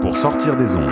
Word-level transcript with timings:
pour 0.00 0.16
sortir 0.16 0.56
des 0.56 0.74
ondes. 0.74 0.90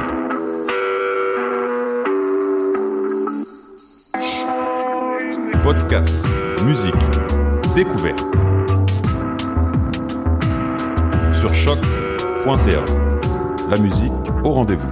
Podcast, 5.62 6.16
musique, 6.64 6.94
découverte. 7.74 8.20
Sur 11.32 11.54
choc.ca. 11.54 12.84
La 13.70 13.78
musique 13.78 14.12
au 14.44 14.50
rendez-vous. 14.50 14.88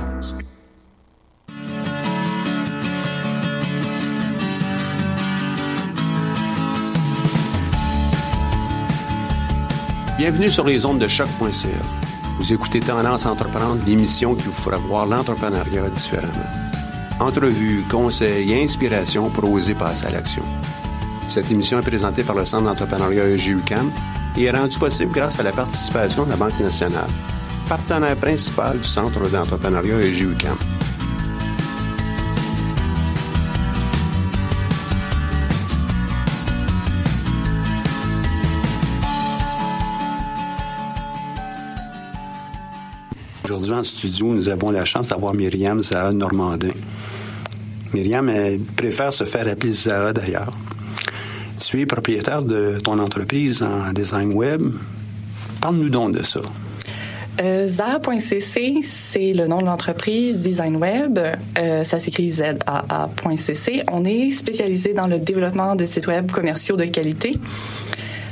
Bienvenue 10.19 10.51
sur 10.51 10.65
les 10.65 10.85
ondes 10.87 10.99
de 10.99 11.09
choc.ca. 11.09 12.14
Vous 12.39 12.53
écoutez 12.53 12.81
Tendance 12.81 13.27
Entreprendre, 13.27 13.81
l'émission 13.87 14.35
qui 14.35 14.45
vous 14.45 14.53
fera 14.53 14.77
voir 14.77 15.07
l'entrepreneuriat 15.07 15.89
différemment. 15.91 16.33
Entrevues, 17.21 17.85
conseils 17.89 18.53
et 18.53 18.65
inspirations 18.65 19.31
pour 19.31 19.51
oser 19.51 19.75
passer 19.75 20.07
à 20.07 20.11
l'action. 20.11 20.43
Cette 21.29 21.51
émission 21.51 21.79
est 21.79 21.83
présentée 21.83 22.25
par 22.25 22.37
le 22.37 22.45
Centre 22.45 22.65
d'entrepreneuriat 22.65 23.29
EGUCAM 23.29 23.91
et 24.37 24.45
est 24.45 24.51
rendue 24.51 24.79
possible 24.79 25.13
grâce 25.13 25.39
à 25.39 25.45
la 25.45 25.53
participation 25.53 26.25
de 26.25 26.31
la 26.31 26.37
Banque 26.37 26.59
nationale, 26.59 27.09
partenaire 27.69 28.17
principal 28.17 28.79
du 28.79 28.89
Centre 28.89 29.29
d'entrepreneuriat 29.31 30.01
EGUCAM. 30.01 30.59
Aujourd'hui, 43.65 43.81
en 43.81 43.83
studio, 43.83 44.35
nous 44.35 44.49
avons 44.51 44.71
la 44.71 44.85
chance 44.85 45.09
d'avoir 45.09 45.33
Myriam 45.33 45.83
Zaha 45.83 46.13
Normandin. 46.13 46.69
Myriam, 47.95 48.29
elle 48.29 48.61
préfère 48.61 49.11
se 49.11 49.25
faire 49.25 49.49
appeler 49.49 49.73
Zaha 49.73 50.13
d'ailleurs. 50.13 50.53
Tu 51.59 51.81
es 51.81 51.87
propriétaire 51.87 52.43
de 52.43 52.79
ton 52.85 52.99
entreprise 52.99 53.63
en 53.63 53.91
design 53.95 54.35
web. 54.35 54.61
Parle-nous 55.63 55.89
donc 55.89 56.13
de 56.13 56.23
ça. 56.23 56.43
Euh, 57.41 57.67
c'est 57.67 59.33
le 59.33 59.47
nom 59.47 59.61
de 59.61 59.65
l'entreprise 59.65 60.43
Design 60.43 60.77
Web. 60.77 61.19
Euh, 61.59 61.85
ça 61.85 61.99
s'écrit 61.99 62.31
ZAA.cc. 62.33 63.83
On 63.91 64.05
est 64.05 64.31
spécialisé 64.33 64.93
dans 64.93 65.07
le 65.07 65.19
développement 65.19 65.75
de 65.75 65.87
sites 65.87 66.07
web 66.07 66.31
commerciaux 66.31 66.77
de 66.77 66.85
qualité. 66.85 67.39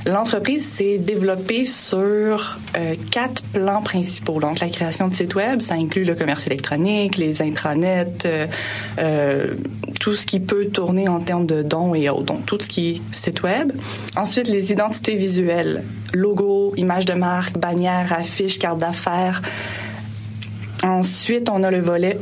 L'entreprise 0.06 0.66
s'est 0.66 0.98
développée 0.98 1.64
sur 1.64 2.58
euh, 2.76 2.96
quatre 3.12 3.42
plans 3.52 3.82
principaux. 3.82 4.40
Donc, 4.40 4.58
la 4.58 4.68
création 4.68 5.06
de 5.06 5.14
sites 5.14 5.36
web, 5.36 5.60
ça 5.60 5.74
inclut 5.74 6.04
le 6.04 6.16
commerce 6.16 6.46
électronique, 6.48 7.18
les 7.18 7.40
intranets, 7.40 8.26
euh, 8.26 8.46
euh, 8.98 9.54
tout 10.00 10.16
ce 10.16 10.26
qui 10.26 10.40
peut 10.40 10.66
tourner 10.66 11.06
en 11.06 11.20
termes 11.20 11.46
de 11.46 11.62
dons 11.62 11.94
et 11.94 12.08
autres. 12.08 12.24
Donc, 12.24 12.46
tout 12.46 12.58
ce 12.60 12.68
qui 12.68 12.90
est 12.90 13.14
site 13.14 13.44
web. 13.44 13.72
Ensuite, 14.16 14.48
les 14.48 14.72
identités 14.72 15.14
visuelles, 15.14 15.84
logo, 16.12 16.74
images 16.76 17.04
de 17.04 17.14
marque, 17.14 17.56
bannières, 17.56 18.12
affiches, 18.12 18.58
cartes 18.58 18.78
d'affaires. 18.78 19.40
Ensuite, 20.82 21.48
on 21.48 21.62
a 21.62 21.70
le 21.70 21.78
volet 21.78 22.18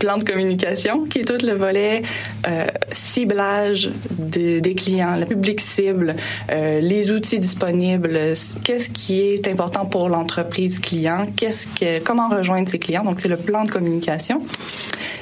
plan 0.00 0.16
de 0.18 0.24
communication, 0.24 1.04
qui 1.04 1.20
est 1.20 1.24
tout 1.24 1.46
le 1.46 1.52
volet 1.54 2.02
euh, 2.48 2.66
ciblage 2.90 3.90
de, 4.18 4.58
des 4.58 4.74
clients, 4.74 5.16
le 5.16 5.26
public 5.26 5.60
cible, 5.60 6.16
euh, 6.50 6.80
les 6.80 7.10
outils 7.12 7.38
disponibles, 7.38 8.18
qu'est-ce 8.64 8.90
qui 8.90 9.20
est 9.20 9.46
important 9.46 9.84
pour 9.86 10.08
l'entreprise 10.08 10.78
client, 10.80 11.26
qu'est-ce 11.36 11.66
que, 11.78 12.00
comment 12.02 12.28
rejoindre 12.28 12.68
ses 12.68 12.78
clients. 12.78 13.04
Donc 13.04 13.20
c'est 13.20 13.28
le 13.28 13.36
plan 13.36 13.64
de 13.64 13.70
communication. 13.70 14.42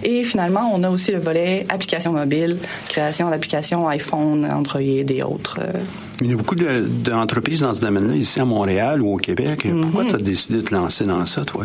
Et 0.05 0.22
finalement, 0.25 0.71
on 0.75 0.83
a 0.84 0.91
aussi 0.91 1.11
le 1.11 1.19
volet 1.19 1.67
application 1.69 2.12
mobile, 2.12 2.59
création 2.88 3.28
d'applications 3.31 3.88
iPhone, 3.88 4.44
Android 4.50 4.81
et 4.81 5.22
autres. 5.25 5.59
euh. 5.61 5.78
Il 6.22 6.31
y 6.31 6.34
a 6.34 6.37
beaucoup 6.37 6.55
de- 6.56 6.87
d'entreprises 6.88 7.61
dans 7.61 7.75
ce 7.75 7.81
domaine-là, 7.83 8.15
ici 8.15 8.41
à 8.41 8.44
Montréal 8.44 9.03
ou 9.03 9.15
au 9.15 9.17
Québec. 9.19 9.67
Pourquoi 9.83 10.05
tu 10.05 10.15
as 10.15 10.19
décidé 10.19 10.59
de 10.59 10.62
te 10.62 10.75
lancer 10.75 11.05
dans 11.05 11.25
ça, 11.27 11.44
toi? 11.44 11.65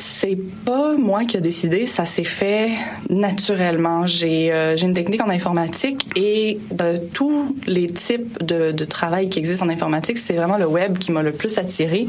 C'est 0.00 0.38
pas 0.64 0.96
moi 0.96 1.24
qui 1.24 1.36
a 1.36 1.40
décidé, 1.40 1.88
ça 1.88 2.06
s'est 2.06 2.22
fait 2.22 2.70
naturellement. 3.10 4.06
J'ai 4.06 4.52
euh, 4.52 4.76
j'ai 4.76 4.86
une 4.86 4.92
technique 4.92 5.20
en 5.20 5.28
informatique 5.28 6.06
et 6.14 6.60
de 6.70 6.98
tous 6.98 7.56
les 7.66 7.88
types 7.88 8.40
de, 8.40 8.84
travail 8.84 9.28
qui 9.28 9.40
existent 9.40 9.66
en 9.66 9.68
informatique, 9.68 10.18
c'est 10.18 10.34
vraiment 10.34 10.56
le 10.56 10.66
web 10.66 10.98
qui 10.98 11.10
m'a 11.10 11.22
le 11.22 11.32
plus 11.32 11.58
attiré, 11.58 12.06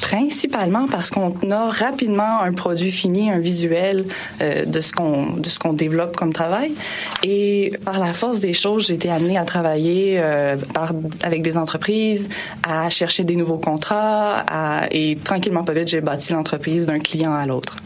principalement 0.00 0.86
parce 0.86 1.10
qu'on 1.10 1.34
a 1.50 1.68
rapidement 1.68 2.40
un 2.42 2.52
produit 2.52 2.92
fini, 2.92 3.30
un 3.30 3.40
visuel 3.40 4.06
euh, 4.40 4.64
de 4.64 4.80
ce 4.80 4.92
qu'on 4.92 5.36
de 5.36 5.76
développe 5.76 6.16
comme 6.16 6.32
travail. 6.32 6.72
Et 7.24 7.72
par 7.84 7.98
la 7.98 8.12
force 8.12 8.38
des 8.38 8.52
choses, 8.52 8.86
j'ai 8.86 8.94
été 8.94 9.10
amenée 9.10 9.36
à 9.36 9.44
travailler 9.44 10.18
euh, 10.18 10.56
avec 11.24 11.42
des 11.42 11.58
entreprises, 11.58 12.28
à 12.62 12.88
chercher 12.88 13.24
des 13.24 13.34
nouveaux 13.34 13.58
contrats, 13.58 14.44
et 14.92 15.18
tranquillement 15.24 15.64
pas 15.64 15.72
vite, 15.72 15.88
j'ai 15.88 16.00
bâti 16.00 16.32
l'entreprise 16.32 16.86
d'un 16.86 17.00
client 17.00 17.15
à 17.24 17.46
l'autre. 17.46 17.76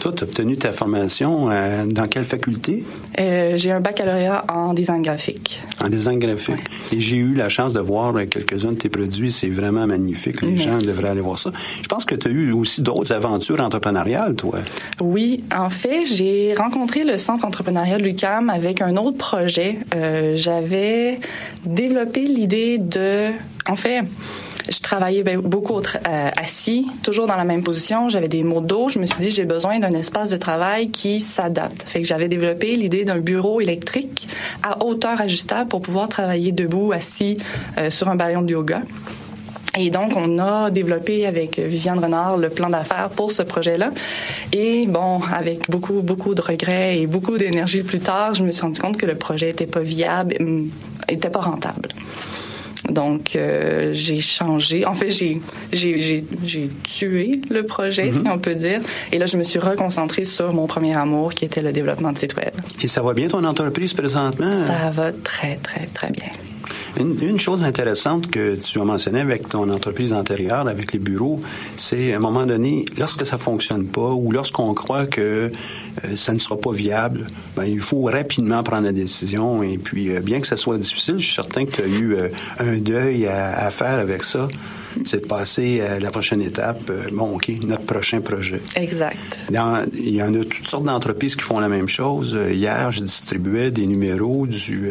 Toi, 0.00 0.12
tu 0.12 0.24
as 0.24 0.26
obtenu 0.26 0.56
ta 0.56 0.72
formation 0.72 1.50
euh, 1.50 1.86
dans 1.86 2.08
quelle 2.08 2.24
faculté? 2.24 2.84
Euh, 3.18 3.56
j'ai 3.56 3.72
un 3.72 3.80
baccalauréat 3.80 4.44
en 4.52 4.74
design 4.74 5.02
graphique. 5.02 5.60
En 5.82 5.88
design 5.88 6.18
graphique. 6.18 6.60
Et 6.92 7.00
j'ai 7.00 7.16
eu 7.16 7.34
la 7.34 7.48
chance 7.48 7.72
de 7.72 7.80
voir 7.80 8.14
euh, 8.16 8.26
quelques-uns 8.26 8.72
de 8.72 8.76
tes 8.76 8.88
produits. 8.88 9.32
C'est 9.32 9.48
vraiment 9.48 9.86
magnifique. 9.86 10.42
Les 10.42 10.50
Merci. 10.50 10.64
gens 10.64 10.78
devraient 10.78 11.10
aller 11.10 11.20
voir 11.20 11.38
ça. 11.38 11.52
Je 11.82 11.88
pense 11.88 12.04
que 12.04 12.14
tu 12.14 12.28
as 12.28 12.30
eu 12.30 12.52
aussi 12.52 12.82
d'autres 12.82 13.12
aventures 13.12 13.60
entrepreneuriales, 13.60 14.34
toi. 14.34 14.58
Oui, 15.00 15.42
en 15.54 15.70
fait, 15.70 16.04
j'ai 16.04 16.54
rencontré 16.54 17.04
le 17.04 17.18
centre 17.18 17.44
entrepreneurial 17.44 18.00
de 18.00 18.06
l'UQAM 18.06 18.50
avec 18.50 18.82
un 18.82 18.96
autre 18.96 19.16
projet. 19.18 19.78
Euh, 19.94 20.34
J'avais 20.36 21.18
développé 21.64 22.20
l'idée 22.20 22.78
de, 22.78 23.28
en 23.68 23.76
fait, 23.76 24.02
je 24.68 24.80
travaillais 24.80 25.22
ben, 25.22 25.40
beaucoup 25.40 25.78
assis, 26.36 26.86
toujours 27.02 27.26
dans 27.26 27.36
la 27.36 27.44
même 27.44 27.62
position. 27.62 28.08
J'avais 28.08 28.28
des 28.28 28.42
maux 28.42 28.60
de 28.60 28.66
dos. 28.66 28.88
Je 28.88 28.98
me 28.98 29.06
suis 29.06 29.20
dit, 29.20 29.30
j'ai 29.30 29.44
besoin 29.44 29.78
d'un 29.84 29.98
espace 29.98 30.30
de 30.30 30.36
travail 30.36 30.90
qui 30.90 31.20
s'adapte. 31.20 31.82
Fait 31.86 32.00
que 32.00 32.06
j'avais 32.06 32.28
développé 32.28 32.76
l'idée 32.76 33.04
d'un 33.04 33.18
bureau 33.18 33.60
électrique 33.60 34.28
à 34.62 34.82
hauteur 34.84 35.20
ajustable 35.20 35.68
pour 35.68 35.82
pouvoir 35.82 36.08
travailler 36.08 36.52
debout, 36.52 36.92
assis 36.92 37.38
euh, 37.78 37.90
sur 37.90 38.08
un 38.08 38.16
ballon 38.16 38.42
de 38.42 38.52
yoga. 38.52 38.80
Et 39.76 39.90
donc, 39.90 40.12
on 40.14 40.38
a 40.38 40.70
développé 40.70 41.26
avec 41.26 41.58
Viviane 41.58 41.98
Renard 41.98 42.36
le 42.36 42.48
plan 42.48 42.70
d'affaires 42.70 43.10
pour 43.10 43.32
ce 43.32 43.42
projet-là. 43.42 43.90
Et 44.52 44.86
bon, 44.86 45.20
avec 45.20 45.68
beaucoup, 45.68 46.00
beaucoup 46.00 46.34
de 46.34 46.40
regrets 46.40 47.00
et 47.00 47.06
beaucoup 47.06 47.36
d'énergie 47.38 47.82
plus 47.82 47.98
tard, 47.98 48.34
je 48.34 48.44
me 48.44 48.52
suis 48.52 48.62
rendu 48.62 48.80
compte 48.80 48.96
que 48.96 49.06
le 49.06 49.16
projet 49.16 49.50
était 49.50 49.66
pas 49.66 49.80
viable, 49.80 50.36
hum, 50.40 50.70
était 51.08 51.30
pas 51.30 51.40
rentable. 51.40 51.88
Donc, 52.90 53.34
euh, 53.34 53.90
j'ai 53.92 54.20
changé. 54.20 54.84
En 54.84 54.94
fait, 54.94 55.08
j'ai, 55.08 55.40
j'ai, 55.72 56.24
j'ai, 56.44 56.70
tué 56.82 57.40
le 57.50 57.64
projet, 57.64 58.12
si 58.12 58.18
mhm. 58.18 58.30
on 58.32 58.38
peut 58.38 58.54
dire. 58.54 58.80
Et 59.12 59.18
là, 59.18 59.26
je 59.26 59.36
me 59.36 59.42
suis 59.42 59.58
reconcentrée 59.58 60.24
sur 60.24 60.52
mon 60.52 60.66
premier 60.66 60.94
amour, 60.94 61.32
qui 61.32 61.44
était 61.44 61.62
le 61.62 61.72
développement 61.72 62.12
de 62.12 62.18
site 62.18 62.36
web. 62.36 62.52
Et 62.82 62.88
ça 62.88 63.02
va 63.02 63.14
bien 63.14 63.28
ton 63.28 63.44
entreprise 63.44 63.94
présentement? 63.94 64.50
Ça 64.66 64.90
va 64.90 65.12
très, 65.12 65.56
très, 65.56 65.86
très 65.86 66.10
bien. 66.10 66.30
Une, 66.96 67.38
chose 67.40 67.64
intéressante 67.64 68.30
que 68.30 68.56
tu 68.56 68.80
as 68.80 68.84
mentionné 68.84 69.20
avec 69.20 69.48
ton 69.48 69.68
entreprise 69.68 70.12
antérieure, 70.12 70.68
avec 70.68 70.92
les 70.92 71.00
bureaux, 71.00 71.40
c'est 71.76 72.12
à 72.12 72.16
un 72.16 72.20
moment 72.20 72.46
donné, 72.46 72.84
lorsque 72.96 73.26
ça 73.26 73.36
fonctionne 73.36 73.86
pas 73.86 74.10
ou 74.12 74.30
lorsqu'on 74.30 74.72
croit 74.74 75.06
que 75.06 75.50
euh, 76.04 76.16
ça 76.16 76.32
ne 76.32 76.38
sera 76.38 76.56
pas 76.56 76.70
viable, 76.70 77.26
ben, 77.56 77.64
il 77.64 77.80
faut 77.80 78.02
rapidement 78.02 78.62
prendre 78.62 78.84
la 78.84 78.92
décision. 78.92 79.62
Et 79.64 79.78
puis, 79.78 80.14
euh, 80.14 80.20
bien 80.20 80.40
que 80.40 80.46
ça 80.46 80.56
soit 80.56 80.78
difficile, 80.78 81.18
je 81.18 81.26
suis 81.26 81.34
certain 81.34 81.64
que 81.64 81.72
tu 81.72 81.82
as 81.82 81.86
eu 81.86 82.14
euh, 82.14 82.28
un 82.58 82.78
deuil 82.78 83.26
à, 83.26 83.70
faire 83.70 83.98
avec 83.98 84.22
ça. 84.22 84.48
C'est 85.04 85.22
de 85.22 85.26
passer 85.26 85.80
à 85.80 85.98
la 85.98 86.12
prochaine 86.12 86.40
étape. 86.40 86.92
bon, 87.12 87.34
OK, 87.34 87.50
notre 87.64 87.82
prochain 87.82 88.20
projet. 88.20 88.60
Exact. 88.76 89.16
il 89.50 90.14
y 90.14 90.22
en 90.22 90.34
a 90.34 90.44
toutes 90.44 90.68
sortes 90.68 90.84
d'entreprises 90.84 91.34
qui 91.34 91.42
font 91.42 91.58
la 91.58 91.68
même 91.68 91.88
chose. 91.88 92.38
Hier, 92.52 92.92
je 92.92 93.00
distribuais 93.02 93.72
des 93.72 93.86
numéros 93.86 94.46
du 94.46 94.88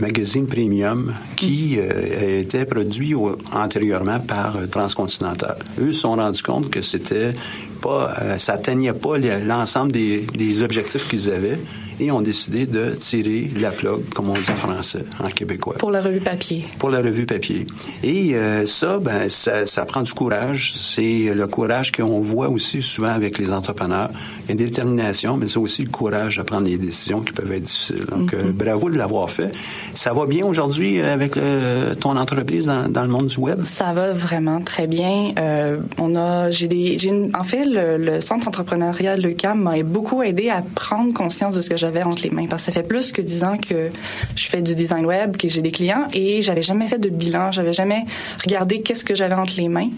magazine 0.00 0.46
premium 0.46 1.14
qui 1.36 1.78
euh, 1.78 2.40
était 2.40 2.64
produit 2.64 3.14
antérieurement 3.52 4.20
par 4.20 4.56
euh, 4.56 4.66
Transcontinental. 4.66 5.56
Eux 5.80 5.92
se 5.92 6.00
sont 6.00 6.16
rendus 6.16 6.42
compte 6.42 6.70
que 6.70 6.80
c'était 6.80 7.32
pas, 7.80 8.14
euh, 8.22 8.38
ça 8.38 8.54
atteignait 8.54 8.92
pas 8.92 9.18
l'ensemble 9.18 9.92
des, 9.92 10.20
des 10.34 10.62
objectifs 10.62 11.08
qu'ils 11.08 11.30
avaient 11.30 11.58
et 12.00 12.10
ont 12.10 12.20
décidé 12.20 12.66
de 12.66 12.90
tirer 12.90 13.50
la 13.58 13.70
plug, 13.70 14.08
comme 14.14 14.30
on 14.30 14.34
dit 14.34 14.50
en 14.50 14.56
français, 14.56 15.04
en 15.22 15.28
québécois. 15.28 15.74
Pour 15.78 15.90
la 15.90 16.00
revue 16.00 16.20
papier. 16.20 16.64
Pour 16.78 16.90
la 16.90 17.00
revue 17.00 17.26
papier. 17.26 17.66
Et 18.02 18.34
euh, 18.34 18.66
ça, 18.66 18.98
ben, 18.98 19.28
ça, 19.28 19.66
ça, 19.66 19.84
prend 19.84 20.02
du 20.02 20.12
courage. 20.12 20.72
C'est 20.74 21.34
le 21.34 21.46
courage 21.46 21.92
qu'on 21.92 22.20
voit 22.20 22.48
aussi 22.48 22.82
souvent 22.82 23.08
avec 23.08 23.38
les 23.38 23.52
entrepreneurs. 23.52 24.10
Une 24.48 24.56
détermination, 24.56 25.36
mais 25.36 25.48
c'est 25.48 25.58
aussi 25.58 25.82
le 25.82 25.90
courage 25.90 26.38
de 26.38 26.42
prendre 26.42 26.66
des 26.66 26.78
décisions 26.78 27.20
qui 27.20 27.32
peuvent 27.32 27.52
être 27.52 27.62
difficiles. 27.62 28.06
Donc, 28.10 28.34
euh, 28.34 28.44
mm-hmm. 28.44 28.52
bravo 28.52 28.90
de 28.90 28.98
l'avoir 28.98 29.30
fait. 29.30 29.52
Ça 29.94 30.12
va 30.12 30.26
bien 30.26 30.44
aujourd'hui 30.44 31.00
avec 31.00 31.36
le, 31.36 31.94
ton 31.94 32.16
entreprise 32.16 32.66
dans, 32.66 32.88
dans, 32.88 33.02
le 33.02 33.08
monde 33.08 33.26
du 33.26 33.38
web? 33.38 33.62
Ça 33.64 33.92
va 33.92 34.12
vraiment 34.12 34.60
très 34.60 34.86
bien. 34.86 35.32
Euh, 35.38 35.78
on 35.98 36.16
a, 36.16 36.50
j'ai 36.50 36.68
des, 36.68 36.98
j'ai 36.98 37.12
en 37.34 37.44
fait, 37.44 37.64
le, 37.64 37.96
le, 37.96 38.20
centre 38.20 38.48
entrepreneurial 38.48 39.20
de 39.20 39.28
l'UQAM 39.28 39.60
m'a 39.60 39.82
beaucoup 39.82 40.22
aidé 40.22 40.50
à 40.50 40.62
prendre 40.74 41.12
conscience 41.12 41.54
de 41.54 41.62
ce 41.62 41.70
que 41.70 41.76
j'avais 41.84 42.02
entre 42.02 42.22
les 42.22 42.30
mains. 42.30 42.46
Parce 42.46 42.62
que 42.62 42.72
ça 42.72 42.80
fait 42.80 42.86
plus 42.86 43.12
que 43.12 43.20
dix 43.20 43.44
ans 43.44 43.58
que 43.58 43.90
je 44.34 44.46
fais 44.48 44.62
du 44.62 44.74
design 44.74 45.04
web, 45.04 45.36
que 45.36 45.48
j'ai 45.48 45.60
des 45.60 45.70
clients 45.70 46.06
et 46.14 46.40
j'avais 46.40 46.62
jamais 46.62 46.88
fait 46.88 46.98
de 46.98 47.10
bilan, 47.10 47.52
j'avais 47.52 47.74
jamais 47.74 48.04
regardé 48.42 48.80
qu'est-ce 48.80 49.04
que 49.04 49.14
j'avais 49.14 49.34
entre 49.34 49.54
les 49.58 49.68
mains. 49.68 49.90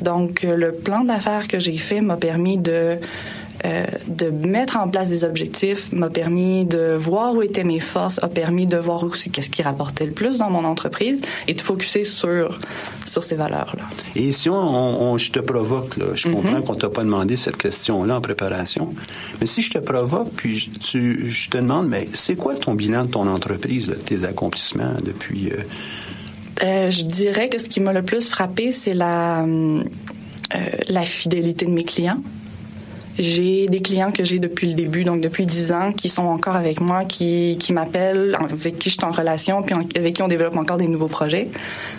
Donc, 0.00 0.44
euh, 0.44 0.54
le 0.54 0.72
plan 0.72 1.02
d'affaires 1.04 1.48
que 1.48 1.58
j'ai 1.58 1.76
fait 1.76 2.00
m'a 2.00 2.16
permis 2.16 2.58
de 2.58 2.98
euh, 3.64 3.86
de 4.08 4.28
mettre 4.28 4.76
en 4.76 4.88
place 4.88 5.08
des 5.08 5.22
objectifs 5.22 5.92
m'a 5.92 6.10
permis 6.10 6.64
de 6.64 6.96
voir 6.96 7.34
où 7.34 7.42
étaient 7.42 7.62
mes 7.62 7.78
forces, 7.78 8.18
a 8.22 8.26
permis 8.26 8.66
de 8.66 8.76
voir 8.76 9.04
aussi 9.04 9.30
qu'est-ce 9.30 9.50
qui 9.50 9.62
rapportait 9.62 10.06
le 10.06 10.12
plus 10.12 10.38
dans 10.38 10.50
mon 10.50 10.64
entreprise 10.64 11.22
et 11.46 11.54
de 11.54 11.60
focuser 11.60 12.02
sur 12.02 12.58
sur 13.06 13.22
ces 13.22 13.36
valeurs-là. 13.36 13.84
Et 14.16 14.32
si 14.32 14.48
on, 14.50 15.16
je 15.16 15.30
te 15.30 15.38
provoque, 15.38 15.96
là, 15.96 16.06
je 16.14 16.28
comprends 16.28 16.58
mm-hmm. 16.58 16.64
qu'on 16.64 16.74
t'a 16.74 16.88
pas 16.88 17.04
demandé 17.04 17.36
cette 17.36 17.56
question-là 17.56 18.16
en 18.16 18.20
préparation, 18.20 18.94
mais 19.40 19.46
si 19.46 19.62
je 19.62 19.70
te 19.70 19.78
provoque, 19.78 20.30
puis 20.34 20.70
tu, 20.80 21.30
je 21.30 21.50
te 21.50 21.58
demande, 21.58 21.88
mais 21.88 22.08
c'est 22.12 22.36
quoi 22.36 22.56
ton 22.56 22.74
bilan 22.74 23.04
de 23.04 23.10
ton 23.10 23.28
entreprise, 23.28 23.92
tes 24.04 24.24
accomplissements 24.24 24.94
depuis 25.04 25.50
euh... 25.50 25.62
Euh, 26.64 26.90
Je 26.90 27.04
dirais 27.04 27.48
que 27.48 27.58
ce 27.58 27.68
qui 27.68 27.80
m'a 27.80 27.92
le 27.92 28.02
plus 28.02 28.28
frappé, 28.28 28.72
c'est 28.72 28.94
la 28.94 29.46
la 30.88 31.02
fidélité 31.02 31.64
de 31.64 31.70
mes 31.70 31.82
clients. 31.82 32.20
J'ai 33.18 33.66
des 33.66 33.80
clients 33.80 34.12
que 34.12 34.24
j'ai 34.24 34.38
depuis 34.38 34.68
le 34.68 34.74
début, 34.74 35.04
donc 35.04 35.20
depuis 35.20 35.46
dix 35.46 35.72
ans, 35.72 35.92
qui 35.92 36.08
sont 36.08 36.22
encore 36.22 36.56
avec 36.56 36.80
moi, 36.80 37.04
qui, 37.04 37.56
qui 37.58 37.72
m'appellent, 37.72 38.36
avec 38.40 38.78
qui 38.78 38.90
je 38.90 38.94
suis 38.94 39.04
en 39.04 39.10
relation, 39.10 39.62
puis 39.62 39.74
avec 39.96 40.14
qui 40.14 40.22
on 40.22 40.28
développe 40.28 40.56
encore 40.56 40.76
des 40.76 40.88
nouveaux 40.88 41.08
projets. 41.08 41.48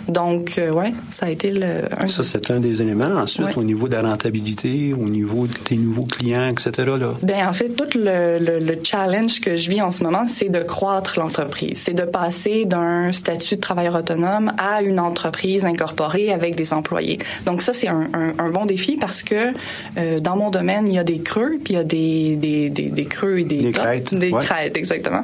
Donc, 0.08 0.56
euh, 0.58 0.70
ouais, 0.70 0.92
ça 1.10 1.26
a 1.26 1.30
été 1.30 1.50
le. 1.50 1.84
Un... 1.98 2.06
Ça, 2.06 2.22
c'est 2.22 2.50
un 2.50 2.60
des 2.60 2.82
éléments. 2.82 3.04
Ensuite, 3.16 3.56
au 3.56 3.64
niveau 3.64 3.88
de 3.88 3.94
la 3.94 4.02
rentabilité, 4.02 4.92
au 4.92 5.08
niveau 5.08 5.46
de 5.46 5.52
tes 5.52 5.76
nouveaux 5.76 6.04
clients, 6.04 6.48
etc. 6.48 6.92
Là. 6.98 7.14
Ben, 7.22 7.48
en 7.48 7.52
fait, 7.52 7.70
tout 7.70 7.98
le, 7.98 8.38
le, 8.38 8.58
le 8.58 8.78
challenge 8.82 9.40
que 9.40 9.56
je 9.56 9.70
vis 9.70 9.82
en 9.82 9.90
ce 9.90 10.02
moment, 10.02 10.24
c'est 10.26 10.48
de 10.48 10.60
croître 10.60 11.18
l'entreprise. 11.18 11.80
C'est 11.84 11.94
de 11.94 12.02
passer 12.02 12.64
d'un 12.64 13.12
statut 13.12 13.56
de 13.56 13.60
travailleur 13.60 13.94
autonome 13.94 14.52
à 14.58 14.82
une 14.82 15.00
entreprise 15.00 15.64
incorporée 15.64 16.32
avec 16.32 16.54
des 16.56 16.72
employés. 16.72 17.18
Donc, 17.46 17.62
ça, 17.62 17.72
c'est 17.72 17.88
un, 17.88 18.08
un, 18.12 18.34
un 18.38 18.50
bon 18.50 18.66
défi 18.66 18.96
parce 18.96 19.22
que 19.22 19.52
euh, 19.96 20.18
dans 20.18 20.36
mon 20.36 20.50
domaine, 20.50 20.86
il 20.88 20.94
y 20.94 20.98
a 20.98 21.03
des 21.04 21.20
creux, 21.20 21.58
puis 21.62 21.74
il 21.74 21.76
y 21.76 21.80
a 21.80 21.84
des, 21.84 22.36
des, 22.36 22.70
des, 22.70 22.88
des 22.88 23.04
creux 23.04 23.38
et 23.38 23.44
des, 23.44 23.58
des 23.58 23.72
crêtes. 23.72 24.14
Des 24.14 24.30
crêtes, 24.32 24.76
exactement. 24.76 25.22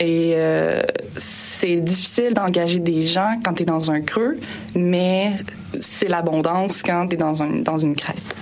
Et 0.00 0.32
euh, 0.34 0.80
c'est 1.16 1.76
difficile 1.76 2.32
d'engager 2.32 2.78
des 2.78 3.02
gens 3.02 3.38
quand 3.44 3.52
tu 3.52 3.64
es 3.64 3.66
dans 3.66 3.90
un 3.90 4.00
creux, 4.00 4.38
mais 4.74 5.32
c'est 5.80 6.08
l'abondance 6.08 6.82
quand 6.82 7.08
tu 7.08 7.16
es 7.16 7.18
dans, 7.18 7.42
un, 7.42 7.56
dans 7.56 7.78
une 7.78 7.94
crête. 7.94 8.36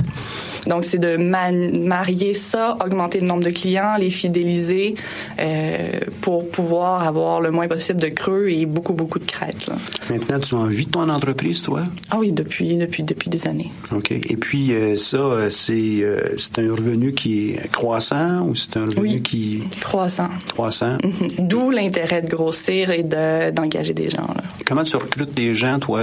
Donc, 0.69 0.85
c'est 0.85 0.99
de 0.99 1.17
marier 1.17 2.35
ça, 2.35 2.77
augmenter 2.85 3.21
le 3.21 3.27
nombre 3.27 3.43
de 3.43 3.51
clients, 3.51 3.97
les 3.99 4.11
fidéliser 4.11 4.95
euh, 5.39 5.89
pour 6.21 6.49
pouvoir 6.51 7.07
avoir 7.07 7.41
le 7.41 7.51
moins 7.51 7.69
possible 7.69 8.01
de 8.01 8.09
creux 8.09 8.49
et 8.51 8.67
beaucoup, 8.67 8.93
beaucoup 8.93 9.19
de 9.19 9.27
crêtes. 9.27 9.71
Maintenant, 10.11 10.39
tu 10.39 10.55
as 10.55 10.59
envie 10.59 10.87
de 10.87 10.91
ton 10.91 11.09
entreprise, 11.09 11.63
toi? 11.63 11.85
Ah 12.11 12.19
oui, 12.19 12.33
depuis, 12.33 12.77
depuis, 12.77 13.03
depuis 13.03 13.31
des 13.31 13.49
années. 13.49 13.71
OK. 13.95 14.11
Et 14.11 14.37
puis, 14.37 14.73
euh, 14.73 14.97
ça, 14.97 15.17
euh, 15.17 15.51
c'est, 15.51 16.59
un 16.59 16.75
revenu 16.75 17.15
qui 17.15 17.51
est 17.51 17.69
croissant 17.71 18.43
ou 18.43 18.55
c'est 18.55 18.77
un 18.77 18.85
revenu 18.85 19.23
qui... 19.23 19.63
croissant. 19.81 20.29
Croissant. 20.49 20.99
Mm-hmm. 20.99 21.47
D'où 21.47 21.71
l'intérêt 21.71 22.23
de 22.23 22.29
grossir 22.29 22.91
et 22.91 23.03
de, 23.03 23.51
d'engager 23.53 23.95
des 23.95 24.11
gens. 24.11 24.27
Là. 24.27 24.43
Comment 24.67 24.83
tu 24.83 24.97
recrutes 24.97 25.33
des 25.33 25.55
gens, 25.55 25.79
toi, 25.79 26.03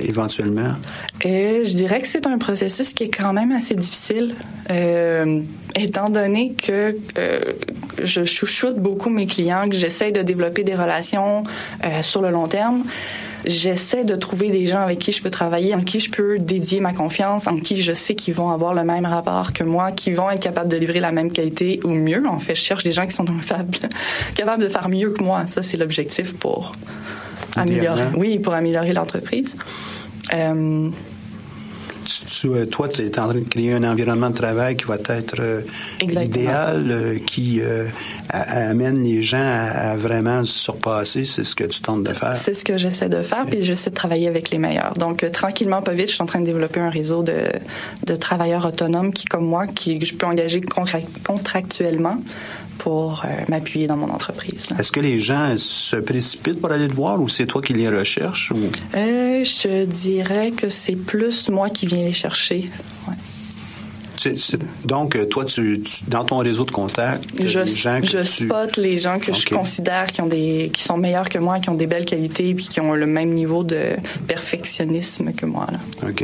éventuellement? 0.00 0.72
Et 1.22 1.64
je 1.64 1.74
dirais 1.74 2.00
que 2.00 2.08
c'est 2.08 2.26
un 2.26 2.38
processus 2.38 2.92
qui 2.92 3.04
est 3.04 3.16
quand 3.16 3.32
même 3.32 3.52
assez 3.52 3.74
difficile, 3.74 4.34
euh, 4.70 5.40
étant 5.76 6.08
donné 6.08 6.52
que 6.52 6.96
euh, 7.16 7.40
je 8.02 8.24
chouchoute 8.24 8.78
beaucoup 8.78 9.08
mes 9.08 9.26
clients, 9.26 9.68
que 9.68 9.76
j'essaie 9.76 10.10
de 10.10 10.22
développer 10.22 10.64
des 10.64 10.74
relations 10.74 11.44
euh, 11.84 12.02
sur 12.02 12.22
le 12.22 12.30
long 12.30 12.48
terme. 12.48 12.82
J'essaie 13.44 14.04
de 14.04 14.16
trouver 14.16 14.50
des 14.50 14.66
gens 14.66 14.80
avec 14.80 14.98
qui 14.98 15.12
je 15.12 15.22
peux 15.22 15.30
travailler, 15.30 15.74
en 15.74 15.82
qui 15.82 16.00
je 16.00 16.10
peux 16.10 16.38
dédier 16.38 16.80
ma 16.80 16.92
confiance, 16.92 17.46
en 17.46 17.58
qui 17.58 17.80
je 17.80 17.92
sais 17.92 18.14
qu'ils 18.14 18.34
vont 18.34 18.50
avoir 18.50 18.74
le 18.74 18.84
même 18.84 19.06
rapport 19.06 19.52
que 19.52 19.64
moi, 19.64 19.92
qui 19.92 20.12
vont 20.12 20.30
être 20.30 20.42
capables 20.42 20.68
de 20.68 20.76
livrer 20.76 21.00
la 21.00 21.12
même 21.12 21.30
qualité 21.30 21.80
ou 21.84 21.90
mieux. 21.90 22.24
En 22.26 22.38
fait, 22.38 22.54
je 22.54 22.62
cherche 22.62 22.84
des 22.84 22.92
gens 22.92 23.06
qui 23.06 23.14
sont 23.14 23.24
capables, 23.24 23.78
capables 24.36 24.62
de 24.62 24.68
faire 24.68 24.88
mieux 24.88 25.10
que 25.10 25.22
moi. 25.22 25.46
Ça, 25.46 25.62
c'est 25.62 25.76
l'objectif 25.76 26.36
pour 26.36 26.72
améliorer. 27.56 28.02
Oui, 28.16 28.38
pour 28.38 28.54
améliorer 28.54 28.92
l'entreprise. 28.92 29.56
Euh, 30.32 30.90
tu, 32.04 32.66
toi, 32.68 32.88
tu 32.88 33.02
es 33.02 33.18
en 33.18 33.28
train 33.28 33.34
de 33.34 33.48
créer 33.48 33.72
un 33.72 33.84
environnement 33.84 34.30
de 34.30 34.34
travail 34.34 34.76
qui 34.76 34.84
va 34.84 34.96
être 34.96 35.40
euh, 35.40 35.62
idéal, 36.00 36.90
euh, 36.90 37.18
qui 37.18 37.60
euh, 37.60 37.88
amène 38.28 39.02
les 39.02 39.22
gens 39.22 39.42
à, 39.42 39.96
vraiment 39.96 40.44
se 40.44 40.52
surpasser. 40.52 41.24
C'est 41.24 41.44
ce 41.44 41.54
que 41.54 41.64
tu 41.64 41.80
tentes 41.80 42.04
de 42.04 42.12
faire. 42.12 42.36
C'est 42.36 42.54
ce 42.54 42.64
que 42.64 42.76
j'essaie 42.76 43.08
de 43.08 43.22
faire, 43.22 43.46
puis 43.46 43.62
j'essaie 43.62 43.90
de 43.90 43.94
travailler 43.94 44.28
avec 44.28 44.50
les 44.50 44.58
meilleurs. 44.58 44.94
Donc, 44.94 45.28
tranquillement, 45.30 45.82
pas 45.82 45.92
vite, 45.92 46.08
je 46.08 46.14
suis 46.14 46.22
en 46.22 46.26
train 46.26 46.40
de 46.40 46.46
développer 46.46 46.80
un 46.80 46.90
réseau 46.90 47.22
de, 47.22 47.48
de 48.06 48.14
travailleurs 48.14 48.66
autonomes 48.66 49.12
qui, 49.12 49.24
comme 49.26 49.46
moi, 49.46 49.66
qui 49.66 50.04
je 50.04 50.14
peux 50.14 50.26
engager 50.26 50.60
contractuellement 51.26 52.18
pour 52.78 53.24
m'appuyer 53.48 53.86
dans 53.86 53.96
mon 53.96 54.10
entreprise. 54.10 54.68
Est-ce 54.78 54.92
que 54.92 55.00
les 55.00 55.18
gens 55.18 55.54
se 55.56 55.96
précipitent 55.96 56.60
pour 56.60 56.70
aller 56.70 56.88
te 56.88 56.94
voir 56.94 57.20
ou 57.20 57.28
c'est 57.28 57.46
toi 57.46 57.62
qui 57.62 57.74
les 57.74 57.88
recherches? 57.88 58.50
Ou? 58.50 58.58
je 58.94 59.84
dirais 59.84 60.52
que 60.52 60.68
c'est 60.68 60.96
plus 60.96 61.48
moi 61.48 61.70
qui 61.70 61.86
viens 61.86 62.04
les 62.04 62.12
chercher. 62.12 62.70
Donc, 64.84 65.16
euh, 65.16 65.26
toi, 65.26 65.44
tu, 65.44 65.82
dans 66.08 66.24
ton 66.24 66.38
réseau 66.38 66.64
de 66.64 66.70
contacts, 66.70 67.24
je, 67.42 67.60
les 67.60 67.66
gens 67.66 68.00
que 68.00 68.06
je 68.06 68.18
tu... 68.18 68.44
spot 68.44 68.76
les 68.76 68.96
gens 68.96 69.18
que 69.18 69.32
je 69.32 69.46
considère 69.46 70.06
qui 70.06 70.20
ont 70.20 70.26
des 70.26 70.70
qui 70.72 70.82
sont 70.82 70.96
meilleurs 70.96 71.28
que 71.28 71.38
moi, 71.38 71.58
qui 71.60 71.70
ont 71.70 71.74
des 71.74 71.86
belles 71.86 72.04
qualités, 72.04 72.54
puis 72.54 72.66
qui 72.68 72.80
ont 72.80 72.94
le 72.94 73.06
même 73.06 73.30
niveau 73.30 73.64
de 73.64 73.96
perfectionnisme 74.26 75.32
que 75.32 75.46
moi. 75.46 75.66
Là. 75.70 76.08
OK. 76.08 76.22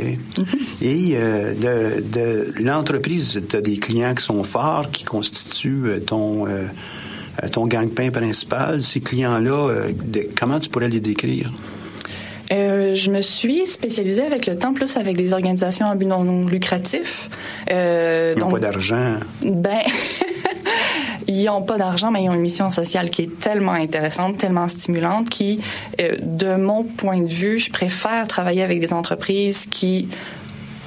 Et 0.81 1.13
euh, 1.15 1.53
de, 1.53 2.01
de 2.01 2.53
l'entreprise, 2.63 3.41
tu 3.47 3.55
as 3.55 3.61
des 3.61 3.77
clients 3.77 4.13
qui 4.15 4.23
sont 4.23 4.43
forts, 4.43 4.91
qui 4.91 5.03
constituent 5.03 5.87
euh, 5.87 5.99
ton 5.99 6.47
euh, 6.47 6.67
ton 7.51 7.67
gang-pain 7.67 8.11
principal. 8.11 8.81
Ces 8.81 8.99
clients-là, 8.99 9.69
euh, 9.69 9.91
comment 10.37 10.59
tu 10.59 10.69
pourrais 10.69 10.89
les 10.89 10.99
décrire? 10.99 11.51
Euh, 12.51 12.95
je 12.95 13.11
me 13.11 13.21
suis 13.21 13.67
spécialisée 13.67 14.23
avec 14.23 14.47
le 14.47 14.57
temps 14.57 14.73
plus 14.73 14.97
avec 14.97 15.15
des 15.15 15.33
organisations 15.33 15.87
à 15.87 15.95
but 15.95 16.05
non 16.05 16.45
lucratif. 16.45 17.29
Euh, 17.71 18.33
Ils 18.35 18.39
n'ont 18.39 18.49
pas 18.49 18.59
d'argent. 18.59 19.17
Ben, 19.43 19.79
ils 21.27 21.45
n'ont 21.45 21.61
pas 21.61 21.77
d'argent, 21.77 22.11
mais 22.11 22.23
ils 22.23 22.29
ont 22.29 22.33
une 22.33 22.41
mission 22.41 22.71
sociale 22.71 23.09
qui 23.09 23.23
est 23.23 23.39
tellement 23.39 23.73
intéressante, 23.73 24.37
tellement 24.37 24.67
stimulante, 24.67 25.29
qui, 25.29 25.61
euh, 26.01 26.15
de 26.21 26.55
mon 26.55 26.83
point 26.83 27.19
de 27.21 27.31
vue, 27.31 27.59
je 27.59 27.71
préfère 27.71 28.25
travailler 28.27 28.63
avec 28.63 28.79
des 28.79 28.93
entreprises 28.93 29.67
qui 29.67 30.09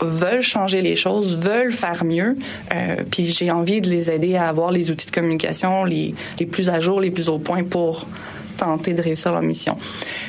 veulent 0.00 0.42
changer 0.42 0.82
les 0.82 0.96
choses, 0.96 1.36
veulent 1.38 1.72
faire 1.72 2.04
mieux, 2.04 2.36
euh, 2.74 2.96
puis 3.10 3.26
j'ai 3.26 3.50
envie 3.52 3.80
de 3.80 3.88
les 3.88 4.10
aider 4.10 4.34
à 4.34 4.48
avoir 4.48 4.72
les 4.72 4.90
outils 4.90 5.06
de 5.06 5.12
communication 5.12 5.84
les, 5.84 6.14
les 6.40 6.46
plus 6.46 6.68
à 6.68 6.80
jour, 6.80 7.00
les 7.00 7.12
plus 7.12 7.28
au 7.28 7.38
point 7.38 7.62
pour 7.62 8.08
tenter 8.62 8.92
de 8.94 9.02
réussir 9.02 9.32
leur 9.32 9.42
mission. 9.42 9.76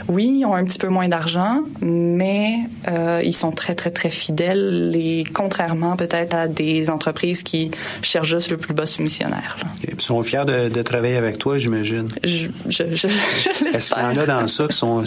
Oui, 0.07 0.37
ils 0.39 0.45
ont 0.45 0.55
un 0.55 0.63
petit 0.65 0.79
peu 0.79 0.87
moins 0.87 1.07
d'argent, 1.07 1.61
mais 1.81 2.55
euh, 2.87 3.21
ils 3.23 3.33
sont 3.33 3.51
très, 3.51 3.75
très, 3.75 3.91
très 3.91 4.09
fidèles, 4.09 4.89
les, 4.91 5.23
contrairement 5.33 5.95
peut-être 5.95 6.33
à 6.35 6.47
des 6.47 6.89
entreprises 6.89 7.43
qui 7.43 7.69
cherchent 8.01 8.29
juste 8.29 8.49
le 8.51 8.57
plus 8.57 8.73
bas 8.73 8.85
soumissionnaire. 8.85 9.57
là. 9.61 9.67
Ils 9.91 10.01
sont 10.01 10.21
fiers 10.23 10.45
de, 10.45 10.69
de 10.69 10.81
travailler 10.81 11.17
avec 11.17 11.37
toi, 11.37 11.57
j'imagine. 11.57 12.07
Je, 12.23 12.49
je, 12.67 12.83
je, 12.93 13.07
je 13.07 13.65
Est-ce 13.75 13.93
qu'il 13.93 14.03
y 14.03 14.05
en 14.05 14.17
a 14.17 14.25
dans 14.25 14.47
ça 14.47 14.67
qui 14.67 14.75
sont 14.77 15.03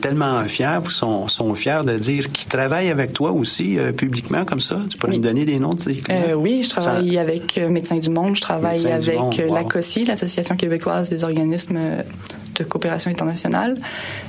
tellement 0.00 0.42
fiers, 0.44 0.78
qui 0.88 0.94
sont, 0.94 1.26
sont 1.28 1.54
fiers 1.54 1.80
de 1.84 1.98
dire 1.98 2.30
qu'ils 2.30 2.48
travaillent 2.48 2.90
avec 2.90 3.12
toi 3.12 3.32
aussi 3.32 3.78
euh, 3.78 3.92
publiquement 3.92 4.44
comme 4.44 4.60
ça? 4.60 4.78
Tu 4.88 4.96
pourrais 4.98 5.12
me 5.12 5.18
donner 5.18 5.44
des 5.44 5.58
noms 5.58 5.74
de 5.74 5.82
tes 5.82 5.94
clients? 5.96 6.22
Euh, 6.28 6.34
oui, 6.34 6.60
je 6.62 6.68
Ça- 6.68 6.80
travaille 6.80 7.18
avec 7.18 7.56
Médecins 7.58 7.98
du 7.98 8.10
Monde, 8.10 8.36
je 8.36 8.40
travaille 8.40 8.82
Médecins 8.84 9.12
avec 9.14 9.18
wow. 9.48 9.54
l'ACOSI, 9.54 10.04
l'Association 10.04 10.56
québécoise 10.56 11.10
des 11.10 11.24
organismes 11.24 11.78
de 12.54 12.64
coopération 12.64 13.10
internationale. 13.10 13.76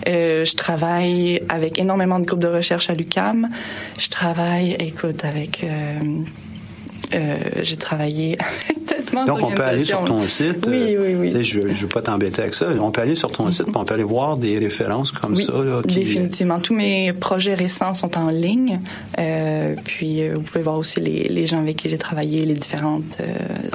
Euh, 0.08 0.46
je 0.46 0.56
travaille 0.56 1.42
avec 1.50 1.80
énormément 1.80 2.20
de 2.20 2.25
groupes 2.25 2.42
de 2.42 2.48
recherche 2.48 2.89
à 2.89 2.94
l'UCAM. 2.94 3.50
Je 3.98 4.10
travaille, 4.10 4.75
écoute, 4.80 5.25
avec... 5.25 5.63
euh, 5.63 6.24
euh, 7.13 7.38
j'ai 7.62 7.77
travaillé 7.77 8.38
Donc, 9.13 9.43
on 9.43 9.51
peut 9.51 9.63
aller 9.63 9.84
sur 9.86 10.03
ton 10.05 10.27
site. 10.27 10.67
Oui, 10.70 10.96
euh, 10.96 11.15
oui, 11.20 11.29
oui. 11.34 11.43
Je 11.43 11.60
ne 11.60 11.67
veux 11.74 11.88
pas 11.88 12.01
t'embêter 12.01 12.41
avec 12.41 12.53
ça. 12.53 12.67
On 12.79 12.91
peut 12.91 13.01
aller 13.01 13.15
sur 13.15 13.32
ton 13.32 13.50
site, 13.51 13.65
puis 13.65 13.74
on 13.75 13.86
peut 13.86 13.93
aller 13.93 14.03
voir 14.03 14.38
des 14.38 14.58
références 14.58 15.12
comme 15.12 15.34
Oui, 15.34 15.43
ça. 15.46 15.53
Là, 15.53 15.82
qui- 15.88 15.96
définitivement. 15.96 16.60
Tous 16.60 16.74
mes 16.74 17.13
projets 17.13 17.53
récents 17.53 17.93
sont 17.93 18.17
en 18.17 18.29
ligne. 18.29 18.79
Euh, 19.20 19.75
puis 19.84 20.22
euh, 20.24 20.34
vous 20.36 20.41
pouvez 20.41 20.63
voir 20.63 20.77
aussi 20.77 21.00
les, 21.00 21.27
les 21.29 21.46
gens 21.46 21.60
avec 21.60 21.77
qui 21.77 21.89
j'ai 21.89 21.98
travaillé, 21.98 22.46
les 22.46 22.53
différentes 22.55 23.17
euh, 23.22 23.25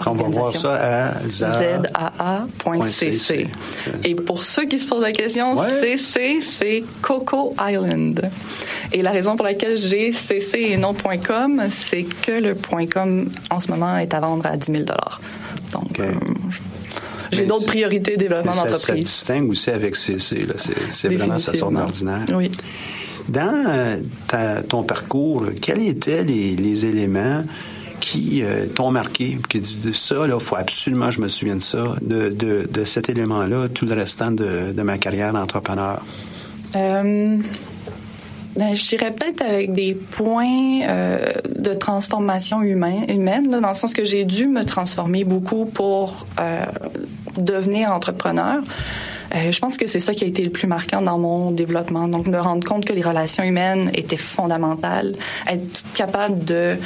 On 0.07 0.13
va 0.13 0.25
voir 0.29 0.45
organisations. 0.47 0.61
ça 0.61 0.75
à 0.75 1.29
ZAA. 1.29 2.47
zaa.cc. 2.75 3.49
Et 4.05 4.15
pour 4.15 4.43
ceux 4.43 4.65
qui 4.67 4.79
se 4.79 4.87
posent 4.89 5.03
la 5.03 5.13
question, 5.13 5.55
Ouais. 5.55 5.97
CC, 5.97 6.39
c'est 6.41 6.85
Coco 7.03 7.55
Island. 7.61 8.31
Et 8.93 9.03
la 9.03 9.11
raison 9.11 9.37
pour 9.37 9.45
laquelle 9.45 9.77
j'ai 9.77 10.13
CC 10.13 10.59
et 10.71 10.77
non 10.77 10.95
.com, 11.27 11.63
c'est 11.69 12.05
que 12.05 12.33
le 12.33 12.55
.com 12.87 13.29
en 13.51 13.61
ce 13.61 13.71
moment 13.71 13.97
est 13.99 14.15
à 14.15 14.21
vendre 14.21 14.47
à 14.47 14.57
10 14.57 14.73
000 14.73 14.85
Donc, 15.73 16.01
euh, 16.01 16.13
je- 16.51 17.37
j'ai 17.37 17.47
d'autres 17.47 17.67
priorités 17.67 18.17
développement 18.17 18.53
Ça, 18.53 18.63
ça 18.65 18.71
d'entreprise. 18.71 19.05
distingue 19.05 19.51
aussi 19.51 19.71
avec 19.71 19.97
CC. 19.97 20.47
C'est 20.91 21.09
vraiment 21.15 21.39
ça 21.39 21.53
sort 21.55 21.71
d'ordinaire. 21.71 22.25
Oui. 22.35 22.51
Dans 23.29 23.65
euh, 23.69 23.97
ta- 24.27 24.63
ton 24.63 24.83
parcours, 24.83 25.47
quels 25.61 25.83
étaient 25.87 26.25
les, 26.25 26.57
les 26.57 26.87
éléments 26.87 27.45
qui 28.01 28.43
euh, 28.43 28.67
t'ont 28.75 28.91
marqué, 28.91 29.37
qui 29.51 29.59
disent 29.59 29.93
ça, 29.93 30.27
là, 30.27 30.39
faut 30.39 30.57
absolument 30.57 31.07
que 31.09 31.15
je 31.17 31.21
me 31.21 31.29
souvienne 31.29 31.59
de 31.59 31.63
ça, 31.63 31.97
de, 32.01 32.29
de, 32.31 32.67
de 32.71 32.85
cet 32.85 33.11
élément-là, 33.11 33.69
tout 33.69 33.85
le 33.85 33.93
restant 33.95 34.31
de, 34.31 34.73
de 34.73 34.83
ma 34.83 34.97
carrière 34.97 35.33
d'entrepreneur? 35.35 36.01
Euh, 36.77 37.39
je 38.59 38.89
dirais 38.89 39.13
peut-être 39.13 39.43
avec 39.43 39.73
des 39.73 39.95
points 39.95 40.83
euh, 40.83 41.33
de 41.57 41.75
transformation 41.75 42.63
humaine, 42.63 43.05
humaine 43.09 43.51
là, 43.51 43.61
dans 43.61 43.69
le 43.69 43.75
sens 43.75 43.93
que 43.93 44.05
j'ai 44.05 44.25
dû 44.25 44.49
me 44.49 44.65
transformer 44.65 45.25
beaucoup 45.25 45.67
pour 45.67 46.27
euh, 46.41 46.65
devenir 47.37 47.93
entrepreneur. 47.93 48.63
Euh, 49.35 49.53
je 49.53 49.59
pense 49.59 49.77
que 49.77 49.87
c'est 49.87 50.01
ça 50.01 50.15
qui 50.15 50.25
a 50.25 50.27
été 50.27 50.43
le 50.43 50.51
plus 50.51 50.67
marquant 50.67 51.03
dans 51.03 51.19
mon 51.19 51.51
développement. 51.51 52.09
Donc, 52.09 52.27
me 52.27 52.39
rendre 52.39 52.67
compte 52.67 52.85
que 52.85 52.93
les 52.93 53.03
relations 53.03 53.45
humaines 53.45 53.91
étaient 53.95 54.17
fondamentales, 54.17 55.15
être 55.47 55.85
capable 55.95 56.45
de 56.45 56.79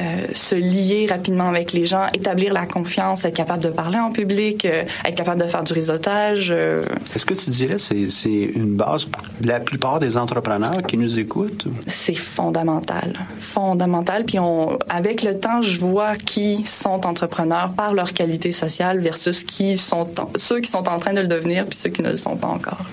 euh, 0.00 0.26
se 0.34 0.54
lier 0.54 1.06
rapidement 1.08 1.48
avec 1.48 1.72
les 1.72 1.86
gens, 1.86 2.06
établir 2.14 2.52
la 2.52 2.66
confiance, 2.66 3.24
être 3.24 3.34
capable 3.36 3.62
de 3.62 3.70
parler 3.70 3.98
en 3.98 4.10
public, 4.12 4.64
euh, 4.64 4.82
être 5.04 5.14
capable 5.14 5.42
de 5.42 5.48
faire 5.48 5.64
du 5.64 5.72
réseautage. 5.72 6.48
euh, 6.50 6.82
Est-ce 7.14 7.24
que 7.26 7.34
tu 7.34 7.50
dirais 7.50 7.76
que 7.76 8.10
c'est 8.10 8.30
une 8.54 8.74
base 8.76 9.06
pour 9.06 9.22
la 9.44 9.60
plupart 9.60 9.98
des 9.98 10.16
entrepreneurs 10.16 10.82
qui 10.86 10.96
nous 10.98 11.18
écoutent? 11.18 11.66
c'est 11.86 12.14
fondamental, 12.14 13.14
fondamental. 13.40 14.24
Puis 14.24 14.38
on, 14.38 14.78
avec 14.88 15.22
le 15.22 15.38
temps, 15.38 15.62
je 15.62 15.78
vois 15.80 16.16
qui 16.16 16.62
sont 16.66 17.06
entrepreneurs 17.06 17.72
par 17.76 17.94
leur 17.94 18.12
qualité 18.12 18.52
sociale 18.52 19.00
versus 19.00 19.44
qui 19.44 19.78
sont 19.78 20.08
en- 20.20 20.30
ceux 20.36 20.60
qui 20.60 20.70
sont 20.70 20.88
en 20.88 20.98
train 20.98 21.14
de 21.14 21.20
le 21.20 21.26
devenir 21.28 21.64
puis 21.66 21.78
ceux 21.78 21.88
qui 21.90 22.02
ne 22.02 22.10
le 22.10 22.16
sont 22.16 22.36
pas 22.36 22.48
encore. 22.48 22.84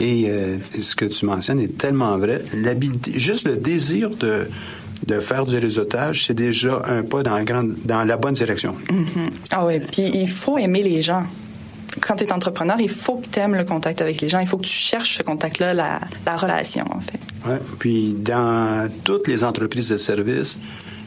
Et 0.00 0.28
ce 0.80 0.96
que 0.96 1.04
tu 1.04 1.24
mentionnes 1.24 1.60
est 1.60 1.78
tellement 1.78 2.18
vrai. 2.18 2.42
L'habilité, 2.54 3.12
juste 3.18 3.46
le 3.46 3.56
désir 3.56 4.10
de, 4.10 4.48
de 5.06 5.20
faire 5.20 5.44
du 5.46 5.58
réseautage, 5.58 6.26
c'est 6.26 6.34
déjà 6.34 6.82
un 6.86 7.02
pas 7.02 7.22
dans 7.22 7.34
la, 7.34 7.44
grande, 7.44 7.74
dans 7.84 8.04
la 8.04 8.16
bonne 8.16 8.34
direction. 8.34 8.74
Mhm. 8.90 9.30
Ah 9.50 9.66
oui, 9.66 9.80
puis 9.80 10.10
il 10.14 10.28
faut 10.28 10.58
aimer 10.58 10.82
les 10.82 11.02
gens. 11.02 11.24
Quand 12.00 12.16
tu 12.16 12.24
es 12.24 12.32
entrepreneur, 12.32 12.76
il 12.80 12.88
faut 12.88 13.16
que 13.18 13.28
tu 13.28 13.38
aimes 13.38 13.54
le 13.54 13.64
contact 13.64 14.00
avec 14.00 14.20
les 14.20 14.28
gens. 14.28 14.40
Il 14.40 14.46
faut 14.46 14.58
que 14.58 14.66
tu 14.66 14.72
cherches 14.72 15.18
ce 15.18 15.22
contact-là, 15.22 15.74
la, 15.74 16.00
la 16.26 16.36
relation, 16.36 16.84
en 16.90 17.00
fait. 17.00 17.20
Ouais. 17.48 17.60
Puis 17.78 18.14
dans 18.18 18.90
toutes 19.04 19.28
les 19.28 19.44
entreprises 19.44 19.90
de 19.90 19.96
services, 19.96 20.58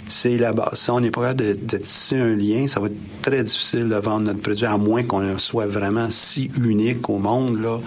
c'est 0.08 0.38
la 0.38 0.54
base. 0.54 0.80
Si 0.80 0.89
on 0.89 1.01
n'est 1.01 1.12
pas 1.12 1.22
capable 1.22 1.42
de, 1.42 1.60
de 1.62 1.77
tisser 1.77 2.18
un 2.18 2.36
lien, 2.36 2.68
ça 2.68 2.80
va 2.80 2.88
être 2.88 3.22
très 3.22 3.44
difficile 3.44 3.89
de 3.89 3.96
vendre 3.96 4.27
notre 4.27 4.39
produit, 4.39 4.66
à 4.66 4.77
moins 4.77 5.04
qu'on 5.04 5.38
soit 5.38 5.66
vraiment 5.66 6.10
si 6.10 6.50
unique 6.63 7.10
au 7.10 7.18
monde. 7.18 7.62
Là. 7.62 7.80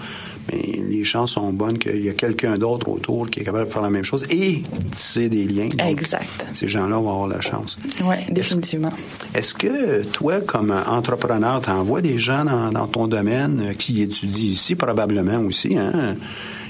Mais 0.51 0.79
les 0.89 1.03
chances 1.03 1.33
sont 1.33 1.51
bonnes 1.53 1.77
qu'il 1.77 2.03
y 2.03 2.09
a 2.09 2.13
quelqu'un 2.13 2.57
d'autre 2.57 2.89
autour 2.89 3.29
qui 3.29 3.41
est 3.41 3.43
capable 3.43 3.67
de 3.67 3.71
faire 3.73 3.81
la 3.81 3.89
même 3.89 4.03
chose 4.03 4.25
et 4.29 4.63
tisser 4.91 5.29
des 5.29 5.45
liens. 5.45 5.65
Donc, 5.65 5.87
Exact. 5.89 6.47
Ces 6.53 6.67
gens-là 6.67 6.97
vont 6.97 7.11
avoir 7.11 7.27
la 7.27 7.41
chance. 7.41 7.77
Oui, 8.03 8.15
définitivement. 8.29 8.91
Est-ce 9.33 9.53
que 9.53 10.03
toi, 10.03 10.41
comme 10.41 10.71
entrepreneur, 10.87 11.61
tu 11.61 11.69
envoies 11.69 12.01
des 12.01 12.17
gens 12.17 12.45
dans, 12.45 12.71
dans 12.71 12.87
ton 12.87 13.07
domaine 13.07 13.61
euh, 13.61 13.73
qui 13.73 14.01
étudient 14.01 14.43
ici, 14.45 14.75
probablement 14.75 15.39
aussi? 15.41 15.77
Hein? 15.77 16.15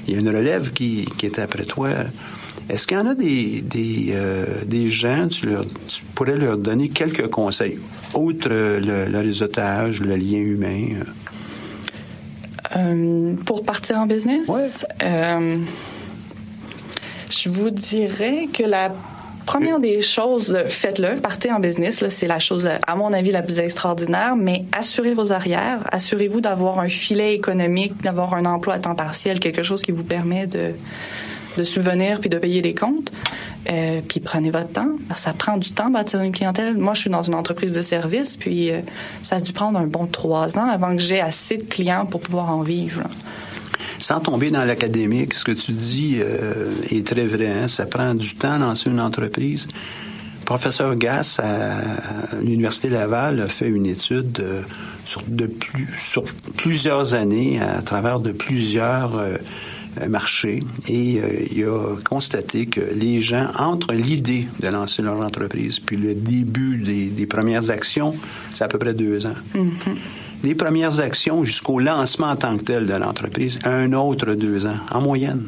Il 0.08 0.14
y 0.14 0.18
a 0.18 0.20
une 0.20 0.30
relève 0.30 0.72
qui, 0.74 1.06
qui 1.18 1.26
est 1.28 1.40
après 1.40 1.66
toi. 1.66 1.90
Est-ce 2.70 2.88
qu'il 2.88 2.98
y 2.98 3.00
en 3.02 3.08
a 3.08 3.16
des, 3.16 3.62
des, 3.62 4.08
euh, 4.12 4.46
des 4.66 4.90
gens, 4.90 5.28
tu, 5.28 5.48
leur, 5.48 5.66
tu 5.88 6.04
pourrais 6.16 6.38
leur 6.38 6.58
donner 6.58 6.90
quelques 6.90 7.28
conseils, 7.28 7.78
outre 8.14 8.50
le, 8.50 9.08
le 9.12 9.20
réseautage, 9.20 10.02
le 10.02 10.16
lien 10.16 10.38
humain? 10.40 10.86
euh? 11.00 11.04
Euh, 12.76 13.36
pour 13.46 13.64
partir 13.64 13.98
en 13.98 14.06
business, 14.06 14.86
euh, 15.04 15.58
je 17.30 17.50
vous 17.50 17.70
dirais 17.70 18.48
que 18.52 18.64
la 18.64 18.92
première 19.46 19.80
des 19.80 20.02
choses, 20.02 20.58
faites-le, 20.68 21.18
partez 21.18 21.52
en 21.52 21.60
business, 21.60 22.02
là, 22.02 22.10
c'est 22.10 22.28
la 22.28 22.40
chose, 22.40 22.70
à 22.88 22.96
mon 22.96 23.12
avis, 23.12 23.32
la 23.32 23.42
plus 23.42 23.60
extraordinaire, 23.60 24.36
mais 24.36 24.66
assurez 24.72 25.14
vos 25.14 25.32
arrières, 25.32 25.88
assurez-vous 25.92 26.42
d'avoir 26.42 26.80
un 26.80 26.88
filet 26.88 27.34
économique, 27.34 28.02
d'avoir 28.02 28.34
un 28.36 28.46
emploi 28.46 28.76
à 28.76 28.80
temps 28.80 28.96
partiel, 28.96 29.40
quelque 29.40 29.64
chose 29.64 29.82
qui 29.82 29.92
vous 29.92 30.04
permet 30.04 30.48
de, 30.48 30.74
de 31.58 31.64
subvenir 31.64 32.20
puis 32.20 32.30
de 32.30 32.38
payer 32.38 32.62
les 32.62 32.74
comptes. 32.74 33.12
Euh, 33.70 34.02
puis 34.08 34.20
prenez 34.20 34.50
votre 34.50 34.72
temps, 34.72 34.90
ça 35.16 35.34
prend 35.34 35.58
du 35.58 35.72
temps 35.72 35.90
bâtir 35.92 36.22
une 36.22 36.32
clientèle. 36.32 36.76
Moi, 36.78 36.94
je 36.96 37.02
suis 37.02 37.10
dans 37.10 37.22
une 37.22 37.36
entreprise 37.36 37.74
de 37.74 37.82
service, 37.84 38.36
puis 38.36 38.72
euh, 38.72 38.82
ça 39.22 39.36
a 39.36 39.42
dû 39.42 39.54
prendre 39.54 39.78
un 39.78 39.86
bon 39.86 40.08
trois 40.08 40.58
ans 40.58 40.68
avant 40.68 40.96
que 40.96 41.02
j'ai 41.02 41.22
assez 41.22 41.58
de 41.58 41.64
clients 41.64 42.06
pour 42.08 42.22
pouvoir 42.22 42.50
en 42.50 42.62
vivre. 42.62 43.04
Sans 44.00 44.20
tomber 44.20 44.50
dans 44.50 44.66
l'académique, 44.66 45.36
ce 45.36 45.44
que 45.44 45.52
tu 45.52 45.74
dis 45.74 46.18
euh, 46.20 46.72
est 46.90 47.06
très 47.06 47.28
vrai. 47.28 47.48
hein. 47.48 47.68
Ça 47.68 47.86
prend 47.86 48.16
du 48.16 48.36
temps 48.36 48.58
lancer 48.58 48.90
une 48.90 49.00
entreprise. 49.00 49.68
Professeur 50.46 50.96
Gass 50.96 51.40
à 51.40 51.76
l'Université 52.42 52.90
Laval 52.90 53.40
a 53.42 53.48
fait 53.48 53.70
une 53.70 53.86
étude 53.86 54.44
sur, 55.06 55.22
de 55.28 55.46
plus, 55.46 55.88
sur 55.98 56.24
plusieurs 56.58 57.14
années 57.14 57.62
à 57.62 57.82
travers 57.84 58.20
de 58.20 58.32
plusieurs 58.32 59.24
marché 60.08 60.60
et 60.88 61.20
euh, 61.20 61.46
il 61.52 61.66
a 61.66 61.96
constaté 62.04 62.66
que 62.66 62.82
les 62.96 63.22
gens, 63.22 63.48
entre 63.58 63.94
l'idée 63.94 64.48
de 64.60 64.68
lancer 64.68 65.02
leur 65.02 65.20
entreprise 65.20 65.80
puis 65.80 65.98
le 65.98 66.16
début 66.16 66.78
des, 66.78 67.06
des 67.08 67.26
premières 67.26 67.70
actions, 67.72 68.16
c'est 68.52 68.64
à 68.64 68.68
peu 68.68 68.80
près 68.80 68.94
deux 68.94 69.26
ans. 69.28 69.36
Des 70.44 70.56
premières 70.56 71.00
actions 71.00 71.44
jusqu'au 71.44 71.80
lancement 71.80 72.30
en 72.30 72.36
tant 72.36 72.58
que 72.58 72.64
tel 72.64 72.88
de 72.88 72.94
l'entreprise, 72.96 73.60
un 73.64 73.94
autre 73.94 74.34
deux 74.34 74.66
ans, 74.66 74.78
en 74.92 75.02
moyenne. 75.02 75.44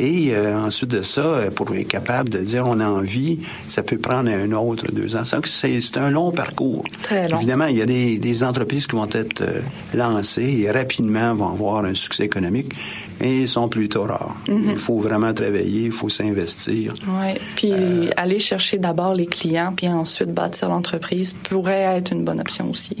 Et 0.00 0.34
euh, 0.34 0.58
ensuite 0.58 0.90
de 0.90 1.02
ça, 1.02 1.22
euh, 1.22 1.50
pour 1.50 1.74
être 1.74 1.86
capable 1.88 2.28
de 2.28 2.38
dire 2.38 2.66
on 2.66 2.80
a 2.80 2.88
envie, 2.88 3.40
ça 3.68 3.82
peut 3.82 3.98
prendre 3.98 4.30
un 4.30 4.52
autre 4.52 4.86
deux 4.92 5.16
ans. 5.16 5.22
Donc, 5.32 5.46
C'est 5.46 5.96
un 5.96 6.10
long 6.10 6.32
parcours. 6.32 6.84
Très 7.02 7.28
long. 7.28 7.38
Évidemment, 7.38 7.66
il 7.66 7.76
y 7.76 7.82
a 7.82 7.86
des, 7.86 8.18
des 8.18 8.44
entreprises 8.44 8.86
qui 8.86 8.96
vont 8.96 9.08
être 9.12 9.42
euh, 9.42 9.60
lancées 9.94 10.64
et 10.64 10.70
rapidement 10.70 11.34
vont 11.34 11.50
avoir 11.50 11.84
un 11.84 11.94
succès 11.94 12.24
économique, 12.24 12.72
mais 13.20 13.40
ils 13.40 13.48
sont 13.48 13.68
plutôt 13.68 14.04
rares. 14.04 14.36
Il 14.48 14.76
faut 14.76 14.98
vraiment 14.98 15.32
travailler, 15.32 15.82
il 15.82 15.92
faut 15.92 16.08
s'investir. 16.08 16.92
Ouais. 17.06 17.38
Puis 17.56 17.72
Euh, 17.72 18.10
aller 18.16 18.38
chercher 18.40 18.78
d'abord 18.78 19.14
les 19.14 19.26
clients, 19.26 19.72
puis 19.76 19.88
ensuite 19.88 20.32
bâtir 20.32 20.68
l'entreprise 20.68 21.34
pourrait 21.48 21.96
être 21.98 22.12
une 22.12 22.24
bonne 22.24 22.40
option 22.40 22.70
aussi. 22.70 22.96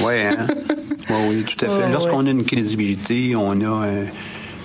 Oui, 0.00 0.14
hein? 0.22 0.46
Ouais, 1.08 1.16
oui, 1.28 1.42
tout 1.44 1.64
à 1.64 1.68
fait. 1.68 1.90
Lorsqu'on 1.90 2.22
ouais. 2.22 2.28
a 2.28 2.30
une 2.30 2.44
crédibilité, 2.44 3.34
on 3.34 3.60
a 3.62 3.86
euh, 3.86 4.04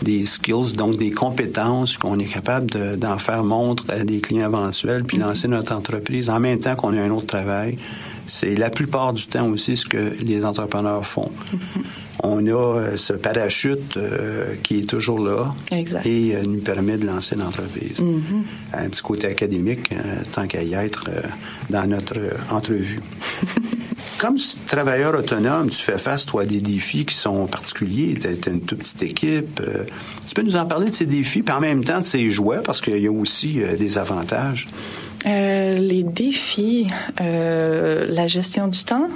des 0.02 0.26
skills, 0.26 0.76
donc 0.76 0.98
des 0.98 1.12
compétences 1.12 1.98
qu'on 1.98 2.20
est 2.20 2.26
capable 2.26 2.70
de- 2.72 2.96
d'en 2.96 3.18
faire 3.18 3.44
montre 3.44 3.86
à 3.90 4.04
des 4.04 4.20
clients 4.20 4.48
éventuels, 4.48 5.04
puis 5.04 5.18
lancer 5.18 5.48
notre 5.48 5.74
entreprise 5.74 6.30
en 6.30 6.40
même 6.40 6.60
temps 6.60 6.76
qu'on 6.76 6.94
a 6.96 7.02
un 7.02 7.10
autre 7.12 7.28
travail. 7.28 7.78
C'est 8.28 8.56
la 8.56 8.70
plupart 8.72 9.14
du 9.14 9.26
temps 9.28 9.48
aussi 9.50 9.78
ce 9.78 9.86
que 9.86 10.14
les 10.24 10.44
entrepreneurs 10.46 11.06
font. 11.06 11.32
On 12.24 12.46
a 12.48 12.52
euh, 12.52 12.98
ce 12.98 13.14
parachute 13.14 13.98
euh, 13.98 14.56
qui 14.64 14.80
est 14.80 14.90
toujours 14.90 15.20
là 15.20 15.52
Exact. 15.72 16.06
et 16.08 16.36
euh, 16.36 16.42
nous 16.44 16.60
permet 16.62 16.98
de 16.98 17.06
lancer 17.06 17.36
l'entreprise. 17.36 17.98
Un 18.74 18.90
petit 18.90 19.02
côté 19.04 19.28
académique, 19.28 19.92
euh, 19.92 20.22
tant 20.32 20.48
qu'à 20.48 20.64
y 20.64 20.74
être 20.74 21.10
dans 21.70 21.86
notre 21.88 22.18
entrevue. 22.50 23.00
Comme 24.18 24.38
travailleur 24.66 25.14
autonome, 25.14 25.70
tu 25.70 25.82
fais 25.82 25.98
face, 25.98 26.26
toi, 26.26 26.44
à 26.44 26.46
des 26.46 26.62
défis 26.62 27.06
qui 27.06 27.16
sont 27.16 27.48
particuliers. 27.48 28.18
Tu 28.20 28.28
as, 28.28 28.52
une 28.52 28.62
toute 28.62 28.80
petite 28.80 29.04
équipe. 29.04 29.60
euh, 29.60 29.84
tu 30.26 30.34
peux 30.34 30.42
nous 30.42 30.56
en 30.56 30.66
parler 30.66 30.90
de 30.90 30.96
ces 30.96 31.06
défis, 31.06 31.42
puis 31.42 31.54
en 31.54 31.60
même 31.60 31.84
temps 31.84 32.00
de 32.00 32.06
ces 32.06 32.30
joies, 32.30 32.62
parce 32.64 32.80
qu'il 32.80 32.98
y 32.98 33.08
a 33.08 33.12
aussi 33.12 33.62
euh, 33.62 33.76
des 33.76 33.98
avantages. 33.98 34.68
Euh, 35.26 35.78
les 35.78 36.04
défis, 36.04 36.88
la 37.20 38.28
gestion 38.28 38.68
du 38.68 38.84
temps. 38.84 39.10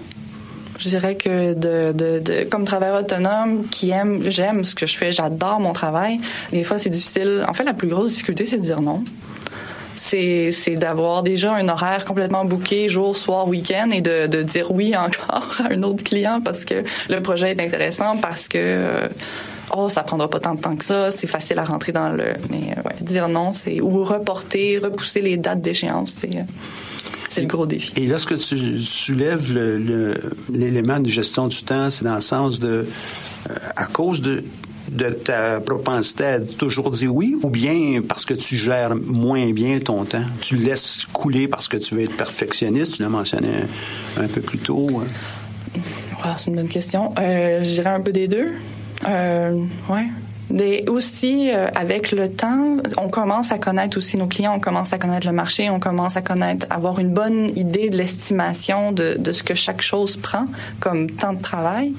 Je 0.79 0.89
dirais 0.89 1.15
que 1.15 1.53
de 1.53 2.43
comme 2.49 2.63
travailleur 2.63 3.01
autonome 3.01 3.65
qui 3.69 3.91
aime, 3.91 4.23
j'aime 4.29 4.63
ce 4.63 4.75
que 4.75 4.87
je 4.87 4.97
fais, 4.97 5.11
j'adore 5.11 5.59
mon 5.59 5.73
travail. 5.73 6.19
Des 6.51 6.63
fois, 6.63 6.77
c'est 6.77 6.89
difficile. 6.89 7.45
En 7.47 7.53
fait, 7.53 7.63
la 7.63 7.73
plus 7.73 7.89
grosse 7.89 8.13
difficulté, 8.13 8.45
c'est 8.45 8.57
de 8.57 8.63
dire 8.63 8.81
non. 8.81 9.03
C'est, 10.01 10.75
d'avoir 10.75 11.23
déjà 11.23 11.53
un 11.55 11.67
horaire 11.67 12.05
complètement 12.05 12.45
booké 12.45 12.87
jour, 12.87 13.17
soir, 13.17 13.47
week-end 13.49 13.89
et 13.91 13.99
de, 13.99 14.43
dire 14.43 14.71
oui 14.71 14.95
encore 14.95 15.57
à 15.59 15.73
un 15.73 15.83
autre 15.83 16.05
client 16.05 16.39
parce 16.41 16.63
que 16.63 16.83
le 17.09 17.19
projet 17.21 17.51
est 17.51 17.61
intéressant, 17.61 18.15
parce 18.17 18.47
que 18.47 18.57
euh, 18.57 19.07
oh 19.75 19.89
ça 19.89 20.03
prendra 20.03 20.29
pas 20.29 20.39
tant 20.39 20.55
de 20.55 20.61
temps 20.61 20.77
que 20.77 20.85
ça, 20.85 21.11
c'est 21.11 21.27
facile 21.27 21.59
à 21.59 21.65
rentrer 21.65 21.91
dans 21.91 22.09
le. 22.09 22.35
Mais 22.49 22.73
euh, 22.77 22.89
dire 23.01 23.27
non, 23.27 23.51
c'est 23.51 23.81
ou 23.81 24.03
reporter, 24.05 24.77
repousser 24.77 25.21
les 25.21 25.35
dates 25.35 25.59
d'échéance, 25.61 26.15
c'est 26.17 26.33
euh, 26.33 26.43
c'est 27.29 27.41
le 27.41 27.47
gros 27.47 27.65
défi. 27.65 27.91
Et 27.97 28.07
lorsque 28.07 28.37
tu 28.37 28.79
soulèves 28.79 29.51
le- 29.53 29.77
le- 29.77 30.15
l'élément 30.53 30.99
de 31.01 31.09
gestion 31.09 31.47
du 31.47 31.61
temps, 31.63 31.89
c'est 31.89 32.05
dans 32.05 32.15
le 32.15 32.21
sens 32.21 32.59
de, 32.61 32.87
à 33.75 33.85
cause 33.85 34.21
de, 34.21 34.43
de 34.91 35.09
ta 35.09 35.59
propensité 35.61 36.25
à 36.25 36.39
toujours 36.39 36.91
dire 36.91 37.13
oui, 37.13 37.35
ou 37.41 37.49
bien 37.49 38.01
parce 38.07 38.25
que 38.25 38.33
tu 38.33 38.55
gères 38.55 38.95
moins 38.95 39.51
bien 39.51 39.79
ton 39.79 40.05
temps, 40.05 40.23
tu 40.41 40.55
le 40.55 40.65
laisses 40.65 41.05
couler 41.11 41.47
parce 41.47 41.67
que 41.67 41.77
tu 41.77 41.95
veux 41.95 42.03
être 42.03 42.17
perfectionniste, 42.17 42.95
tu 42.95 43.03
l'as 43.03 43.09
mentionné 43.09 43.49
un, 44.17 44.27
peu 44.27 44.41
plus 44.41 44.59
tôt. 44.59 44.87
hein. 45.01 46.35
C'est 46.37 46.49
une 46.49 46.55
bonne 46.55 46.69
question. 46.69 47.13
Euh, 47.19 47.63
je 47.63 47.71
dirais 47.71 47.91
un 47.91 48.01
peu 48.01 48.11
des 48.11 48.27
deux. 48.27 48.53
Euh, 49.07 49.65
ouais. 49.89 50.07
Des, 50.49 50.85
aussi, 50.87 51.51
euh, 51.51 51.67
avec 51.75 52.11
le 52.11 52.29
temps, 52.29 52.77
on 52.97 53.09
commence 53.09 53.51
à 53.51 53.59
connaître 53.59 53.97
aussi 53.97 54.17
nos 54.17 54.25
clients, 54.25 54.55
on 54.55 54.59
commence 54.59 54.93
à 54.93 54.97
connaître 54.97 55.27
le 55.27 55.33
marché, 55.33 55.69
on 55.69 55.79
commence 55.79 56.17
à 56.17 56.21
connaître, 56.21 56.65
avoir 56.69 56.99
une 56.99 57.13
bonne 57.13 57.51
idée 57.57 57.89
de 57.89 57.97
l'estimation 57.97 58.91
de, 58.91 59.15
de 59.19 59.31
ce 59.31 59.43
que 59.43 59.53
chaque 59.53 59.81
chose 59.81 60.17
prend 60.17 60.45
comme 60.79 61.11
temps 61.11 61.33
de 61.33 61.41
travail. 61.41 61.93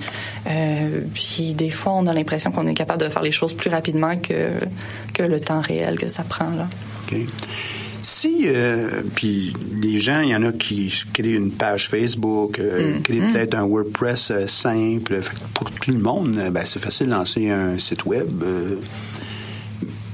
Euh, 0.49 1.03
puis 1.15 1.55
des 1.55 1.71
fois, 1.71 1.93
on 1.95 2.07
a 2.07 2.13
l'impression 2.13 2.51
qu'on 2.51 2.67
est 2.67 2.75
capable 2.75 3.03
de 3.03 3.09
faire 3.09 3.23
les 3.23 3.33
choses 3.33 3.55
plus 3.55 3.71
rapidement 3.71 4.17
que, 4.17 4.51
que 5.15 5.23
le 5.23 5.39
temps 5.41 5.61
réel 5.61 5.99
que 5.99 6.09
ça 6.09 6.25
prend. 6.25 6.51
Là. 6.51 6.69
OK. 7.07 7.19
Si, 8.13 8.43
euh, 8.47 9.03
puis 9.15 9.55
les 9.81 10.01
gens, 10.01 10.21
il 10.21 10.31
y 10.31 10.35
en 10.35 10.43
a 10.43 10.51
qui 10.51 10.93
créent 11.13 11.37
une 11.37 11.53
page 11.53 11.89
Facebook, 11.89 12.59
euh, 12.59 12.99
créent 13.05 13.21
peut-être 13.21 13.55
un 13.55 13.65
WordPress 13.65 14.33
euh, 14.33 14.47
simple. 14.49 15.23
Fait 15.23 15.37
que 15.37 15.41
pour 15.55 15.71
tout 15.71 15.93
le 15.93 16.01
monde, 16.01 16.37
euh, 16.37 16.51
ben, 16.51 16.65
c'est 16.67 16.83
facile 16.83 17.07
de 17.07 17.13
lancer 17.13 17.51
un 17.51 17.79
site 17.79 18.07
web. 18.07 18.43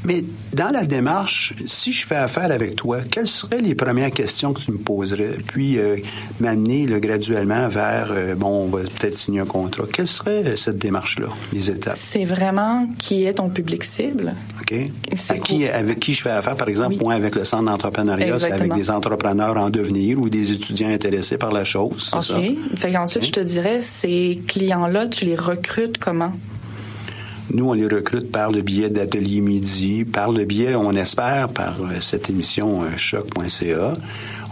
Mais 0.06 0.24
dans 0.52 0.70
la 0.70 0.84
démarche, 0.84 1.54
si 1.66 1.92
je 1.92 2.06
fais 2.06 2.16
affaire 2.16 2.50
avec 2.50 2.76
toi, 2.76 2.98
quelles 3.10 3.26
seraient 3.26 3.60
les 3.60 3.74
premières 3.74 4.10
questions 4.10 4.52
que 4.52 4.60
tu 4.60 4.72
me 4.72 4.78
poserais? 4.78 5.36
Puis 5.46 5.78
euh, 5.78 5.96
m'amener 6.40 6.86
graduellement 7.00 7.68
vers, 7.68 8.08
euh, 8.10 8.34
bon, 8.34 8.64
on 8.64 8.66
va 8.66 8.80
peut-être 8.80 9.14
signer 9.14 9.40
un 9.40 9.44
contrat? 9.46 9.84
Quelle 9.92 10.06
serait 10.06 10.44
euh, 10.46 10.56
cette 10.56 10.78
démarche-là, 10.78 11.28
les 11.52 11.70
étapes? 11.70 11.96
C'est 11.96 12.24
vraiment 12.24 12.86
qui 12.98 13.24
est 13.24 13.34
ton 13.34 13.50
public 13.50 13.84
cible. 13.84 14.34
OK? 14.60 14.74
C'est 15.14 15.34
À 15.34 15.38
qui, 15.38 15.66
avec 15.66 16.00
qui 16.00 16.12
je 16.12 16.22
fais 16.22 16.30
affaire, 16.30 16.56
par 16.56 16.68
exemple, 16.68 16.94
Oui. 16.94 16.98
moi, 17.02 17.14
avec 17.14 17.34
le 17.34 17.44
centre 17.44 17.64
d'entrepreneuriat, 17.64 18.38
c'est 18.38 18.52
avec 18.52 18.72
des 18.74 18.90
entrepreneurs 18.90 19.56
en 19.56 19.70
devenir 19.70 20.20
ou 20.20 20.28
des 20.30 20.52
étudiants 20.52 20.88
intéressés 20.88 21.36
par 21.38 21.52
la 21.52 21.64
chose, 21.64 22.10
OK. 22.14 22.24
ça? 22.24 22.36
Fait 22.76 22.92
qu'ensuite, 22.92 23.24
je 23.24 23.32
te 23.32 23.40
dirais, 23.40 23.82
ces 23.82 24.40
clients-là, 24.46 25.08
tu 25.08 25.24
les 25.24 25.36
recrutes 25.36 25.98
comment? 25.98 26.32
Nous, 27.52 27.68
on 27.68 27.72
les 27.74 27.86
recrute 27.86 28.30
par 28.32 28.50
le 28.50 28.60
biais 28.60 28.90
d'Atelier 28.90 29.40
Midi, 29.40 30.04
par 30.04 30.32
le 30.32 30.44
biais, 30.44 30.74
on 30.74 30.92
espère, 30.92 31.48
par 31.48 31.80
euh, 31.82 32.00
cette 32.00 32.28
émission 32.28 32.82
euh, 32.82 32.96
choc.ca. 32.96 33.92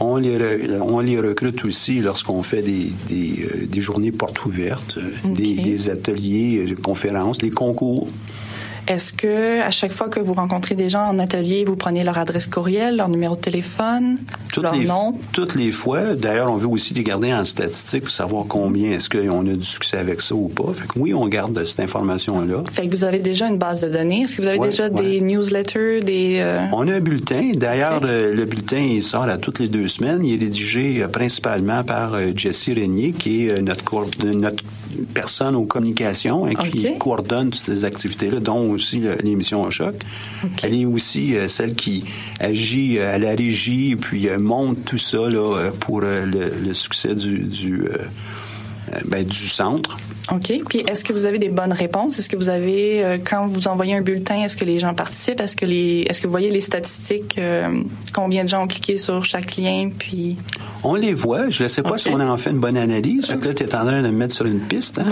On 0.00 0.16
les, 0.16 0.38
re- 0.38 0.80
on 0.80 1.00
les 1.00 1.18
recrute 1.18 1.64
aussi 1.64 2.00
lorsqu'on 2.00 2.42
fait 2.42 2.62
des, 2.62 2.90
des, 3.08 3.46
euh, 3.52 3.66
des 3.66 3.80
journées 3.80 4.12
portes 4.12 4.44
ouvertes, 4.44 4.98
des, 5.24 5.54
des 5.54 5.90
ateliers, 5.90 6.66
euh, 6.70 6.74
conférences, 6.76 7.38
des 7.38 7.50
concours. 7.50 8.08
Est-ce 8.86 9.12
que 9.12 9.60
à 9.62 9.70
chaque 9.70 9.92
fois 9.92 10.08
que 10.08 10.20
vous 10.20 10.34
rencontrez 10.34 10.74
des 10.74 10.88
gens 10.88 11.04
en 11.04 11.18
atelier, 11.18 11.64
vous 11.64 11.76
prenez 11.76 12.04
leur 12.04 12.18
adresse 12.18 12.46
courriel, 12.46 12.96
leur 12.96 13.08
numéro 13.08 13.34
de 13.36 13.40
téléphone, 13.40 14.18
Toutes 14.52 14.64
leur 14.64 14.74
les, 14.74 14.86
nom? 14.86 15.18
toutes 15.32 15.54
les 15.54 15.70
fois. 15.70 16.14
D'ailleurs, 16.14 16.50
on 16.52 16.56
veut 16.56 16.68
aussi 16.68 16.92
les 16.94 17.02
garder 17.02 17.32
en 17.32 17.44
statistique 17.44 18.02
pour 18.02 18.10
savoir 18.12 18.44
combien 18.46 18.90
est-ce 18.92 19.08
qu'on 19.08 19.40
a 19.48 19.52
du 19.54 19.64
succès 19.64 19.96
avec 19.96 20.20
ça 20.20 20.34
ou 20.34 20.48
pas. 20.48 20.72
Fait 20.74 20.86
que 20.86 20.98
oui, 20.98 21.14
on 21.14 21.26
garde 21.28 21.64
cette 21.64 21.80
information-là. 21.80 22.62
Fait 22.70 22.86
que 22.86 22.94
vous 22.94 23.04
avez 23.04 23.20
déjà 23.20 23.48
une 23.48 23.58
base 23.58 23.80
de 23.80 23.88
données. 23.88 24.22
Est-ce 24.22 24.36
que 24.36 24.42
vous 24.42 24.48
avez 24.48 24.58
Ouais, 24.58 24.68
déjà 24.68 24.88
ouais. 24.88 25.02
des 25.02 25.20
newsletters, 25.20 26.00
des 26.02 26.36
euh, 26.40 26.60
On 26.72 26.86
a 26.88 26.94
un 26.94 27.00
bulletin. 27.00 27.52
D'ailleurs, 27.54 28.00
euh, 28.04 28.34
le 28.34 28.44
bulletin, 28.44 28.78
il 28.78 29.02
sort 29.02 29.22
à 29.22 29.38
toutes 29.38 29.58
les 29.60 29.68
deux 29.68 29.88
semaines. 29.88 30.24
Il 30.24 30.34
est 30.34 30.44
rédigé 30.44 31.02
euh, 31.02 31.08
principalement 31.08 31.82
par 31.84 32.16
Jessie 32.36 32.74
Régnier, 32.74 33.12
qui 33.12 33.48
est 33.48 33.62
notre, 33.62 34.04
notre 34.24 34.62
personne 35.14 35.56
aux 35.56 35.64
communications 35.64 36.46
et 36.46 36.54
qui 36.54 36.98
coordonne 36.98 37.50
toutes 37.50 37.60
ces 37.60 37.84
activités-là, 37.84 38.40
dont 38.40 38.70
aussi 38.70 39.02
l'émission 39.22 39.62
au 39.62 39.70
choc. 39.70 39.94
Elle 40.62 40.74
est 40.74 40.84
aussi 40.84 41.36
euh, 41.36 41.48
celle 41.48 41.74
qui 41.74 42.04
agit 42.40 42.98
à 42.98 43.18
la 43.18 43.34
régie 43.34 43.92
et 43.92 43.96
puis 43.96 44.28
euh, 44.28 44.38
monte 44.38 44.84
tout 44.84 44.98
ça 44.98 45.28
là, 45.28 45.56
euh, 45.56 45.70
pour 45.70 46.00
le, 46.00 46.24
le 46.26 46.74
succès 46.74 47.14
du, 47.14 47.40
du, 47.40 47.84
ben, 49.06 49.24
du 49.24 49.48
centre. 49.48 49.96
OK. 50.32 50.52
Puis 50.68 50.78
est-ce 50.88 51.04
que 51.04 51.12
vous 51.12 51.26
avez 51.26 51.38
des 51.38 51.50
bonnes 51.50 51.72
réponses? 51.72 52.18
Est-ce 52.18 52.30
que 52.30 52.36
vous 52.36 52.48
avez, 52.48 53.04
euh, 53.04 53.18
quand 53.22 53.46
vous 53.46 53.68
envoyez 53.68 53.94
un 53.94 54.00
bulletin, 54.00 54.42
est-ce 54.42 54.56
que 54.56 54.64
les 54.64 54.78
gens 54.78 54.94
participent? 54.94 55.40
Est-ce 55.40 55.54
que 55.54 55.66
les, 55.66 56.06
est-ce 56.08 56.20
que 56.22 56.26
vous 56.26 56.30
voyez 56.30 56.50
les 56.50 56.62
statistiques? 56.62 57.36
euh, 57.38 57.82
combien 58.14 58.42
de 58.44 58.48
gens 58.48 58.64
ont 58.64 58.66
cliqué 58.66 58.96
sur 58.96 59.22
chaque 59.24 59.56
lien? 59.56 59.90
Puis 59.98 60.36
On 60.82 60.94
les 60.94 61.12
voit. 61.12 61.50
Je 61.50 61.64
ne 61.64 61.68
sais 61.68 61.82
pas 61.82 61.98
si 61.98 62.08
on 62.08 62.20
en 62.20 62.36
fait 62.38 62.50
une 62.50 62.58
bonne 62.60 62.78
analyse. 62.78 63.26
Fait 63.26 63.36
que 63.36 63.48
là, 63.48 63.54
tu 63.54 63.64
es 63.64 63.74
en 63.74 63.84
train 63.84 64.02
de 64.02 64.08
me 64.08 64.12
mettre 64.12 64.34
sur 64.34 64.46
une 64.46 64.60
piste. 64.60 64.98
hein? 64.98 65.04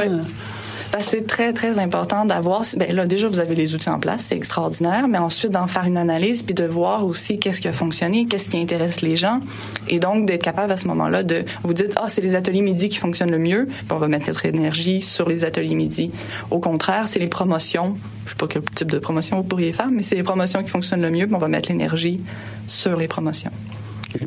Ben, 0.93 0.99
c'est 1.01 1.27
très, 1.27 1.55
très 1.55 1.79
important 1.79 2.27
d'avoir. 2.27 2.65
Ben, 2.77 2.95
là, 2.95 3.07
déjà, 3.07 3.27
vous 3.27 3.39
avez 3.39 3.55
les 3.55 3.75
outils 3.75 3.89
en 3.89 3.99
place, 3.99 4.27
c'est 4.29 4.37
extraordinaire, 4.37 5.09
mais 5.09 5.17
ensuite 5.17 5.51
d'en 5.51 5.67
faire 5.67 5.85
une 5.85 5.97
analyse 5.97 6.43
puis 6.43 6.55
de 6.55 6.65
voir 6.65 7.07
aussi 7.07 7.39
qu'est-ce 7.39 7.63
qui 7.63 7.69
a 7.69 7.73
fonctionné, 7.73 8.27
qu'est-ce 8.27 8.51
qui 8.51 8.59
intéresse 8.59 9.01
les 9.01 9.17
gens. 9.17 9.41
Et 9.89 9.99
donc, 9.99 10.27
d'être 10.27 10.43
capable 10.43 10.71
à 10.71 10.77
ce 10.77 10.87
moment-là 10.89 11.23
de 11.23 11.45
vous 11.63 11.73
dites, 11.73 11.95
ah, 11.97 12.11
c'est 12.11 12.21
les 12.21 12.35
ateliers 12.35 12.61
midi 12.61 12.91
qui 12.91 12.99
fonctionnent 12.99 13.31
le 13.31 13.39
mieux, 13.39 13.69
puis 13.69 13.87
on 13.91 13.97
va 13.97 14.09
mettre 14.09 14.27
notre 14.27 14.45
énergie 14.45 15.01
sur 15.01 15.31
les 15.31 15.45
ateliers 15.45 15.75
midi. 15.75 16.13
Au 16.51 16.59
contraire, 16.59 17.09
c'est 17.09 17.19
les 17.19 17.27
promotions. 17.27 17.97
Je 18.27 18.33
sais 18.33 18.37
pas 18.37 18.47
quel 18.47 18.63
type 18.63 18.91
de 18.91 18.99
promotion 18.99 19.39
vous 19.39 19.45
pourriez 19.45 19.73
faire, 19.73 19.91
mais 19.91 20.03
c'est 20.03 20.17
les 20.17 20.23
promotions 20.23 20.63
qui 20.63 20.69
fonctionnent 20.69 21.01
le 21.01 21.11
mieux, 21.11 21.25
puis 21.25 21.35
on 21.35 21.39
va 21.39 21.49
mettre 21.49 21.71
l'énergie 21.71 22.21
sur 22.67 22.99
les 22.99 23.09
promotions. 23.09 23.51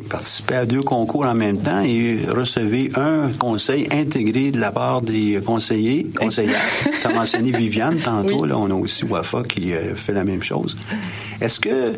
Participer 0.08 0.54
à 0.54 0.66
deux 0.66 0.82
concours 0.82 1.26
en 1.26 1.34
même 1.34 1.60
temps 1.60 1.82
et 1.82 2.18
recevez 2.28 2.90
un 2.96 3.30
conseil 3.38 3.88
intégré 3.90 4.50
de 4.50 4.58
la 4.58 4.72
part 4.72 5.02
des 5.02 5.40
conseillers, 5.44 6.06
conseillères. 6.18 6.60
tu 7.00 7.06
as 7.06 7.12
mentionné 7.12 7.50
Viviane 7.50 7.98
tantôt, 7.98 8.44
là, 8.44 8.58
on 8.58 8.70
a 8.70 8.74
aussi 8.74 9.04
Wafa 9.04 9.42
qui 9.42 9.72
euh, 9.72 9.94
fait 9.94 10.12
la 10.12 10.24
même 10.24 10.42
chose. 10.42 10.76
Est-ce 11.40 11.60
que 11.60 11.92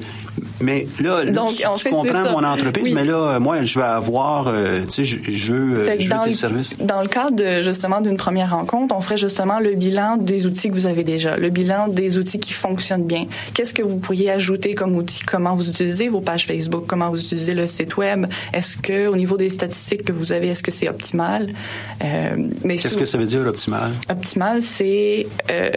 mais 0.61 0.89
là, 1.01 1.25
Donc, 1.25 1.55
tu, 1.55 1.65
en 1.67 1.75
tu 1.75 1.85
fait, 1.85 1.91
comprends 1.91 2.25
mon 2.33 2.45
entreprise, 2.45 2.85
Oui. 2.87 2.93
mais 2.93 3.05
là, 3.05 3.39
moi, 3.39 3.63
je 3.63 3.79
vais 3.79 3.85
avoir, 3.85 4.49
euh, 4.49 4.81
tu 4.85 4.91
sais, 4.91 5.05
je, 5.05 5.19
je 5.31 5.55
veux, 5.55 5.79
euh, 5.79 5.95
je 5.99 6.05
veux 6.05 6.11
dans, 6.11 6.23
tes 6.23 6.31
le, 6.31 6.35
services. 6.35 6.77
dans 6.79 7.01
le 7.03 7.09
cadre 7.09 7.37
de, 7.37 7.63
justement 7.63 8.01
d'une 8.01 8.17
première 8.17 8.51
rencontre, 8.51 8.95
on 8.97 9.01
ferait 9.01 9.17
justement 9.17 9.61
le 9.61 9.75
bilan 9.75 10.17
des 10.17 10.47
outils 10.47 10.69
que 10.69 10.75
vous 10.75 10.87
avez 10.87 11.05
déjà, 11.05 11.37
le 11.37 11.51
bilan 11.51 11.87
des 11.89 12.19
outils 12.19 12.41
qui 12.41 12.53
fonctionnent 12.53 13.07
bien. 13.07 13.27
Qu'est-ce 13.55 13.73
que 13.75 13.83
vous 13.83 13.99
pourriez 13.99 14.31
ajouter 14.31 14.75
comme 14.75 14.97
outil? 14.97 15.21
Comment 15.25 15.55
vous 15.55 15.69
utilisez 15.69 16.09
vos 16.09 16.21
pages 16.21 16.47
Facebook? 16.47 16.85
Comment 16.89 17.11
vous 17.11 17.21
utilisez 17.21 17.55
le 17.55 17.67
site 17.67 17.97
web? 17.97 18.27
Est-ce 18.53 18.77
que 18.79 19.07
au 19.07 19.17
niveau 19.17 19.37
des 19.37 19.51
statistiques 19.51 20.05
que 20.05 20.13
vous 20.13 20.33
avez, 20.33 20.49
est-ce 20.49 20.63
que 20.63 20.73
c'est 20.73 20.89
optimal? 20.89 21.49
Euh, 22.03 22.37
Mais 22.65 22.77
Qu'est-ce 22.77 22.97
que 22.99 23.05
ça 23.05 23.19
veut 23.19 23.27
dire 23.27 23.47
optimal? 23.47 23.93
Optimal, 24.11 24.61
c'est 24.63 25.27
euh, 25.51 25.71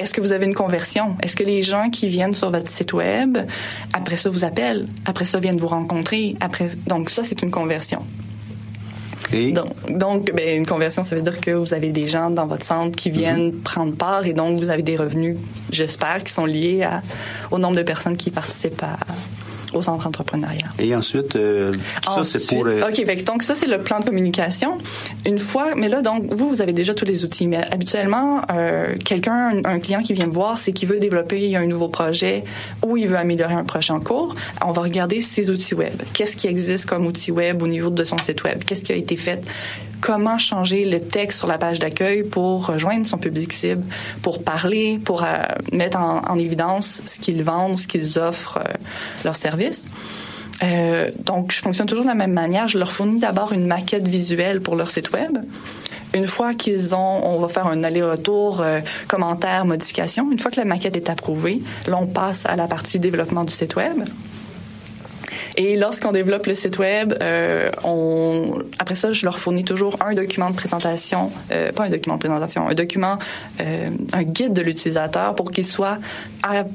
est-ce 0.00 0.12
que 0.14 0.20
vous 0.20 0.32
avez 0.32 0.46
une 0.46 0.54
conversion? 0.54 1.16
Est-ce 1.22 1.36
que 1.36 1.44
les 1.44 1.62
gens 1.62 1.90
qui 1.90 2.08
viennent 2.08 2.34
sur 2.34 2.50
votre 2.50 2.70
site 2.70 2.92
web, 2.92 3.38
après 3.92 4.16
ça, 4.16 4.30
vous 4.30 4.44
appellent? 4.44 4.86
Après 5.04 5.24
ça, 5.24 5.38
viennent 5.40 5.58
vous 5.58 5.68
rencontrer? 5.68 6.36
Après, 6.40 6.68
donc, 6.86 7.10
ça, 7.10 7.22
c'est 7.24 7.42
une 7.42 7.50
conversion. 7.50 8.02
Et? 9.32 9.52
Donc, 9.52 9.68
donc 9.88 10.32
ben, 10.34 10.58
une 10.58 10.66
conversion, 10.66 11.02
ça 11.04 11.14
veut 11.14 11.22
dire 11.22 11.40
que 11.40 11.52
vous 11.52 11.72
avez 11.72 11.90
des 11.90 12.06
gens 12.06 12.30
dans 12.30 12.46
votre 12.46 12.64
centre 12.64 12.96
qui 12.96 13.10
viennent 13.10 13.52
prendre 13.52 13.94
part 13.94 14.26
et 14.26 14.32
donc 14.32 14.58
vous 14.58 14.70
avez 14.70 14.82
des 14.82 14.96
revenus, 14.96 15.36
j'espère, 15.70 16.24
qui 16.24 16.32
sont 16.32 16.46
liés 16.46 16.82
à- 16.82 17.00
au 17.52 17.58
nombre 17.58 17.76
de 17.76 17.82
personnes 17.84 18.16
qui 18.16 18.30
participent 18.32 18.82
à- 18.82 18.98
au 19.74 19.82
centre 19.82 20.06
entrepreneurial. 20.06 20.70
Et 20.78 20.94
ensuite, 20.94 21.36
euh, 21.36 21.72
tout 22.02 22.12
ça, 22.12 22.24
c'est 22.24 22.46
pour... 22.46 22.66
euh, 22.66 22.82
OK, 22.88 22.94
fait 23.04 23.24
donc 23.24 23.42
ça, 23.42 23.54
c'est 23.54 23.66
le 23.66 23.78
plan 23.82 24.00
de 24.00 24.04
communication. 24.04 24.78
Une 25.26 25.38
fois, 25.38 25.74
mais 25.76 25.88
là, 25.88 26.02
donc, 26.02 26.32
vous, 26.32 26.48
vous 26.48 26.62
avez 26.62 26.72
déjà 26.72 26.94
tous 26.94 27.04
les 27.04 27.24
outils. 27.24 27.46
Mais 27.46 27.58
habituellement, 27.70 28.42
euh, 28.52 28.96
quelqu'un, 29.04 29.60
un, 29.64 29.64
un 29.64 29.78
client 29.80 30.02
qui 30.02 30.14
vient 30.14 30.26
me 30.26 30.32
voir, 30.32 30.58
c'est 30.58 30.72
qu'il 30.72 30.88
veut 30.88 30.98
développer 30.98 31.56
un 31.56 31.66
nouveau 31.66 31.88
projet 31.88 32.44
ou 32.84 32.96
il 32.96 33.08
veut 33.08 33.16
améliorer 33.18 33.54
un 33.54 33.64
projet 33.64 33.92
en 33.92 34.00
cours. 34.00 34.34
On 34.64 34.72
va 34.72 34.82
regarder 34.82 35.20
ses 35.20 35.50
outils 35.50 35.74
web. 35.74 35.94
Qu'est-ce 36.12 36.36
qui 36.36 36.48
existe 36.48 36.86
comme 36.86 37.06
outil 37.06 37.30
web 37.30 37.62
au 37.62 37.66
niveau 37.66 37.90
de 37.90 38.04
son 38.04 38.18
site 38.18 38.44
web? 38.44 38.64
Qu'est-ce 38.64 38.84
qui 38.84 38.92
a 38.92 38.96
été 38.96 39.16
fait? 39.16 39.40
Comment 40.00 40.38
changer 40.38 40.84
le 40.84 41.00
texte 41.00 41.38
sur 41.38 41.48
la 41.48 41.58
page 41.58 41.78
d'accueil 41.78 42.22
pour 42.22 42.66
rejoindre 42.66 43.06
son 43.06 43.18
public 43.18 43.52
cible, 43.52 43.84
pour 44.22 44.42
parler, 44.42 44.98
pour 45.04 45.24
euh, 45.24 45.42
mettre 45.72 45.98
en, 45.98 46.22
en 46.26 46.38
évidence 46.38 47.02
ce 47.06 47.20
qu'ils 47.20 47.44
vendent, 47.44 47.78
ce 47.78 47.86
qu'ils 47.86 48.18
offrent, 48.18 48.58
euh, 48.58 48.72
leurs 49.24 49.36
services. 49.36 49.86
Euh, 50.62 51.10
donc, 51.24 51.52
je 51.52 51.60
fonctionne 51.60 51.86
toujours 51.86 52.04
de 52.04 52.08
la 52.08 52.14
même 52.14 52.32
manière. 52.32 52.68
Je 52.68 52.78
leur 52.78 52.92
fournis 52.92 53.18
d'abord 53.18 53.52
une 53.52 53.66
maquette 53.66 54.06
visuelle 54.06 54.60
pour 54.60 54.76
leur 54.76 54.90
site 54.90 55.12
web. 55.12 55.38
Une 56.12 56.26
fois 56.26 56.54
qu'ils 56.54 56.94
ont, 56.94 57.20
on 57.24 57.38
va 57.38 57.48
faire 57.48 57.66
un 57.66 57.84
aller-retour, 57.84 58.60
euh, 58.60 58.80
commentaires, 59.06 59.64
modifications. 59.64 60.30
Une 60.30 60.38
fois 60.38 60.50
que 60.50 60.58
la 60.58 60.66
maquette 60.66 60.96
est 60.96 61.08
approuvée, 61.08 61.62
là, 61.86 61.98
on 62.00 62.06
passe 62.06 62.46
à 62.46 62.56
la 62.56 62.66
partie 62.66 62.98
développement 62.98 63.44
du 63.44 63.52
site 63.52 63.76
web. 63.76 64.04
Et 65.62 65.76
lorsqu'on 65.76 66.10
développe 66.10 66.46
le 66.46 66.54
site 66.54 66.78
web, 66.78 67.12
euh, 67.20 67.70
on, 67.84 68.62
après 68.78 68.94
ça, 68.94 69.12
je 69.12 69.26
leur 69.26 69.38
fournis 69.38 69.62
toujours 69.62 69.98
un 70.00 70.14
document 70.14 70.48
de 70.48 70.56
présentation, 70.56 71.30
euh, 71.52 71.70
pas 71.70 71.84
un 71.84 71.90
document 71.90 72.14
de 72.14 72.20
présentation, 72.20 72.66
un 72.66 72.72
document, 72.72 73.18
euh, 73.60 73.90
un 74.14 74.22
guide 74.22 74.54
de 74.54 74.62
l'utilisateur 74.62 75.34
pour 75.34 75.50
qu'ils 75.50 75.66
soient 75.66 75.98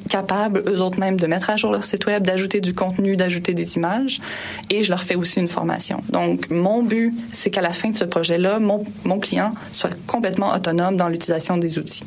capables 0.08 0.62
eux 0.68 0.82
autres 0.82 1.00
mêmes 1.00 1.20
de 1.20 1.26
mettre 1.26 1.50
à 1.50 1.56
jour 1.56 1.72
leur 1.72 1.84
site 1.84 2.06
web, 2.06 2.22
d'ajouter 2.22 2.62
du 2.62 2.76
contenu, 2.76 3.18
d'ajouter 3.18 3.56
des 3.56 3.76
images. 3.76 4.22
Et 4.70 4.84
je 4.84 4.92
leur 4.92 5.02
fais 5.02 5.16
aussi 5.16 5.40
une 5.40 5.48
formation. 5.48 6.04
Donc, 6.10 6.52
mon 6.52 6.84
but, 6.84 7.12
c'est 7.32 7.50
qu'à 7.50 7.62
la 7.62 7.74
fin 7.74 7.90
de 7.90 7.98
ce 7.98 8.06
projet-là, 8.06 8.60
mon, 8.60 8.86
mon 9.04 9.18
client 9.18 9.56
soit 9.72 9.98
complètement 10.06 10.54
autonome 10.54 10.96
dans 10.96 11.08
l'utilisation 11.08 11.58
des 11.58 11.80
outils. 11.80 12.04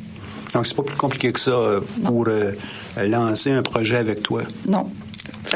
Donc, 0.53 0.65
c'est 0.65 0.77
pas 0.77 0.83
plus 0.83 0.95
compliqué 0.95 1.33
que 1.33 1.41
ça 1.41 1.51
pour 2.05 2.25
euh, 2.29 2.53
lancer 3.05 3.51
un 3.51 3.63
projet 3.63 3.97
avec 3.97 4.23
toi? 4.23 4.43
Non. 4.65 4.89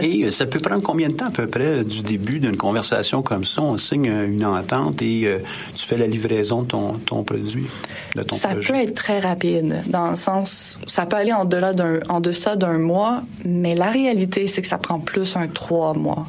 Et 0.01 0.25
euh, 0.25 0.31
ça 0.31 0.45
peut 0.45 0.59
prendre 0.59 0.81
combien 0.81 1.07
de 1.09 1.13
temps 1.13 1.27
à 1.27 1.31
peu 1.31 1.47
près 1.47 1.83
du 1.83 2.01
début 2.01 2.39
d'une 2.39 2.57
conversation 2.57 3.21
comme 3.21 3.43
ça? 3.43 3.61
On 3.61 3.77
signe 3.77 4.09
euh, 4.09 4.27
une 4.27 4.45
entente 4.45 5.01
et 5.01 5.23
euh, 5.25 5.39
tu 5.75 5.85
fais 5.85 5.97
la 5.97 6.07
livraison 6.07 6.63
de 6.63 6.67
ton, 6.67 6.93
ton 6.93 7.23
produit, 7.23 7.67
de 8.15 8.23
ton 8.23 8.35
ça 8.35 8.49
projet. 8.49 8.73
peut 8.73 8.79
être 8.79 8.95
très 8.95 9.19
rapide, 9.19 9.83
dans 9.87 10.09
le 10.09 10.15
sens, 10.15 10.79
ça 10.87 11.05
peut 11.05 11.17
aller 11.17 11.33
en 11.33 11.45
delà 11.45 11.73
d'un, 11.73 11.99
en 12.09 12.19
deçà 12.19 12.55
d'un 12.55 12.77
mois, 12.77 13.23
mais 13.45 13.75
la 13.75 13.91
réalité, 13.91 14.47
c'est 14.47 14.61
que 14.61 14.67
ça 14.67 14.77
prend 14.77 14.99
plus 14.99 15.35
un 15.35 15.47
trois 15.47 15.93
mois. 15.93 16.27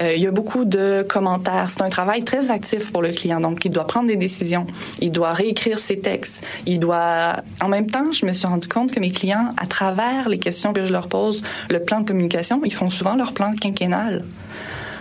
Euh, 0.00 0.14
il 0.14 0.22
y 0.22 0.26
a 0.26 0.30
beaucoup 0.30 0.64
de 0.64 1.04
commentaires. 1.08 1.70
C'est 1.70 1.82
un 1.82 1.88
travail 1.88 2.24
très 2.24 2.50
actif 2.50 2.92
pour 2.92 3.02
le 3.02 3.12
client, 3.12 3.40
donc 3.40 3.64
il 3.64 3.70
doit 3.70 3.86
prendre 3.86 4.08
des 4.08 4.16
décisions, 4.16 4.66
il 5.00 5.12
doit 5.12 5.32
réécrire 5.32 5.78
ses 5.78 6.00
textes, 6.00 6.44
il 6.66 6.78
doit. 6.80 7.36
En 7.62 7.68
même 7.68 7.90
temps, 7.90 8.12
je 8.12 8.26
me 8.26 8.32
suis 8.32 8.46
rendu 8.46 8.68
compte 8.68 8.92
que 8.92 9.00
mes 9.00 9.10
clients, 9.10 9.54
à 9.56 9.66
travers 9.66 10.28
les 10.28 10.38
questions 10.38 10.72
que 10.72 10.84
je 10.84 10.92
leur 10.92 11.08
pose, 11.08 11.42
le 11.70 11.80
plan 11.80 12.00
de 12.00 12.06
communication, 12.06 12.60
ils 12.64 12.74
font 12.74 12.90
souvent 12.96 13.16
leur 13.16 13.32
plan 13.32 13.54
quinquennal. 13.54 14.24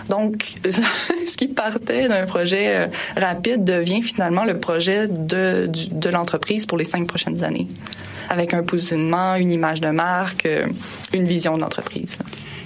Donc, 0.09 0.55
ce 0.63 1.35
qui 1.35 1.47
partait 1.47 2.07
d'un 2.07 2.25
projet 2.25 2.75
euh, 2.75 2.87
rapide 3.17 3.63
devient 3.63 4.01
finalement 4.01 4.45
le 4.45 4.59
projet 4.59 5.07
de, 5.07 5.69
l'entreprise 6.11 6.65
pour 6.65 6.77
les 6.77 6.85
cinq 6.85 7.07
prochaines 7.07 7.43
années, 7.43 7.67
avec 8.29 8.53
un 8.53 8.63
positionnement, 8.63 9.35
une 9.35 9.51
image 9.51 9.81
de 9.81 9.89
marque, 9.89 10.45
euh, 10.45 10.67
une 11.13 11.25
vision 11.25 11.55
de 11.55 11.61
l'entreprise. 11.61 12.19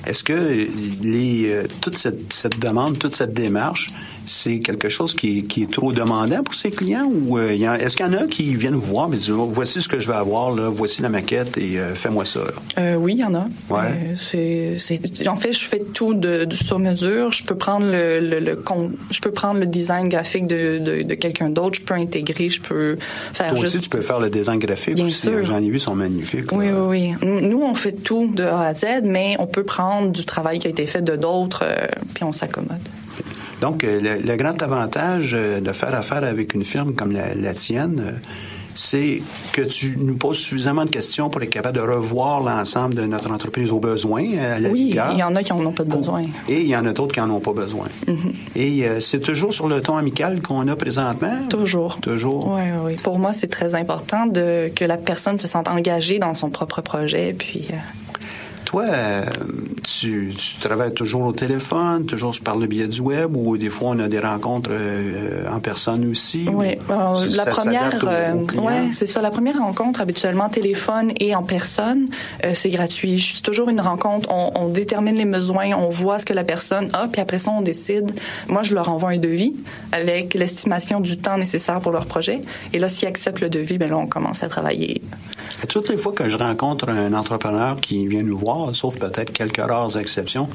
Est-ce 0.05 0.23
que 0.23 0.33
euh, 0.33 1.67
toute 1.81 1.97
cette 1.97 2.59
demande, 2.59 2.99
toute 2.99 3.15
cette 3.15 3.33
démarche, 3.33 3.89
c'est 4.29 4.59
quelque 4.59 4.89
chose 4.89 5.13
qui 5.15 5.39
est, 5.39 5.41
qui 5.41 5.63
est 5.63 5.71
trop 5.71 5.91
demandant 5.91 6.43
pour 6.43 6.53
ces 6.53 6.69
clients 6.69 7.09
ou 7.11 7.37
euh, 7.39 7.49
est-ce 7.49 7.97
qu'il 7.97 8.05
y 8.05 8.09
en 8.09 8.13
a 8.13 8.27
qui 8.27 8.55
viennent 8.55 8.75
vous 8.75 8.81
voir 8.81 9.07
et 9.11 9.17
disent 9.17 9.31
Oh, 9.31 9.49
voici 9.51 9.81
ce 9.81 9.89
que 9.89 9.99
je 9.99 10.07
vais 10.07 10.17
avoir 10.17 10.51
là, 10.55 10.69
voici 10.69 11.01
la 11.01 11.09
maquette 11.09 11.57
et 11.57 11.79
euh, 11.79 11.95
fais-moi 11.95 12.25
ça. 12.25 12.41
Euh, 12.77 12.93
oui, 12.95 13.13
il 13.13 13.19
y 13.19 13.23
en 13.23 13.33
a. 13.33 13.47
Ouais. 13.69 14.13
En 15.27 15.35
fait, 15.35 15.51
je 15.51 15.65
fais 15.65 15.79
tout 15.79 16.13
de, 16.13 16.45
de 16.45 16.55
sur 16.55 16.77
mesure. 16.79 17.31
Je 17.31 17.43
peux 17.43 17.55
prendre 17.55 17.87
le, 17.91 18.19
le, 18.19 18.63
je 19.09 19.19
peux 19.19 19.31
prendre 19.31 19.59
le 19.59 19.65
design 19.65 20.09
graphique 20.09 20.45
de, 20.47 20.77
de, 20.77 21.01
de 21.01 21.13
quelqu'un 21.15 21.49
d'autre. 21.49 21.79
Je 21.79 21.85
peux 21.85 21.95
intégrer. 21.95 22.49
Je 22.49 22.61
peux 22.61 22.97
faire 23.33 23.49
Toi 23.49 23.59
juste. 23.61 23.75
aussi, 23.75 23.83
tu 23.83 23.89
peux 23.89 24.01
faire 24.01 24.19
le 24.19 24.29
design 24.29 24.59
graphique 24.59 24.95
Bien 24.95 25.05
aussi. 25.07 25.21
sûr. 25.21 25.43
J'en 25.43 25.57
ai 25.57 25.69
vu, 25.69 25.77
ils 25.77 25.79
sont 25.79 25.95
magnifiques. 25.95 26.51
Oui, 26.51 26.67
là. 26.67 26.83
oui, 26.85 27.13
oui. 27.21 27.27
Nous, 27.41 27.61
on 27.61 27.73
fait 27.73 27.93
tout 27.93 28.31
de 28.33 28.43
A 28.43 28.61
à 28.67 28.73
Z, 28.75 28.85
mais 29.03 29.35
on 29.39 29.47
peut 29.47 29.63
prendre 29.63 30.11
du 30.11 30.23
travail 30.23 30.59
qui 30.59 30.67
a 30.67 30.69
été 30.69 30.85
fait 30.85 31.01
de 31.01 31.15
d'autres, 31.15 31.65
puis 32.13 32.23
on 32.23 32.31
s'accommode. 32.31 32.77
Donc, 33.61 33.83
euh, 33.83 33.99
le, 34.01 34.25
le 34.25 34.35
grand 34.37 34.61
avantage 34.61 35.33
euh, 35.37 35.59
de 35.59 35.71
faire 35.71 35.93
affaire 35.93 36.23
avec 36.23 36.53
une 36.53 36.63
firme 36.63 36.93
comme 36.93 37.11
la, 37.11 37.35
la 37.35 37.53
tienne, 37.53 38.01
euh, 38.05 38.11
c'est 38.75 39.21
que 39.51 39.61
tu 39.61 39.97
nous 39.99 40.15
poses 40.15 40.37
suffisamment 40.37 40.85
de 40.85 40.89
questions 40.89 41.29
pour 41.29 41.41
être 41.41 41.49
capable 41.49 41.75
de 41.75 41.81
revoir 41.81 42.39
l'ensemble 42.39 42.95
de 42.95 43.01
notre 43.05 43.29
entreprise 43.31 43.73
aux 43.73 43.79
besoins, 43.79 44.37
à 44.37 44.59
la 44.59 44.69
Oui, 44.69 44.95
il 45.11 45.17
y 45.17 45.23
en 45.23 45.35
a 45.35 45.43
qui 45.43 45.51
en 45.51 45.65
ont 45.65 45.73
pas 45.73 45.83
besoin. 45.83 46.21
Et 46.47 46.61
il 46.61 46.67
y 46.67 46.75
en 46.77 46.85
a 46.85 46.93
d'autres 46.93 47.13
qui 47.13 47.19
en 47.19 47.29
ont 47.29 47.41
pas 47.41 47.51
besoin. 47.51 47.87
Et 48.55 48.87
euh, 48.87 49.01
c'est 49.01 49.19
toujours 49.19 49.53
sur 49.53 49.67
le 49.67 49.81
ton 49.81 49.97
amical 49.97 50.41
qu'on 50.41 50.65
a 50.69 50.75
présentement? 50.77 51.39
Toujours. 51.49 51.99
Toujours. 51.99 52.47
Oui, 52.47 52.61
oui, 52.61 52.79
oui. 52.85 52.95
Pour 53.03 53.19
moi, 53.19 53.33
c'est 53.33 53.47
très 53.47 53.75
important 53.75 54.25
de 54.27 54.71
que 54.73 54.85
la 54.85 54.95
personne 54.97 55.39
se 55.39 55.47
sente 55.49 55.67
engagée 55.67 56.19
dans 56.19 56.33
son 56.33 56.49
propre 56.49 56.81
projet, 56.81 57.35
puis. 57.37 57.67
euh, 57.73 57.75
Toi, 58.69 58.83
euh, 58.87 59.25
tu, 59.81 60.31
tu 60.37 60.57
travailles 60.59 60.93
toujours 60.93 61.23
au 61.23 61.33
téléphone, 61.33 62.05
toujours 62.05 62.35
par 62.43 62.55
le 62.55 62.67
biais 62.67 62.85
du 62.85 63.01
web, 63.01 63.35
ou 63.35 63.57
des 63.57 63.71
fois 63.71 63.89
on 63.93 63.99
a 63.99 64.07
des 64.07 64.19
rencontres 64.19 64.69
euh, 64.71 65.49
en 65.51 65.59
personne 65.59 66.07
aussi? 66.07 66.45
Oui, 66.47 66.77
ou 66.87 66.91
euh, 66.91 67.25
la 67.35 67.47
première, 67.47 67.99
euh, 68.07 68.35
ouais, 68.61 68.91
c'est 68.91 69.07
ça. 69.07 69.23
La 69.23 69.31
première 69.31 69.57
rencontre, 69.57 70.01
habituellement 70.01 70.49
téléphone 70.49 71.11
et 71.19 71.33
en 71.33 71.41
personne, 71.41 72.05
c'est 72.53 72.69
gratuit. 72.69 73.17
Je 73.17 73.25
suis 73.33 73.41
toujours 73.41 73.69
une 73.69 73.81
rencontre. 73.81 74.29
On, 74.31 74.51
on 74.53 74.69
détermine 74.69 75.15
les 75.15 75.25
besoins, 75.25 75.71
on 75.75 75.89
voit 75.89 76.19
ce 76.19 76.25
que 76.27 76.33
la 76.33 76.43
personne 76.43 76.91
a, 76.93 77.07
puis 77.07 77.23
après 77.23 77.39
ça, 77.39 77.49
on 77.49 77.63
décide. 77.63 78.11
Moi, 78.49 78.61
je 78.61 78.75
leur 78.75 78.89
envoie 78.89 79.09
un 79.09 79.17
devis 79.17 79.55
avec 79.91 80.35
l'estimation 80.35 80.99
du 80.99 81.17
temps 81.17 81.39
nécessaire 81.39 81.79
pour 81.79 81.91
leur 81.91 82.05
projet. 82.05 82.43
Et 82.73 82.77
là, 82.77 82.87
s'ils 82.87 83.07
acceptent 83.07 83.41
le 83.41 83.49
devis, 83.49 83.79
ben 83.79 83.89
là, 83.89 83.97
on 83.97 84.05
commence 84.05 84.43
à 84.43 84.47
travailler. 84.47 85.01
Toutes 85.67 85.89
les 85.89 85.97
fois 85.97 86.13
que 86.13 86.29
je 86.29 86.37
rencontre 86.37 86.89
un 86.89 87.13
entrepreneur 87.13 87.79
qui 87.79 88.05
vient 88.05 88.21
nous 88.21 88.37
voir, 88.37 88.58
sauf 88.73 88.97
peut-être 88.97 89.31
quelques 89.33 89.57
rares 89.57 89.97
exceptions, 89.97 90.47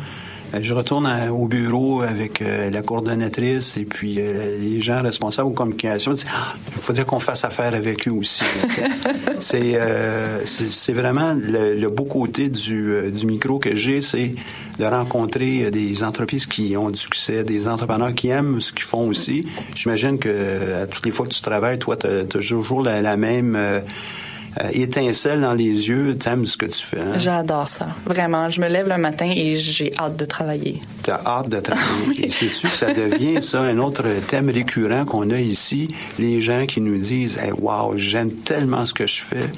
euh, 0.54 0.58
je 0.62 0.72
retourne 0.74 1.06
à- 1.06 1.32
au 1.32 1.46
bureau 1.48 2.02
avec 2.02 2.40
euh, 2.42 2.70
la 2.70 2.82
coordonnatrice 2.82 3.76
et 3.76 3.84
puis 3.84 4.16
euh, 4.18 4.58
les 4.60 4.80
gens 4.80 5.02
responsables 5.02 5.48
aux 5.48 5.52
communications. 5.54 6.12
Ils 6.12 6.16
disent, 6.16 6.26
Ah, 6.34 6.54
il 6.74 6.80
faudrait 6.80 7.04
qu'on 7.04 7.18
fasse 7.18 7.44
affaire 7.44 7.74
avec 7.74 8.06
eux 8.08 8.12
aussi. 8.12 8.42
c'est 9.40 9.72
euh, 9.76 10.38
vraiment 10.90 11.34
le, 11.34 11.74
le 11.74 11.88
beau 11.88 12.04
côté 12.04 12.48
du, 12.48 13.10
du 13.12 13.26
micro 13.26 13.58
que 13.58 13.74
j'ai, 13.74 14.00
c'est 14.00 14.34
de 14.78 14.84
rencontrer 14.84 15.70
des 15.70 16.02
entreprises 16.02 16.46
qui 16.46 16.76
ont 16.76 16.90
du 16.90 16.98
succès, 16.98 17.44
des 17.44 17.68
entrepreneurs 17.68 18.14
qui 18.14 18.28
aiment 18.28 18.60
ce 18.60 18.72
qu'ils 18.72 18.82
font 18.82 19.08
aussi. 19.08 19.46
J'imagine 19.74 20.18
que 20.18 20.82
à 20.82 20.86
toutes 20.86 21.04
les 21.06 21.12
fois 21.12 21.26
que 21.26 21.32
tu 21.32 21.40
travailles, 21.42 21.78
toi, 21.78 21.96
tu 21.96 22.06
as 22.06 22.24
toujours 22.24 22.82
la, 22.82 23.00
la 23.02 23.16
même... 23.16 23.56
euh, 24.62 24.68
étincelle 24.72 25.40
dans 25.40 25.54
les 25.54 25.88
yeux, 25.88 26.16
t'aimes 26.16 26.44
ce 26.44 26.56
que 26.56 26.66
tu 26.66 26.84
fais. 26.84 27.00
Hein? 27.00 27.18
J'adore 27.18 27.68
ça. 27.68 27.88
Vraiment. 28.06 28.50
Je 28.50 28.60
me 28.60 28.68
lève 28.68 28.88
le 28.88 28.98
matin 28.98 29.30
et 29.34 29.56
j'ai 29.56 29.92
hâte 29.98 30.16
de 30.16 30.24
travailler. 30.24 30.80
T'as 31.02 31.20
hâte 31.24 31.48
de 31.48 31.60
travailler. 31.60 31.84
Et 32.26 32.30
sais-tu 32.30 32.68
que 32.68 32.76
ça 32.76 32.92
devient, 32.92 33.42
ça, 33.42 33.62
un 33.62 33.78
autre 33.78 34.04
thème 34.26 34.50
récurrent 34.50 35.04
qu'on 35.04 35.30
a 35.30 35.40
ici? 35.40 35.88
Les 36.18 36.40
gens 36.40 36.66
qui 36.66 36.80
nous 36.80 36.98
disent, 36.98 37.38
hey, 37.38 37.52
wow, 37.52 37.96
j'aime 37.96 38.32
tellement 38.32 38.84
ce 38.84 38.94
que 38.94 39.06
je 39.06 39.22
fais. 39.22 39.50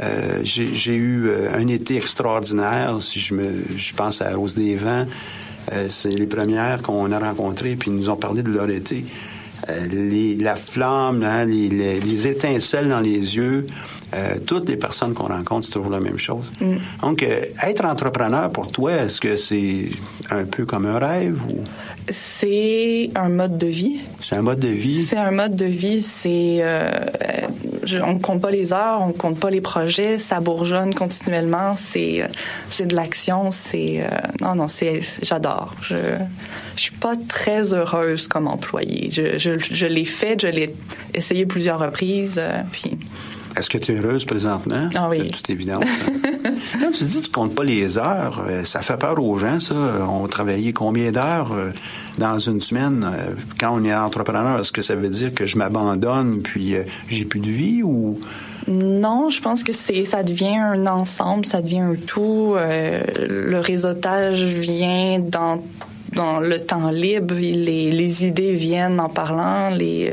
Euh, 0.00 0.40
j'ai 0.42 0.94
eu 0.94 1.28
euh, 1.28 1.52
un 1.54 1.66
été 1.66 1.96
extraordinaire. 1.96 2.96
Si 3.00 3.20
je 3.20 3.34
me, 3.34 3.64
je 3.74 3.94
pense 3.94 4.22
à 4.22 4.34
Rose 4.34 4.54
des 4.54 4.76
Vents, 4.76 5.06
euh, 5.72 5.86
c'est 5.90 6.10
les 6.10 6.26
premières 6.26 6.82
qu'on 6.82 7.10
a 7.12 7.18
rencontrées, 7.18 7.76
puis 7.76 7.90
ils 7.90 7.96
nous 7.96 8.10
ont 8.10 8.16
parlé 8.16 8.42
de 8.42 8.50
leur 8.50 8.70
été. 8.70 9.04
Euh, 9.68 9.86
les, 9.90 10.36
la 10.36 10.56
flamme, 10.56 11.22
hein, 11.22 11.44
les, 11.44 11.68
les, 11.68 12.00
les, 12.00 12.28
étincelles 12.28 12.88
dans 12.88 13.00
les 13.00 13.36
yeux. 13.36 13.66
Euh, 14.14 14.36
toutes 14.46 14.68
les 14.68 14.76
personnes 14.76 15.12
qu'on 15.12 15.26
rencontre, 15.26 15.66
c'est 15.66 15.72
toujours 15.72 15.92
la 15.92 16.00
même 16.00 16.18
chose. 16.18 16.50
Mm. 16.60 16.76
Donc, 17.02 17.22
euh, 17.22 17.40
être 17.62 17.84
entrepreneur 17.84 18.50
pour 18.50 18.68
toi, 18.68 18.92
est-ce 18.92 19.20
que 19.20 19.36
c'est 19.36 19.90
un 20.30 20.44
peu 20.44 20.64
comme 20.64 20.86
un 20.86 20.98
rêve 20.98 21.44
ou? 21.46 21.62
C'est 22.08 23.10
un 23.14 23.28
mode 23.28 23.58
de 23.58 23.66
vie. 23.66 24.00
C'est 24.20 24.36
un 24.36 24.42
mode 24.42 24.60
de 24.60 24.68
vie. 24.68 25.04
C'est 25.04 25.18
un 25.18 25.30
mode 25.30 25.56
de 25.56 25.66
vie. 25.66 26.02
C'est 26.02 26.60
euh, 26.62 26.90
je, 27.84 27.98
on 27.98 28.18
compte 28.18 28.40
pas 28.40 28.50
les 28.50 28.72
heures, 28.72 29.02
on 29.02 29.12
compte 29.12 29.38
pas 29.38 29.50
les 29.50 29.60
projets, 29.60 30.16
ça 30.16 30.40
bourgeonne 30.40 30.94
continuellement. 30.94 31.76
C'est 31.76 32.26
c'est 32.70 32.86
de 32.86 32.96
l'action. 32.96 33.50
C'est 33.50 34.08
non 34.40 34.54
non 34.54 34.68
c'est 34.68 35.00
j'adore. 35.20 35.74
Je 35.82 35.96
je 36.76 36.80
suis 36.80 36.94
pas 36.94 37.14
très 37.28 37.74
heureuse 37.74 38.26
comme 38.26 38.46
employée. 38.46 39.10
Je 39.12 39.36
je, 39.36 39.58
je 39.58 39.86
l'ai 39.86 40.06
fait, 40.06 40.40
je 40.40 40.48
l'ai 40.48 40.74
essayé 41.12 41.44
plusieurs 41.44 41.78
reprises, 41.78 42.40
puis. 42.72 42.96
Est-ce 43.58 43.68
que 43.68 43.78
tu 43.78 43.92
es 43.92 43.96
heureuse 43.96 44.24
présentement? 44.24 44.88
Ah 44.94 45.08
oui. 45.08 45.18
De 45.18 45.32
toute 45.32 45.50
évidence. 45.50 45.82
Hein? 45.84 46.30
Quand 46.80 46.90
tu 46.92 47.04
dis 47.04 47.20
que 47.20 47.24
tu 47.26 47.30
comptes 47.32 47.54
pas 47.56 47.64
les 47.64 47.98
heures, 47.98 48.44
euh, 48.48 48.62
ça 48.64 48.80
fait 48.82 48.96
peur 48.96 49.20
aux 49.22 49.36
gens, 49.36 49.58
ça. 49.58 49.74
On 50.08 50.26
travaillait 50.28 50.72
combien 50.72 51.10
d'heures 51.10 51.52
euh, 51.52 51.70
dans 52.18 52.38
une 52.38 52.60
semaine? 52.60 53.04
Euh, 53.04 53.34
quand 53.58 53.74
on 53.74 53.84
est 53.84 53.94
entrepreneur, 53.94 54.60
est-ce 54.60 54.70
que 54.70 54.82
ça 54.82 54.94
veut 54.94 55.08
dire 55.08 55.34
que 55.34 55.44
je 55.44 55.56
m'abandonne 55.56 56.40
puis 56.42 56.74
j'ai 57.08 57.24
plus 57.24 57.40
de 57.40 57.48
vie 57.48 57.82
ou... 57.82 58.20
Non, 58.68 59.30
je 59.30 59.40
pense 59.40 59.64
que 59.64 59.72
c'est 59.72 60.04
ça 60.04 60.22
devient 60.22 60.56
un 60.56 60.86
ensemble, 60.86 61.46
ça 61.46 61.62
devient 61.62 61.80
un 61.80 61.94
tout. 61.94 62.54
le 62.56 63.58
réseautage 63.58 64.44
vient 64.44 65.18
dans 65.18 65.62
dans 66.14 66.40
le 66.40 66.64
temps 66.64 66.90
libre, 66.90 67.34
les, 67.34 67.90
les 67.90 68.26
idées 68.26 68.54
viennent 68.54 68.98
en 68.98 69.08
parlant, 69.08 69.70
les 69.70 70.12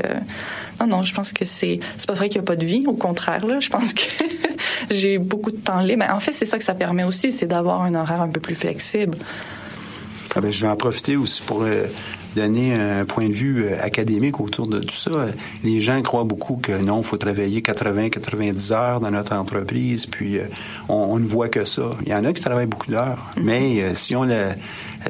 non, 0.80 0.86
non, 0.86 1.02
je 1.02 1.14
pense 1.14 1.32
que 1.32 1.44
c'est 1.44 1.80
c'est 1.96 2.06
pas 2.06 2.14
vrai 2.14 2.28
qu'il 2.28 2.36
y 2.36 2.40
a 2.40 2.42
pas 2.44 2.56
de 2.56 2.66
vie. 2.66 2.84
Au 2.86 2.94
contraire, 2.94 3.46
là, 3.46 3.60
je 3.60 3.70
pense 3.70 3.92
que 3.92 4.02
j'ai 4.90 5.18
beaucoup 5.18 5.50
de 5.50 5.56
temps 5.56 5.80
libre. 5.80 6.04
Mais 6.06 6.12
en 6.12 6.20
fait, 6.20 6.32
c'est 6.32 6.46
ça 6.46 6.58
que 6.58 6.64
ça 6.64 6.74
permet 6.74 7.04
aussi, 7.04 7.32
c'est 7.32 7.46
d'avoir 7.46 7.82
un 7.82 7.94
horaire 7.94 8.22
un 8.22 8.28
peu 8.28 8.40
plus 8.40 8.54
flexible. 8.54 9.18
Ah 10.38 10.42
ben, 10.42 10.52
je 10.52 10.60
vais 10.60 10.70
en 10.70 10.76
profiter 10.76 11.16
aussi 11.16 11.40
pour 11.40 11.62
euh, 11.62 11.86
donner 12.34 12.74
un 12.74 13.06
point 13.06 13.26
de 13.26 13.32
vue 13.32 13.64
euh, 13.64 13.82
académique 13.82 14.38
autour 14.38 14.66
de 14.66 14.80
tout 14.80 14.94
ça. 14.94 15.28
Les 15.64 15.80
gens 15.80 16.02
croient 16.02 16.24
beaucoup 16.24 16.56
que 16.56 16.72
non, 16.72 16.98
il 16.98 17.04
faut 17.04 17.16
travailler 17.16 17.62
80-90 17.62 18.72
heures 18.74 19.00
dans 19.00 19.10
notre 19.10 19.34
entreprise, 19.34 20.04
puis 20.04 20.36
euh, 20.36 20.44
on, 20.90 21.18
ne 21.18 21.24
voit 21.24 21.48
que 21.48 21.64
ça. 21.64 21.88
Il 22.04 22.10
y 22.10 22.14
en 22.14 22.22
a 22.26 22.34
qui 22.34 22.42
travaillent 22.42 22.66
beaucoup 22.66 22.90
d'heures, 22.90 23.32
mm-hmm. 23.38 23.42
mais 23.42 23.94
si 23.94 24.14
on 24.14 24.24
a 24.24 24.52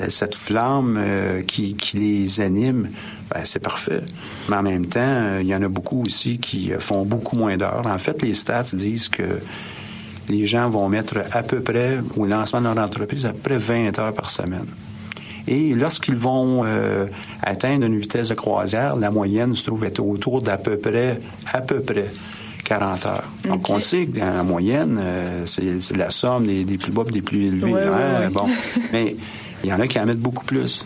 cette 0.09 0.37
flamme 0.37 1.03
qui, 1.49 1.75
qui 1.75 1.97
les 1.97 2.41
anime, 2.41 2.91
ben, 3.35 3.41
c'est 3.45 3.63
parfait. 3.63 4.03
Mais 4.49 4.57
en 4.57 4.63
même 4.63 4.87
temps, 4.87 5.01
euh, 5.03 5.39
il 5.43 5.49
y 5.49 5.55
en 5.55 5.63
a 5.63 5.69
beaucoup 5.69 6.03
aussi 6.03 6.39
qui 6.39 6.73
euh, 6.73 6.79
font 6.79 7.05
beaucoup 7.05 7.37
moins 7.37 7.57
d'heures. 7.57 7.87
En 7.87 7.99
fait, 7.99 8.23
les 8.23 8.35
stats 8.35 8.65
disent 8.75 9.09
que 9.09 9.41
les 10.29 10.47
gens 10.47 10.69
vont 10.69 10.89
mettre 10.89 11.19
à 11.33 11.43
peu 11.43 11.61
près, 11.61 11.99
au 12.17 12.27
lancement 12.27 12.61
de 12.61 12.67
leur 12.67 12.79
entreprise, 12.79 13.27
à 13.27 13.33
peu 13.33 13.39
près 13.39 13.59
20 13.59 13.99
heures 13.99 14.13
par 14.13 14.31
semaine. 14.31 14.67
Et 15.49 15.75
lorsqu'ils 15.75 16.17
vont 16.17 16.63
euh, 16.65 17.07
atteindre 17.43 17.87
une 17.87 17.99
vitesse 17.99 18.29
de 18.29 18.35
croisière, 18.35 18.97
la 18.97 19.11
moyenne 19.11 19.55
se 19.55 19.65
trouve 19.65 19.85
être 19.85 20.01
autour 20.01 20.43
d'à 20.43 20.57
peu 20.57 20.77
près, 20.77 21.21
à 21.53 21.61
peu 21.61 21.81
près 21.81 22.07
40 22.65 23.07
heures. 23.07 23.31
Donc, 23.49 23.71
on 23.71 23.79
sait 23.79 24.07
que 24.07 24.19
la 24.19 24.43
moyenne, 24.43 25.01
c'est 25.47 25.97
la 25.97 26.11
somme 26.11 26.47
des, 26.47 26.79
plus 26.79 26.91
bas 26.91 27.05
et 27.07 27.13
des 27.13 27.23
plus 27.23 27.47
élevés. 27.47 27.75
hein? 27.75 28.29
Bon, 28.33 28.47
mais 28.93 29.17
il 29.63 29.71
y 29.71 29.73
en 29.73 29.79
a 29.79 29.87
qui 29.87 30.01
en 30.01 30.07
mettent 30.07 30.19
beaucoup 30.19 30.45
plus 30.45 30.83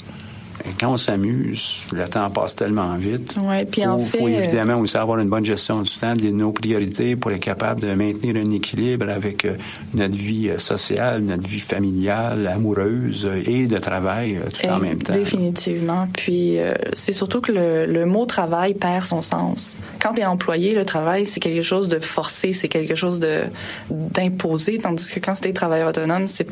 quand 0.79 0.93
on 0.93 0.97
s'amuse, 0.97 1.87
le 1.93 2.09
temps 2.09 2.31
passe 2.31 2.57
tellement 2.57 2.97
vite. 2.97 3.37
Ouais, 3.43 3.65
puis 3.65 3.83
faut, 3.83 3.89
en 3.89 3.99
fait, 3.99 4.19
faut 4.19 4.29
évidemment 4.29 4.79
aussi 4.79 4.97
avoir 4.97 5.19
une 5.19 5.29
bonne 5.29 5.45
gestion 5.45 5.83
du 5.83 5.91
temps, 5.91 6.15
de 6.15 6.31
nos 6.31 6.53
priorités 6.53 7.17
pour 7.17 7.31
être 7.33 7.41
capable 7.41 7.81
de 7.81 7.93
maintenir 7.95 8.37
un 8.37 8.51
équilibre 8.51 9.09
avec 9.09 9.45
euh, 9.45 9.57
notre 9.95 10.17
vie 10.17 10.49
euh, 10.49 10.59
sociale, 10.59 11.23
notre 11.23 11.47
vie 11.47 11.61
familiale, 11.61 12.47
amoureuse 12.47 13.29
et 13.47 13.67
de 13.67 13.79
travail 13.79 14.37
euh, 14.37 14.49
tout 14.51 14.67
en 14.69 14.79
même 14.79 15.03
temps. 15.03 15.13
Définitivement. 15.13 16.09
Puis 16.13 16.59
c'est 16.93 17.13
surtout 17.13 17.41
que 17.41 17.53
le, 17.53 17.87
le, 17.87 18.07
mot 18.07 18.27
travail 18.27 18.75
perd 18.75 19.05
son 19.05 19.23
sens. 19.23 19.77
Quand 20.01 20.15
tu 20.15 20.23
es 20.23 20.27
employé, 20.27 20.75
le 20.75 20.85
travail 20.85 21.27
c'est 21.27 21.41
quelque 21.41 21.63
chose 21.63 21.89
de 21.89 21.99
forcé, 21.99 22.53
c'est 22.53 22.69
quelque 22.69 22.95
chose 22.95 23.21
de 23.21 23.43
d'imposé, 23.91 24.79
tandis 24.79 25.11
que 25.11 25.21
quand 25.21 25.35
es 25.45 25.53
travailleur 25.53 25.89
autonome, 25.89 26.27
c'est 26.27 26.47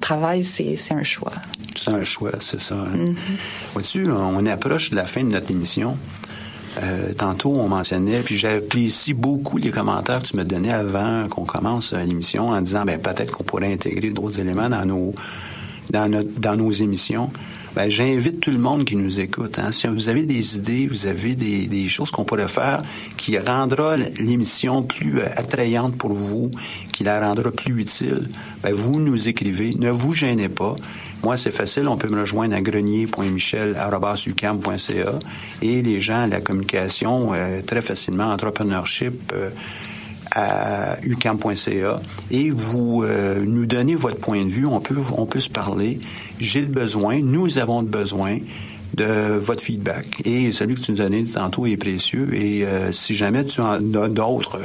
travail 0.00 0.44
c'est 0.44 0.76
un 0.92 1.02
choix. 1.02 1.32
C'est 1.74 1.90
un 1.90 2.04
choix, 2.04 2.32
c'est 2.38 2.60
ça. 2.60 2.74
Hein? 2.74 2.96
Mm-hmm. 2.96 3.14
Vois-tu, 3.72 4.10
on 4.10 4.46
approche 4.46 4.90
de 4.90 4.96
la 4.96 5.06
fin 5.06 5.24
de 5.24 5.30
notre 5.30 5.50
émission. 5.50 5.96
Euh, 6.82 7.12
tantôt, 7.12 7.50
on 7.50 7.68
mentionnait, 7.68 8.20
puis 8.20 8.36
j'apprécie 8.36 9.12
beaucoup 9.12 9.58
les 9.58 9.70
commentaires 9.70 10.20
que 10.20 10.28
tu 10.28 10.36
me 10.36 10.44
donnais 10.44 10.72
avant 10.72 11.28
qu'on 11.28 11.44
commence 11.44 11.92
l'émission 11.92 12.48
en 12.48 12.60
disant, 12.62 12.84
ben 12.84 12.98
peut-être 12.98 13.30
qu'on 13.30 13.44
pourrait 13.44 13.70
intégrer 13.70 14.10
d'autres 14.10 14.40
éléments 14.40 14.70
dans 14.70 14.86
nos 14.86 15.14
dans, 15.90 16.10
notre, 16.10 16.40
dans 16.40 16.56
nos 16.56 16.70
émissions. 16.70 17.30
Ben, 17.74 17.88
j'invite 17.88 18.40
tout 18.40 18.50
le 18.50 18.58
monde 18.58 18.84
qui 18.84 18.96
nous 18.96 19.20
écoute. 19.20 19.58
Hein. 19.58 19.72
Si 19.72 19.86
vous 19.86 20.08
avez 20.08 20.26
des 20.26 20.58
idées, 20.58 20.86
vous 20.86 21.06
avez 21.06 21.34
des, 21.34 21.66
des 21.66 21.88
choses 21.88 22.10
qu'on 22.10 22.24
pourrait 22.24 22.48
faire 22.48 22.82
qui 23.16 23.38
rendra 23.38 23.96
l'émission 23.96 24.82
plus 24.82 25.20
euh, 25.20 25.26
attrayante 25.36 25.96
pour 25.96 26.12
vous, 26.12 26.50
qui 26.92 27.04
la 27.04 27.20
rendra 27.20 27.50
plus 27.50 27.80
utile, 27.80 28.28
ben, 28.62 28.74
vous 28.74 29.00
nous 29.00 29.28
écrivez. 29.28 29.74
Ne 29.78 29.90
vous 29.90 30.12
gênez 30.12 30.48
pas. 30.48 30.74
Moi, 31.22 31.36
c'est 31.36 31.52
facile. 31.52 31.86
On 31.88 31.96
peut 31.96 32.08
me 32.08 32.20
rejoindre 32.20 32.56
à 32.56 32.60
grenier.michel.ucam.ca 32.60 35.18
et 35.62 35.82
les 35.82 36.00
gens 36.00 36.26
la 36.26 36.40
communication, 36.40 37.32
euh, 37.32 37.62
très 37.62 37.80
facilement, 37.80 38.32
entrepreneurship, 38.32 39.32
euh, 39.32 39.50
à 40.34 40.96
ucam.ca 41.02 42.00
et 42.30 42.50
vous 42.50 43.02
euh, 43.02 43.42
nous 43.44 43.66
donnez 43.66 43.94
votre 43.94 44.18
point 44.18 44.44
de 44.44 44.50
vue. 44.50 44.66
On 44.66 44.80
peut, 44.80 44.96
on 45.16 45.26
peut 45.26 45.40
se 45.40 45.50
parler. 45.50 46.00
J'ai 46.38 46.60
le 46.60 46.66
besoin, 46.66 47.20
nous 47.22 47.58
avons 47.58 47.80
le 47.80 47.86
besoin 47.86 48.38
de 48.94 49.38
votre 49.38 49.62
feedback. 49.62 50.22
Et 50.24 50.52
celui 50.52 50.74
que 50.74 50.80
tu 50.80 50.92
nous 50.92 51.00
as 51.00 51.04
donné 51.04 51.24
tantôt 51.24 51.66
est 51.66 51.76
précieux. 51.76 52.34
Et 52.34 52.66
si 52.90 53.16
jamais 53.16 53.46
tu 53.46 53.62
en 53.62 53.94
as 53.94 54.08
d'autres 54.08 54.60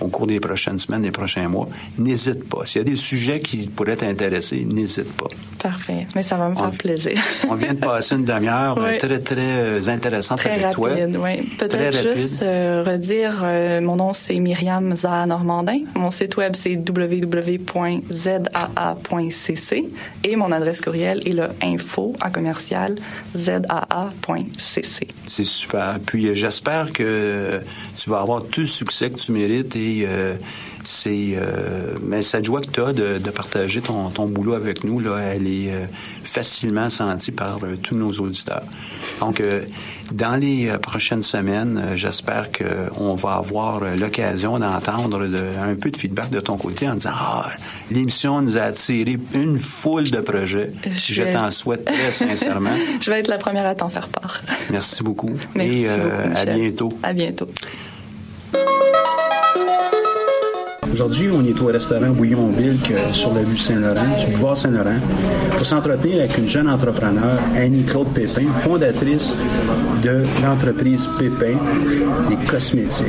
au 0.00 0.08
cours 0.08 0.26
des 0.26 0.40
prochaines 0.40 0.78
semaines, 0.78 1.02
des 1.02 1.10
prochains 1.10 1.48
mois, 1.48 1.68
n'hésite 1.98 2.48
pas. 2.48 2.64
S'il 2.64 2.80
y 2.80 2.84
a 2.84 2.88
des 2.88 2.96
sujets 2.96 3.40
qui 3.40 3.66
pourraient 3.68 3.96
t'intéresser, 3.96 4.64
n'hésite 4.64 5.12
pas. 5.12 5.28
Parfait. 5.58 6.06
Mais 6.14 6.22
ça 6.22 6.36
va 6.36 6.48
me 6.48 6.54
faire 6.54 6.70
plaisir. 6.70 7.18
on 7.48 7.54
vient 7.54 7.74
de 7.74 7.78
passer 7.80 8.14
une 8.14 8.24
demi-heure 8.24 8.78
oui. 8.82 8.98
très, 8.98 9.18
très 9.18 9.36
euh, 9.40 9.88
intéressante 9.88 10.38
très 10.38 10.50
avec 10.50 10.62
rapide, 10.76 11.12
toi. 11.12 11.24
Oui. 11.24 11.42
Peut-être 11.58 12.02
juste 12.14 12.42
euh, 12.42 12.84
redire, 12.86 13.40
euh, 13.42 13.80
mon 13.80 13.96
nom 13.96 14.12
c'est 14.12 14.38
Myriam 14.38 14.94
Zaha 14.94 15.26
Normandin. 15.26 15.80
Mon 15.94 16.10
site 16.10 16.36
web 16.36 16.54
c'est 16.54 16.76
www.zaa.cc 16.76 17.66
et 20.24 20.36
mon 20.36 20.52
adresse 20.52 20.80
courriel 20.80 21.26
est 21.26 21.32
le 21.32 21.48
info 21.62 22.14
à 22.20 22.30
commercial 22.30 22.96
zaa.cc. 23.34 25.08
C'est 25.26 25.44
super. 25.44 25.98
Puis 26.04 26.34
j'espère 26.34 26.92
que 26.92 27.60
tu 27.96 28.10
vas 28.10 28.20
avoir 28.20 28.44
tout 28.44 28.60
le 28.60 28.66
succès 28.66 29.10
que 29.10 29.18
tu 29.18 29.32
mérites 29.32 29.74
et 29.76 29.85
c'est 30.86 31.34
euh, 31.34 31.96
mais 32.00 32.22
cette 32.22 32.44
joie 32.44 32.60
que 32.60 32.70
tu 32.70 32.80
as 32.80 32.92
de, 32.92 33.18
de, 33.18 33.30
partager 33.30 33.80
ton, 33.80 34.08
ton 34.10 34.26
boulot 34.26 34.54
avec 34.54 34.84
nous 34.84 35.00
là, 35.00 35.18
elle 35.18 35.46
est 35.46 35.72
euh, 35.72 35.84
facilement 36.22 36.88
sentie 36.90 37.32
par 37.32 37.58
euh, 37.64 37.76
tous 37.76 37.96
nos 37.96 38.10
auditeurs. 38.12 38.62
Donc 39.20 39.42
dans 40.12 40.36
les 40.36 40.70
prochaines 40.80 41.22
semaines, 41.22 41.82
j'espère 41.96 42.50
qu'on 42.52 43.14
va 43.16 43.34
avoir 43.34 43.80
l'occasion 43.96 44.58
d'entendre 44.58 45.26
de, 45.26 45.40
un 45.60 45.74
peu 45.74 45.90
de 45.90 45.96
feedback 45.96 46.30
de 46.30 46.40
ton 46.40 46.56
côté 46.56 46.88
en 46.88 46.94
disant 46.94 47.10
ah 47.12 47.48
l'émission 47.90 48.40
nous 48.42 48.56
a 48.56 48.62
attiré 48.62 49.18
une 49.34 49.58
foule 49.58 50.10
de 50.10 50.20
projets. 50.20 50.70
Je, 50.84 51.14
je 51.14 51.22
t'en 51.24 51.50
souhaite 51.50 51.84
très 51.86 52.12
sincèrement. 52.12 52.70
Je 53.00 53.10
vais 53.10 53.20
être 53.20 53.28
la 53.28 53.38
première 53.38 53.66
à 53.66 53.74
t'en 53.74 53.88
faire 53.88 54.08
part. 54.08 54.40
Merci 54.70 55.02
beaucoup 55.02 55.32
Merci 55.54 55.84
et 55.84 55.88
beaucoup, 55.88 56.36
à 56.36 56.44
bientôt. 56.44 56.92
À 57.02 57.12
bientôt. 57.12 57.48
Aujourd'hui, 60.92 61.28
on 61.30 61.44
est 61.44 61.60
au 61.60 61.66
restaurant 61.66 62.10
Bouillonville 62.10 62.78
sur 63.12 63.34
la 63.34 63.40
rue 63.40 63.56
Saint-Laurent, 63.56 64.16
sur 64.16 64.28
le 64.28 64.34
boulevard 64.34 64.56
Saint-Laurent, 64.56 64.98
pour 65.52 65.66
s'entretenir 65.66 66.20
avec 66.20 66.38
une 66.38 66.48
jeune 66.48 66.70
entrepreneur, 66.70 67.38
Annie-Claude 67.54 68.08
Pépin, 68.14 68.46
fondatrice 68.60 69.34
de 70.06 70.22
l'entreprise 70.40 71.04
Pépin 71.18 71.56
des 72.28 72.36
cosmétiques. 72.48 73.06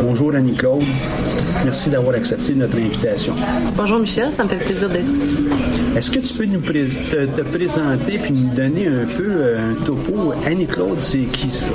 On 0.00 0.06
Bonjour 0.10 0.34
Annie-Claude. 0.34 0.82
Merci 1.64 1.90
d'avoir 1.90 2.16
accepté 2.16 2.52
notre 2.54 2.76
invitation. 2.78 3.34
Bonjour 3.76 4.00
Michel, 4.00 4.28
ça 4.30 4.42
me 4.42 4.48
fait 4.48 4.56
plaisir 4.56 4.88
d'être 4.88 5.04
ici. 5.08 5.36
Est-ce 5.96 6.10
que 6.10 6.18
tu 6.18 6.34
peux 6.34 6.46
nous 6.46 6.60
pré- 6.60 6.84
te, 7.10 7.26
te 7.26 7.42
présenter 7.42 8.18
puis 8.18 8.32
nous 8.32 8.54
donner 8.54 8.88
un 8.88 9.04
peu 9.04 9.26
euh, 9.28 9.70
un 9.72 9.84
topo? 9.84 10.32
Annie-Claude, 10.46 10.98
c'est 10.98 11.18
qui 11.18 11.50
ça? 11.52 11.66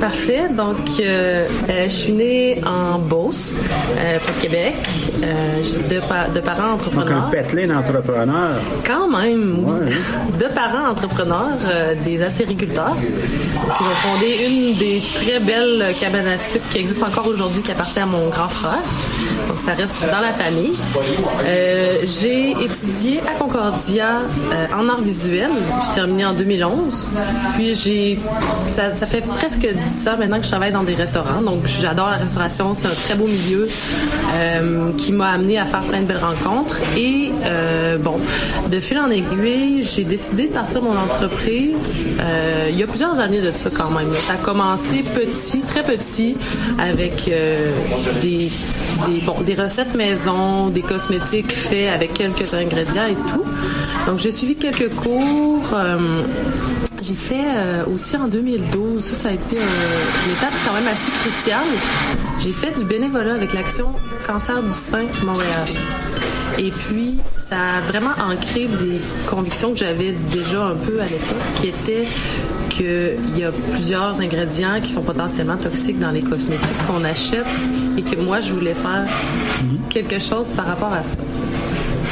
Parfait. 0.00 0.48
Donc, 0.54 0.76
euh, 1.00 1.46
euh, 1.70 1.84
je 1.84 1.88
suis 1.90 2.12
née 2.12 2.60
en 2.66 2.98
Beauce, 2.98 3.54
euh, 3.98 4.18
près 4.18 4.32
de 4.34 4.40
Québec. 4.40 4.74
J'ai 5.62 5.78
deux, 5.88 6.00
pa- 6.06 6.28
deux 6.32 6.40
parents 6.42 6.72
Donc 6.72 6.82
un 6.82 6.88
entrepreneurs. 6.88 7.30
patelin 7.30 7.66
d'entrepreneur. 7.74 8.50
Quand 8.86 9.08
même, 9.10 9.64
oui. 9.64 9.72
Ouais. 9.86 9.92
Deux 10.38 10.48
parents 10.54 10.90
entrepreneurs, 10.90 11.56
des 12.04 12.22
acériculteurs, 12.22 12.93
qui 13.00 13.82
ont 13.82 13.96
fondé 13.96 14.36
une 14.48 14.74
des 14.76 15.00
très 15.14 15.40
belles 15.40 15.86
cabanes 15.98 16.28
à 16.28 16.36
qui 16.36 16.78
existe 16.78 17.02
encore 17.02 17.26
aujourd'hui, 17.26 17.62
qui 17.62 17.72
appartient 17.72 17.98
à 17.98 18.06
mon 18.06 18.28
grand 18.28 18.48
frère. 18.48 18.82
Donc 19.48 19.58
ça 19.58 19.72
reste 19.72 20.06
dans 20.06 20.20
la 20.20 20.32
famille. 20.32 20.72
Euh, 21.46 21.98
j'ai 22.04 22.50
étudié 22.50 23.20
à 23.20 23.38
Concordia 23.38 24.20
euh, 24.52 24.66
en 24.76 24.88
art 24.88 25.00
visuel. 25.00 25.50
J'ai 25.86 25.94
terminé 25.94 26.24
en 26.24 26.34
2011. 26.34 27.08
Puis 27.54 27.74
j'ai, 27.74 28.18
ça, 28.70 28.92
fait 29.06 29.22
presque 29.22 29.66
10 29.66 30.08
ans 30.08 30.18
maintenant 30.18 30.38
que 30.38 30.44
je 30.44 30.50
travaille 30.50 30.72
dans 30.72 30.82
des 30.82 30.94
restaurants. 30.94 31.42
Donc 31.42 31.66
j'adore 31.66 32.10
la 32.10 32.16
restauration. 32.16 32.74
C'est 32.74 32.88
un 32.88 32.94
très 32.94 33.14
beau 33.14 33.26
milieu 33.26 33.68
euh, 34.34 34.92
qui 34.96 35.12
m'a 35.12 35.30
amené 35.30 35.58
à 35.58 35.64
faire 35.64 35.82
plein 35.82 36.00
de 36.00 36.06
belles 36.06 36.18
rencontres. 36.18 36.78
Et 36.96 37.30
bon, 38.00 38.18
de 38.70 38.80
fil 38.80 38.98
en 38.98 39.10
aiguille, 39.10 39.84
j'ai 39.84 40.04
décidé 40.04 40.48
de 40.48 40.52
partir 40.52 40.82
mon 40.82 40.96
entreprise 40.96 42.06
plusieurs 42.86 43.18
années 43.18 43.40
de 43.40 43.50
ça 43.52 43.70
quand 43.70 43.90
même. 43.90 44.12
Ça 44.12 44.34
a 44.34 44.36
commencé 44.36 45.02
petit, 45.02 45.60
très 45.60 45.82
petit, 45.82 46.36
avec 46.78 47.28
euh, 47.28 47.70
des, 48.20 48.50
bon, 49.24 49.40
des 49.42 49.54
recettes 49.54 49.94
maison, 49.94 50.68
des 50.68 50.82
cosmétiques 50.82 51.52
faits 51.52 51.90
avec 51.92 52.14
quelques 52.14 52.52
ingrédients 52.54 53.06
et 53.06 53.14
tout. 53.14 53.44
Donc 54.06 54.18
j'ai 54.18 54.32
suivi 54.32 54.56
quelques 54.56 54.94
cours. 54.94 55.70
euh, 55.74 56.22
j'ai 57.02 57.14
fait 57.14 57.44
euh, 57.56 57.84
aussi 57.92 58.16
en 58.16 58.28
2012, 58.28 59.04
ça, 59.04 59.14
ça 59.14 59.28
a 59.28 59.32
été 59.32 59.56
une 59.56 60.32
étape 60.32 60.54
quand 60.66 60.72
même 60.72 60.88
assez 60.88 61.10
cruciale. 61.20 61.66
J'ai 62.40 62.52
fait 62.52 62.78
du 62.78 62.84
bénévolat 62.86 63.34
avec 63.34 63.52
l'action 63.52 63.92
Cancer 64.26 64.62
du 64.62 64.70
sein 64.70 65.04
Montréal. 65.22 65.68
Et 66.58 66.70
puis, 66.70 67.18
ça 67.36 67.56
a 67.56 67.80
vraiment 67.82 68.12
ancré 68.18 68.68
des 68.68 69.00
convictions 69.28 69.72
que 69.72 69.78
j'avais 69.78 70.12
déjà 70.30 70.62
un 70.62 70.76
peu 70.76 71.00
à 71.00 71.04
l'époque, 71.04 71.36
qui 71.56 71.68
étaient 71.68 72.06
qu'il 72.74 73.38
y 73.38 73.44
a 73.44 73.50
plusieurs 73.72 74.20
ingrédients 74.20 74.80
qui 74.82 74.90
sont 74.90 75.02
potentiellement 75.02 75.56
toxiques 75.56 75.98
dans 75.98 76.10
les 76.10 76.22
cosmétiques 76.22 76.86
qu'on 76.86 77.04
achète 77.04 77.46
et 77.96 78.02
que 78.02 78.20
moi, 78.20 78.40
je 78.40 78.52
voulais 78.52 78.74
faire 78.74 79.06
quelque 79.90 80.18
chose 80.18 80.48
par 80.48 80.66
rapport 80.66 80.92
à 80.92 81.02
ça. 81.02 81.16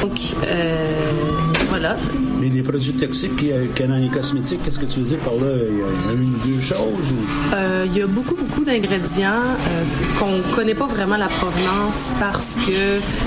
Donc, 0.02 0.18
euh, 0.46 1.51
voilà. 1.72 1.96
Mais 2.38 2.50
les 2.50 2.62
produits 2.62 2.92
toxiques 2.92 3.34
qu'il 3.38 3.48
y 3.48 3.52
a 3.52 3.86
dans 3.86 3.96
les 3.96 4.08
cosmétiques, 4.08 4.60
qu'est-ce 4.62 4.78
que 4.78 4.84
tu 4.84 5.00
veux 5.00 5.06
dire 5.06 5.18
par 5.20 5.34
là? 5.34 5.46
Il 5.70 5.78
y 5.78 5.82
a 5.82 6.12
une 6.12 6.34
ou 6.34 6.38
deux 6.46 6.60
choses? 6.60 6.76
ou- 7.10 7.54
Euh, 7.54 7.86
Il 7.90 7.96
y 7.96 8.02
a 8.02 8.06
beaucoup, 8.06 8.34
beaucoup 8.36 8.62
d'ingrédients 8.64 9.42
euh, 9.70 9.84
qu'on 10.18 10.34
connaît 10.54 10.74
pas 10.74 10.86
vraiment 10.86 11.16
la 11.16 11.28
provenance 11.28 12.12
parce 12.20 12.56
que 12.66 12.72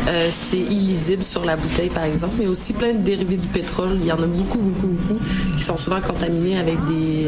euh, 0.10 0.30
c'est 0.32 0.58
illisible 0.60 1.24
sur 1.24 1.44
la 1.44 1.56
bouteille, 1.56 1.90
par 1.90 2.04
exemple, 2.04 2.34
mais 2.40 2.48
aussi 2.48 2.74
plein 2.74 2.94
de 2.94 3.00
dérivés 3.00 3.38
du 3.38 3.48
pétrole. 3.48 3.98
Il 4.00 4.06
y 4.06 4.12
en 4.12 4.22
a 4.22 4.28
beaucoup, 4.28 4.60
beaucoup, 4.60 4.88
beaucoup 4.88 5.20
qui 5.58 5.64
sont 5.64 5.78
souvent 5.78 6.02
contaminés 6.02 6.58
avec 6.60 6.78
des, 6.88 7.28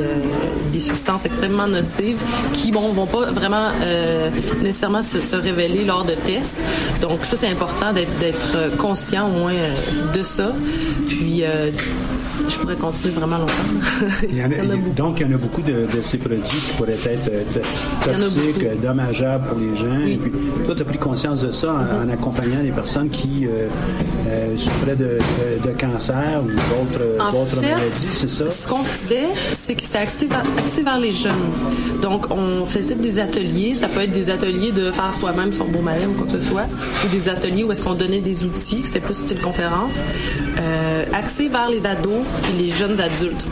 des 0.74 0.80
substances 0.80 1.26
extrêmement 1.26 1.68
nocives 1.68 2.22
qui, 2.54 2.72
bon, 2.72 2.92
vont 2.92 3.08
pas 3.08 3.32
vraiment 3.32 3.70
nécessairement 4.64 5.02
se, 5.02 5.22
se 5.22 5.36
révéler 5.36 5.84
lors 5.86 6.06
de 6.06 6.14
tests. 6.14 6.60
Donc 7.02 7.20
ça, 7.24 7.38
c'est 7.38 7.50
important 7.50 7.92
d'être 7.94 8.76
conscient 8.78 9.28
au 9.30 9.32
moins 9.40 9.54
de 10.14 10.24
ça. 10.24 10.52
Puis, 11.08 11.44
euh, 11.44 11.72
je 12.50 12.58
pourrais 12.58 12.76
continuer 12.76 13.14
vraiment 13.14 13.38
longtemps. 13.38 13.54
Il 14.30 14.38
y 14.38 14.44
en 14.44 14.46
a- 14.52 14.78
donc, 14.96 15.20
il 15.20 15.28
y 15.28 15.30
en 15.32 15.34
a 15.34 15.38
beaucoup 15.38 15.62
de, 15.62 15.88
de 15.96 16.02
ces 16.02 16.18
produits 16.18 16.42
qui 16.44 16.74
pourraient 16.78 16.94
être 16.94 17.30
euh, 17.32 17.44
toxiques, 18.04 18.82
dommageables 18.82 19.48
pour 19.48 19.60
les 19.60 19.76
gens. 19.76 20.02
Et 20.06 20.18
puis, 20.18 20.32
toi, 20.66 20.76
tu 20.76 20.82
as 20.82 20.86
pris 20.86 20.98
conscience 20.98 21.42
de 21.42 21.52
ça 21.52 21.74
en, 21.74 22.06
en 22.08 22.10
accompagnant 22.14 22.62
les 22.62 22.72
personnes 22.72 23.10
qui 23.10 23.46
euh, 23.46 23.68
euh, 24.30 24.58
souffraient 24.58 24.96
de, 24.96 25.18
de- 25.64 25.68
de 25.70 25.80
cancer 25.80 26.42
ou 26.44 26.48
d'autres 26.50 27.62
maladies, 27.62 27.94
c'est 27.98 28.30
ça? 28.30 28.50
Ce 28.50 28.68
qu'on 28.68 28.84
faisait, 28.84 29.28
c'est 29.54 29.76
que 29.76 29.84
c'était 29.84 29.98
axé 30.00 30.28
vers, 30.28 30.44
axé 30.58 30.82
vers 30.84 31.00
les 31.00 31.12
jeunes. 31.12 31.34
Donc, 32.02 32.28
on 32.32 32.66
faisait 32.66 32.96
des 32.96 33.20
ateliers. 33.20 33.74
Ça 33.74 33.88
peut 33.88 34.02
être 34.02 34.12
des 34.12 34.30
ateliers 34.30 34.72
de 34.72 34.92
faire 34.92 35.14
soi-même 35.14 35.52
son 35.52 35.66
beau 35.66 35.80
malin 35.82 36.08
ou 36.10 36.14
quoi 36.14 36.26
que 36.26 36.32
ce 36.34 36.42
soit, 36.42 36.66
ou 37.06 37.08
des 37.10 37.30
ateliers 37.30 37.64
où 37.64 37.72
est-ce 37.72 37.82
qu'on 37.82 37.96
donnait 37.96 38.20
des 38.20 38.44
outils. 38.46 38.82
C'était 38.84 39.00
plus 39.00 39.16
style 39.16 39.40
conférence, 39.40 39.96
euh, 40.60 41.06
axé 41.14 41.48
vers 41.48 41.70
les 41.70 41.86
ados 41.86 42.24
et 42.50 42.62
les 42.62 42.70
jeunes 42.70 43.00
adultes. 43.00 43.46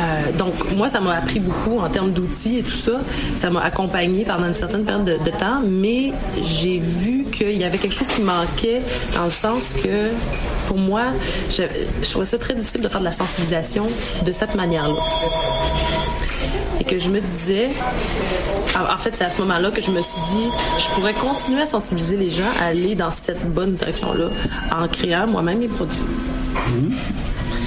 Euh, 0.00 0.32
donc 0.36 0.54
moi 0.76 0.88
ça 0.88 1.00
m'a 1.00 1.16
appris 1.16 1.40
beaucoup 1.40 1.80
en 1.80 1.88
termes 1.88 2.12
d'outils 2.12 2.58
et 2.58 2.62
tout 2.62 2.76
ça 2.76 3.00
ça 3.34 3.50
m'a 3.50 3.62
accompagné 3.62 4.24
pendant 4.24 4.46
une 4.46 4.54
certaine 4.54 4.84
période 4.84 5.04
de, 5.04 5.30
temps 5.30 5.60
mais 5.66 6.12
j'ai 6.40 6.78
vu 6.78 7.24
qu'il 7.32 7.56
y 7.56 7.64
avait 7.64 7.78
quelque 7.78 7.94
chose 7.96 8.06
qui 8.06 8.22
manquait 8.22 8.82
dans 9.16 9.24
le 9.24 9.30
sens 9.30 9.72
que 9.72 10.10
pour 10.68 10.78
moi 10.78 11.02
je, 11.50 11.64
je 12.00 12.10
trouvais 12.10 12.26
ça 12.26 12.38
très 12.38 12.54
difficile 12.54 12.80
de 12.80 12.88
faire 12.88 13.00
de 13.00 13.06
la 13.06 13.12
sensibilisation 13.12 13.86
de 14.24 14.32
cette 14.32 14.54
manière 14.54 14.86
là 14.86 15.02
et 16.80 16.84
que 16.84 16.98
je 16.98 17.08
me 17.08 17.20
disais 17.20 17.70
en 18.78 18.94
en 18.94 18.98
fait 18.98 19.14
c'est 19.14 19.24
à 19.24 19.30
ce 19.30 19.40
moment 19.40 19.58
là 19.58 19.70
que 19.70 19.82
je 19.82 19.90
me 19.90 20.02
suis 20.02 20.20
dit 20.32 20.46
je 20.78 20.88
pourrais 20.94 21.14
continuer 21.14 21.62
à 21.62 21.66
sensibiliser 21.66 22.16
les 22.16 22.30
gens 22.30 22.50
à 22.60 22.66
aller 22.66 22.94
dans 22.94 23.10
cette 23.10 23.44
bonne 23.52 23.72
direction 23.72 24.12
là 24.14 24.28
en 24.76 24.88
créant 24.88 25.26
moi-même 25.26 25.58
mes 25.58 25.68
produits 25.68 25.98
Mhm. 26.68 26.92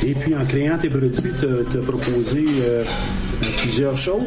Et 0.03 0.15
puis, 0.15 0.35
en 0.35 0.45
créant 0.45 0.77
tes 0.77 0.89
produits, 0.89 1.31
tu 1.39 1.77
as 1.77 1.81
proposé 1.81 2.43
euh, 2.61 2.83
plusieurs 3.57 3.95
choses. 3.95 4.21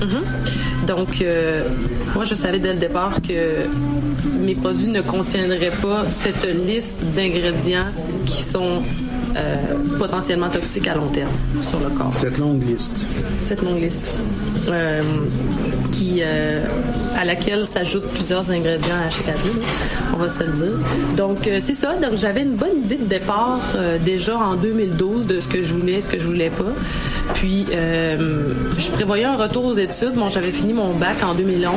Mhm. 0.00 0.86
Donc, 0.86 1.22
euh, 1.22 1.64
moi, 2.14 2.24
je 2.24 2.34
savais 2.34 2.58
dès 2.58 2.72
le 2.72 2.80
départ 2.80 3.20
que 3.22 3.66
mes 4.40 4.56
produits 4.56 4.88
ne 4.88 5.02
contiendraient 5.02 5.72
pas 5.82 6.10
cette 6.10 6.48
liste 6.66 7.04
d'ingrédients 7.14 7.86
qui 8.26 8.42
sont 8.42 8.82
euh, 9.36 9.56
potentiellement 9.98 10.48
toxiques 10.50 10.88
à 10.88 10.96
long 10.96 11.08
terme 11.08 11.30
sur 11.62 11.78
le 11.78 11.90
corps. 11.90 12.12
Cette 12.18 12.38
longue 12.38 12.66
liste. 12.68 12.96
Cette 13.42 13.62
longue 13.62 13.80
liste. 13.80 14.18
Euh, 14.68 15.02
qui, 15.92 16.20
euh, 16.22 16.64
à 17.18 17.24
laquelle 17.24 17.66
s'ajoutent 17.66 18.08
plusieurs 18.08 18.48
ingrédients 18.50 18.96
à 19.06 19.10
chaque 19.10 19.28
année, 19.28 19.56
on 20.14 20.16
va 20.16 20.28
se 20.28 20.42
le 20.42 20.52
dire. 20.52 20.78
Donc, 21.16 21.46
euh, 21.46 21.58
c'est 21.62 21.74
ça. 21.74 21.94
Donc, 21.96 22.16
j'avais 22.16 22.42
une 22.42 22.54
bonne 22.54 22.78
idée 22.84 22.96
de 22.96 23.04
départ 23.04 23.60
déjà 24.04 24.36
en 24.38 24.54
2012 24.54 25.26
de 25.26 25.40
ce 25.40 25.48
que 25.48 25.60
je 25.60 25.74
voulais, 25.74 26.00
ce 26.00 26.08
que 26.08 26.18
je 26.18 26.26
voulais 26.26 26.48
pas. 26.50 26.72
Puis, 27.34 27.66
je 27.70 28.90
prévoyais 28.92 29.24
un 29.24 29.36
retour 29.36 29.64
aux 29.66 29.74
études. 29.74 30.14
Bon, 30.14 30.28
j'avais 30.28 30.50
fini 30.52 30.72
mon 30.72 30.92
bac 30.94 31.16
en 31.22 31.34
2011. 31.34 31.74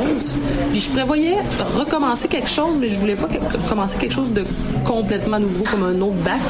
Puis, 0.70 0.80
je 0.80 0.90
prévoyais 0.90 1.36
recommencer 1.76 2.28
quelque 2.28 2.48
chose, 2.50 2.76
mais 2.80 2.88
je 2.88 2.94
voulais 2.96 3.16
pas 3.16 3.28
que- 3.28 3.68
commencer 3.68 3.96
quelque 3.98 4.14
chose 4.14 4.32
de 4.32 4.44
complètement 4.84 5.38
nouveau 5.40 5.64
comme 5.70 5.82
un 5.84 6.00
autre 6.00 6.16
bac. 6.24 6.40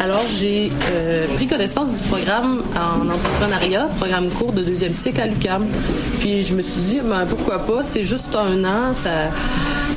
Alors, 0.00 0.24
j'ai 0.40 0.72
pris 1.36 1.46
connaissance 1.46 1.88
du 1.88 2.08
programme 2.08 2.62
en 2.74 3.06
entrepreneuriat, 3.08 3.88
programme 3.98 4.28
court 4.30 4.52
de 4.52 4.62
deuxième 4.62 4.92
cycle 4.92 5.20
à 5.20 5.26
Puis, 6.20 6.42
je 6.42 6.54
me 6.54 6.62
suis 6.62 6.80
dit, 6.82 7.00
ben, 7.00 7.26
pourquoi 7.26 7.60
pas, 7.60 7.82
c'est 7.82 8.02
juste 8.04 8.34
un 8.34 8.64
an, 8.64 8.94
ça, 8.94 9.30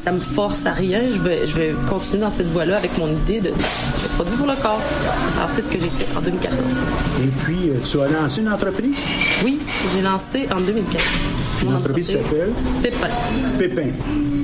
ça 0.04 0.12
me 0.12 0.20
force 0.20 0.66
à 0.66 0.72
rien. 0.72 1.02
Je 1.12 1.20
vais, 1.20 1.48
je 1.48 1.56
vais 1.56 1.76
continuer 1.90 2.20
dans 2.22 2.30
cette 2.30 2.48
voie-là 2.48 2.78
avec 2.78 2.98
mon 2.98 3.08
idée 3.10 3.40
de, 3.42 3.50
de 3.50 4.08
produit 4.16 4.36
pour 4.38 4.48
le 4.48 4.56
corps. 4.62 4.82
Alors, 5.38 5.50
c'est 5.50 5.62
ce 5.62 5.70
que 5.70 5.80
j'ai 5.80 5.90
fait 5.90 6.08
en 6.18 6.22
2014. 6.22 6.60
Et 7.24 7.28
puis, 7.44 7.70
euh, 7.70 7.76
tu 7.84 8.00
as 8.02 8.08
lancé 8.08 8.42
une 8.42 8.50
entreprise? 8.50 8.98
Oui, 9.44 9.60
j'ai 9.94 10.02
lancé 10.02 10.48
en 10.52 10.62
2015. 10.62 11.02
Une 11.64 11.74
entreprise 11.76 12.12
s'appelle 12.12 12.52
Pépin. 12.82 13.08
Pépin. 13.58 13.88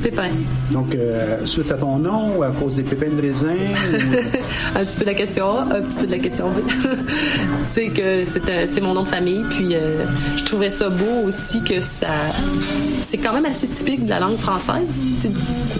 Pépin. 0.03 0.29
Donc, 0.71 0.93
euh, 0.93 1.45
suite 1.45 1.71
à 1.71 1.75
ton 1.75 1.97
nom, 1.97 2.41
à 2.43 2.49
cause 2.49 2.75
des 2.75 2.83
pépins 2.83 3.09
de 3.09 3.21
raisin? 3.21 3.47
ou- 3.53 4.77
un 4.77 4.83
petit 4.83 4.95
peu 4.97 5.01
de 5.01 5.09
la 5.09 5.13
question 5.15 5.57
A, 5.57 5.61
un 5.77 5.81
petit 5.81 5.95
peu 5.97 6.05
de 6.05 6.11
la 6.11 6.19
question 6.19 6.49
B. 6.49 6.59
c'est 7.63 7.87
que 7.87 8.23
c'est 8.25 8.81
mon 8.81 8.93
nom 8.93 9.03
de 9.03 9.07
famille, 9.07 9.43
puis 9.49 9.69
euh, 9.73 10.03
je 10.37 10.43
trouvais 10.43 10.69
ça 10.69 10.89
beau 10.89 11.27
aussi 11.27 11.61
que 11.63 11.81
ça. 11.81 12.07
C'est 13.01 13.17
quand 13.17 13.33
même 13.33 13.45
assez 13.45 13.67
typique 13.67 14.03
de 14.05 14.09
la 14.09 14.19
langue 14.19 14.37
française. 14.37 15.05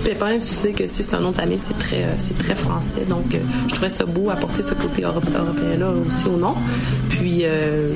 Pépin, 0.03 0.37
tu 0.39 0.47
sais 0.47 0.71
que 0.71 0.87
si 0.87 1.03
c'est 1.03 1.15
un 1.15 1.19
nom 1.19 1.31
de 1.31 1.35
famille, 1.35 1.59
c'est 1.59 1.77
très, 1.77 2.03
euh, 2.03 2.13
c'est 2.17 2.37
très 2.37 2.55
français. 2.55 3.05
Donc, 3.07 3.33
euh, 3.33 3.37
je 3.67 3.73
trouvais 3.73 3.89
ça 3.89 4.05
beau 4.05 4.29
apporter 4.31 4.63
ce 4.63 4.73
côté 4.73 5.03
européen-là 5.03 5.91
aussi 6.07 6.25
au 6.27 6.37
nom. 6.37 6.55
Puis, 7.09 7.41
euh, 7.43 7.91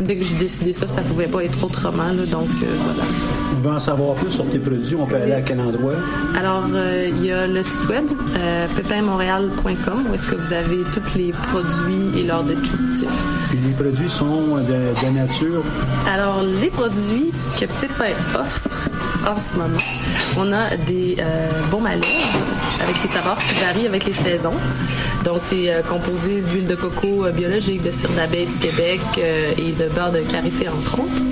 dès 0.00 0.16
que 0.16 0.24
j'ai 0.24 0.34
décidé 0.36 0.72
ça, 0.72 0.86
ça 0.86 1.00
pouvait 1.02 1.26
pas 1.26 1.44
être 1.44 1.62
autrement. 1.64 2.04
là. 2.04 2.26
donc, 2.26 2.48
euh, 2.62 2.66
voilà. 2.84 3.02
On 3.56 3.60
veut 3.68 3.74
en 3.74 3.78
savoir 3.78 4.14
plus 4.16 4.30
sur 4.30 4.46
tes 4.48 4.58
produits? 4.58 4.96
On 4.96 5.06
peut 5.06 5.16
aller 5.16 5.32
à 5.32 5.42
quel 5.42 5.60
endroit? 5.60 5.94
Alors, 6.38 6.64
euh, 6.74 7.06
il 7.08 7.24
y 7.24 7.32
a 7.32 7.46
le 7.46 7.62
site 7.62 7.88
web 7.88 8.04
euh, 8.36 8.66
pépinmontréal.com 8.74 10.06
où 10.10 10.14
est-ce 10.14 10.26
que 10.26 10.36
vous 10.36 10.52
avez 10.52 10.78
tous 10.92 11.16
les 11.18 11.32
produits 11.32 12.18
et 12.18 12.24
leurs 12.24 12.44
descriptifs. 12.44 13.08
Puis 13.50 13.58
les 13.66 13.72
produits 13.72 14.08
sont 14.08 14.56
de, 14.56 14.62
de 14.62 15.14
nature? 15.14 15.62
Alors, 16.12 16.42
les 16.60 16.70
produits 16.70 17.32
que 17.58 17.66
Pépin 17.80 18.14
offre 18.38 18.61
en 19.26 19.38
ce 19.38 19.56
moment. 19.56 19.78
On 20.36 20.52
a 20.52 20.76
des 20.76 21.16
euh, 21.18 21.48
baumes 21.70 21.86
avec 21.86 23.02
des 23.02 23.08
saveurs 23.08 23.38
qui 23.38 23.54
varient 23.62 23.86
avec 23.86 24.04
les 24.06 24.12
saisons. 24.12 24.54
Donc, 25.24 25.38
c'est 25.40 25.72
euh, 25.72 25.82
composé 25.82 26.40
d'huile 26.40 26.66
de 26.66 26.74
coco 26.74 27.26
euh, 27.26 27.30
biologique, 27.30 27.82
de 27.82 27.92
cire 27.92 28.10
d'abeille 28.10 28.46
du 28.46 28.58
Québec 28.58 29.00
euh, 29.18 29.52
et 29.56 29.72
de 29.72 29.88
beurre 29.88 30.12
de 30.12 30.20
karité, 30.20 30.68
entre 30.68 31.00
autres. 31.00 31.22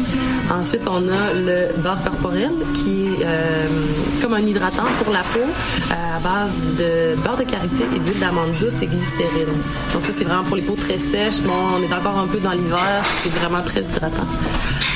Ensuite, 0.52 0.82
on 0.86 1.08
a 1.08 1.34
le 1.34 1.80
beurre 1.80 2.02
corporel 2.02 2.50
qui 2.74 3.04
est 3.04 4.20
comme 4.20 4.34
un 4.34 4.40
hydratant 4.40 4.82
pour 4.98 5.12
la 5.12 5.20
peau 5.20 5.46
à 5.90 6.18
base 6.18 6.66
de 6.76 7.14
beurre 7.22 7.36
de 7.36 7.44
karité 7.44 7.84
et 7.94 7.98
d'huile 8.00 8.18
d'amande 8.18 8.50
douce 8.60 8.82
et 8.82 8.86
glycérine. 8.86 9.46
Donc 9.94 10.04
ça, 10.04 10.12
c'est 10.12 10.24
vraiment 10.24 10.42
pour 10.42 10.56
les 10.56 10.62
peaux 10.62 10.74
très 10.74 10.98
sèches. 10.98 11.40
Bon, 11.42 11.52
on 11.78 11.82
est 11.88 11.94
encore 11.94 12.18
un 12.18 12.26
peu 12.26 12.38
dans 12.38 12.50
l'hiver, 12.50 13.04
c'est 13.22 13.32
vraiment 13.32 13.62
très 13.62 13.82
hydratant. 13.82 14.26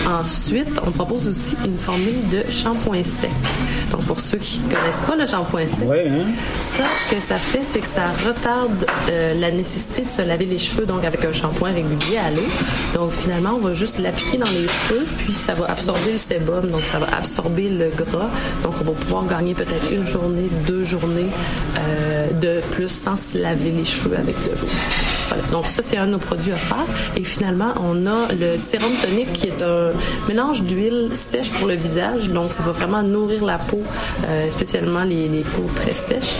Ensuite, 0.08 0.80
on 0.86 0.90
propose 0.90 1.28
aussi 1.28 1.56
une 1.64 1.78
formule 1.78 2.28
de 2.30 2.50
shampoing 2.50 3.02
sec. 3.02 3.30
Donc 3.90 4.02
pour 4.02 4.20
ceux 4.20 4.38
qui 4.38 4.60
connaissent 4.60 5.02
pas 5.06 5.16
le 5.16 5.26
shampoing 5.26 5.66
sec, 5.66 5.88
ça, 6.58 6.84
ce 6.84 7.14
que 7.14 7.20
ça 7.22 7.36
fait, 7.36 7.62
c'est 7.62 7.80
que 7.80 7.86
ça 7.86 8.08
retarde 8.26 8.86
euh, 9.10 9.34
la 9.34 9.50
nécessité 9.50 10.02
de 10.02 10.10
se 10.10 10.22
laver 10.22 10.44
les 10.44 10.58
cheveux 10.58 10.84
donc 10.84 11.04
avec 11.04 11.24
un 11.24 11.32
shampoing 11.32 11.72
régulier 11.72 12.18
à 12.18 12.30
l'eau. 12.30 12.42
Donc 12.94 13.12
finalement, 13.12 13.52
on 13.54 13.60
va 13.60 13.72
juste 13.72 13.98
l'appliquer 13.98 14.36
dans 14.36 14.50
les 14.50 14.68
cheveux, 14.68 15.06
puis 15.18 15.32
ça 15.32 15.54
va 15.54 15.70
absorber 15.70 16.12
le 16.12 16.18
sébum, 16.18 16.70
donc 16.70 16.82
ça 16.82 16.98
va 16.98 17.16
absorber 17.16 17.68
le 17.68 17.88
gras. 17.88 18.30
Donc 18.62 18.74
on 18.80 18.84
va 18.84 18.92
pouvoir 18.92 19.26
gagner 19.26 19.54
peut-être 19.54 19.90
une 19.90 20.06
journée, 20.06 20.48
deux 20.66 20.84
journées 20.84 21.30
euh, 21.78 22.30
de 22.32 22.60
plus 22.72 22.90
sans 22.90 23.16
se 23.16 23.38
laver 23.38 23.70
les 23.70 23.84
cheveux 23.84 24.16
avec 24.16 24.36
de 24.42 24.50
l'eau. 24.50 24.68
Voilà. 25.28 25.42
Donc 25.50 25.66
ça, 25.66 25.82
c'est 25.82 25.96
un 25.96 26.06
de 26.06 26.12
nos 26.12 26.18
produits 26.18 26.52
offerts. 26.52 26.86
Et 27.16 27.24
finalement, 27.24 27.72
on 27.80 28.06
a 28.06 28.32
le 28.38 28.58
sérum 28.58 28.92
tonique 29.02 29.32
qui 29.32 29.48
est 29.48 29.62
un 29.62 29.83
mélange 30.28 30.62
d'huile 30.62 31.10
sèche 31.12 31.50
pour 31.52 31.68
le 31.68 31.74
visage. 31.74 32.30
Donc 32.30 32.52
ça 32.52 32.62
va 32.62 32.72
vraiment 32.72 33.02
nourrir 33.02 33.44
la 33.44 33.58
peau, 33.58 33.82
euh, 34.26 34.50
spécialement 34.50 35.04
les, 35.04 35.28
les 35.28 35.42
peaux 35.42 35.70
très 35.74 35.94
sèches. 35.94 36.38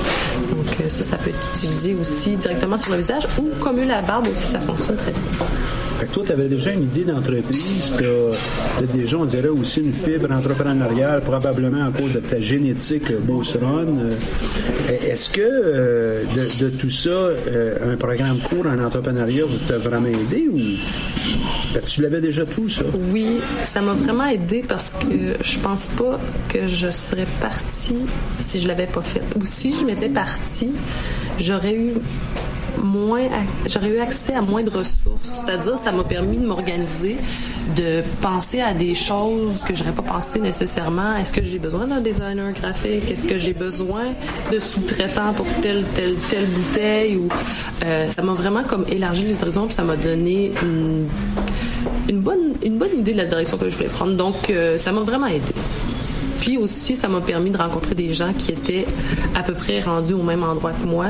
Donc 0.51 0.81
euh, 0.81 0.89
ça, 0.89 1.05
ça 1.05 1.17
peut 1.17 1.31
être 1.31 1.49
utilisé 1.55 1.95
aussi 2.01 2.37
directement 2.37 2.79
sur 2.79 2.93
le 2.93 2.99
visage 2.99 3.27
ou 3.39 3.51
comme 3.61 3.81
la 3.87 4.03
barbe 4.03 4.27
aussi, 4.29 4.47
ça 4.47 4.61
fonctionne 4.61 4.97
très 4.97 5.13
bien. 5.13 5.47
Toi, 6.13 6.25
tu 6.27 6.33
avais 6.33 6.49
déjà 6.49 6.73
une 6.73 6.85
idée 6.85 7.05
d'entreprise, 7.05 7.97
tu 7.99 8.05
as, 8.05 8.87
déjà, 8.87 9.19
on 9.19 9.25
dirait, 9.25 9.49
aussi 9.49 9.81
une 9.81 9.93
fibre 9.93 10.31
entrepreneuriale, 10.31 11.21
probablement 11.21 11.87
à 11.87 11.91
cause 11.91 12.13
de 12.13 12.21
ta 12.21 12.41
génétique 12.41 13.11
euh, 13.11 13.19
Beauceronne. 13.21 14.13
Euh, 14.91 15.11
Est-ce 15.11 15.31
que 15.31 15.41
euh, 15.43 16.25
de, 16.35 16.71
tout 16.71 16.91
ça, 16.91 17.29
un 17.83 17.97
programme 17.97 18.39
court 18.41 18.67
en 18.67 18.79
entrepreneuriat 18.79 19.45
t'a 19.67 19.79
vraiment 19.79 20.09
aidé 20.09 20.49
ou 20.51 20.59
ben, 21.75 21.83
tu 21.85 22.03
l'avais 22.03 22.21
déjà 22.21 22.45
tout, 22.45 22.69
ça? 22.69 22.85
Oui, 23.13 23.41
ça 23.65 23.81
m'a 23.81 23.95
vraiment 23.95 24.27
aidé 24.27 24.65
parce 24.67 24.91
que 24.91 25.35
je 25.43 25.59
pense 25.59 25.87
pas 25.99 26.21
que 26.49 26.67
je 26.67 26.91
serais 26.91 27.27
partie 27.41 27.97
si 28.39 28.61
je 28.61 28.69
l'avais 28.69 28.87
pas 28.87 29.03
fait. 29.03 29.23
Ou 29.37 29.45
si 29.45 29.75
je 29.79 29.85
m'étais 29.85 30.09
partie, 30.09 30.71
j'aurais 31.39 31.75
eu 31.75 31.95
moins 32.83 33.23
j'aurais 33.67 33.91
eu 33.91 33.99
accès 33.99 34.35
à 34.35 34.41
moins 34.41 34.63
de 34.63 34.71
ressources. 34.71 35.45
C'est-à-dire, 35.45 35.77
ça 35.77 35.93
m'a 35.93 36.05
permis 36.05 36.39
de 36.39 36.47
m'organiser, 36.47 37.17
de 37.77 38.03
penser 38.21 38.61
à 38.61 38.75
des 38.75 38.95
choses 38.95 39.61
que 39.67 39.75
j'aurais 39.75 39.93
pas 39.93 40.03
pensé 40.03 40.39
nécessairement. 40.41 41.17
Est-ce 41.17 41.33
que 41.33 41.43
j'ai 41.43 41.59
besoin 41.59 41.87
d'un 41.87 42.01
designer 42.01 42.53
graphique? 42.53 43.11
Est-ce 43.11 43.25
que 43.25 43.39
j'ai 43.39 43.55
besoin 43.55 44.05
de 44.53 44.59
sous-traitants 44.59 45.33
pour 45.35 45.47
telle, 45.61 45.85
telle, 45.95 46.17
telle 46.17 46.47
bouteille? 46.47 47.17
Ou, 47.17 47.29
euh, 47.85 48.11
ça 48.11 48.23
m'a 48.23 48.33
vraiment 48.33 48.63
comme 48.63 48.85
élargi 48.89 49.25
les 49.25 49.43
horizons, 49.43 49.67
puis 49.67 49.75
ça 49.75 49.83
m'a 49.83 49.97
donné 49.97 50.53
une, 50.63 51.07
une 52.09 52.21
bonne, 52.21 52.55
une 52.63 52.79
bonne 52.79 52.99
idée 52.99 53.13
de 53.13 53.19
la 53.19 53.27
direction 53.27 53.57
que 53.57 53.69
je 53.69 53.77
voulais 53.77 53.89
prendre. 53.89 54.15
Donc, 54.15 54.51
euh, 54.51 54.79
ça 54.79 54.93
m'a 54.93 55.01
vraiment 55.01 55.27
aidé. 55.27 55.53
Puis 56.41 56.59
aussi, 56.59 56.95
ça 56.95 57.09
m'a 57.09 57.23
permis 57.23 57.51
de 57.51 57.57
rencontrer 57.57 57.95
des 57.95 58.11
gens 58.11 58.33
qui 58.37 58.53
étaient 58.53 58.85
à 59.35 59.43
peu 59.43 59.55
près 59.55 59.81
rendus 59.81 60.13
au 60.13 60.23
même 60.23 60.43
endroit 60.43 60.73
que 60.73 60.87
moi, 60.87 61.07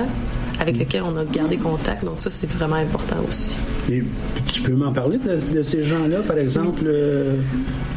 avec 0.60 0.76
lesquels 0.76 1.02
on 1.02 1.16
a 1.16 1.24
gardé 1.24 1.56
contact. 1.56 2.04
Donc 2.04 2.18
ça, 2.18 2.30
c'est 2.30 2.50
vraiment 2.50 2.76
important 2.76 3.16
aussi. 3.28 3.54
Et 3.90 4.02
tu 4.46 4.62
peux 4.62 4.72
m'en 4.72 4.92
parler 4.92 5.18
de, 5.18 5.38
de 5.54 5.62
ces 5.62 5.84
gens-là, 5.84 6.18
par 6.26 6.38
exemple, 6.38 6.84
euh, 6.86 7.36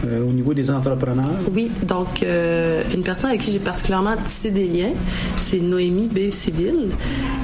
euh, 0.06 0.22
au 0.24 0.32
niveau 0.32 0.54
des 0.54 0.70
entrepreneurs? 0.70 1.40
Oui, 1.54 1.72
donc 1.84 2.24
euh, 2.24 2.84
une 2.94 3.04
personne 3.04 3.30
avec 3.30 3.42
qui 3.42 3.52
j'ai 3.52 3.60
particulièrement 3.60 4.16
tissé 4.26 4.52
des 4.52 4.68
liens, 4.68 4.94
c'est 5.38 5.60
Noémie 5.60 6.08
B. 6.08 6.30
Civil. 6.30 6.90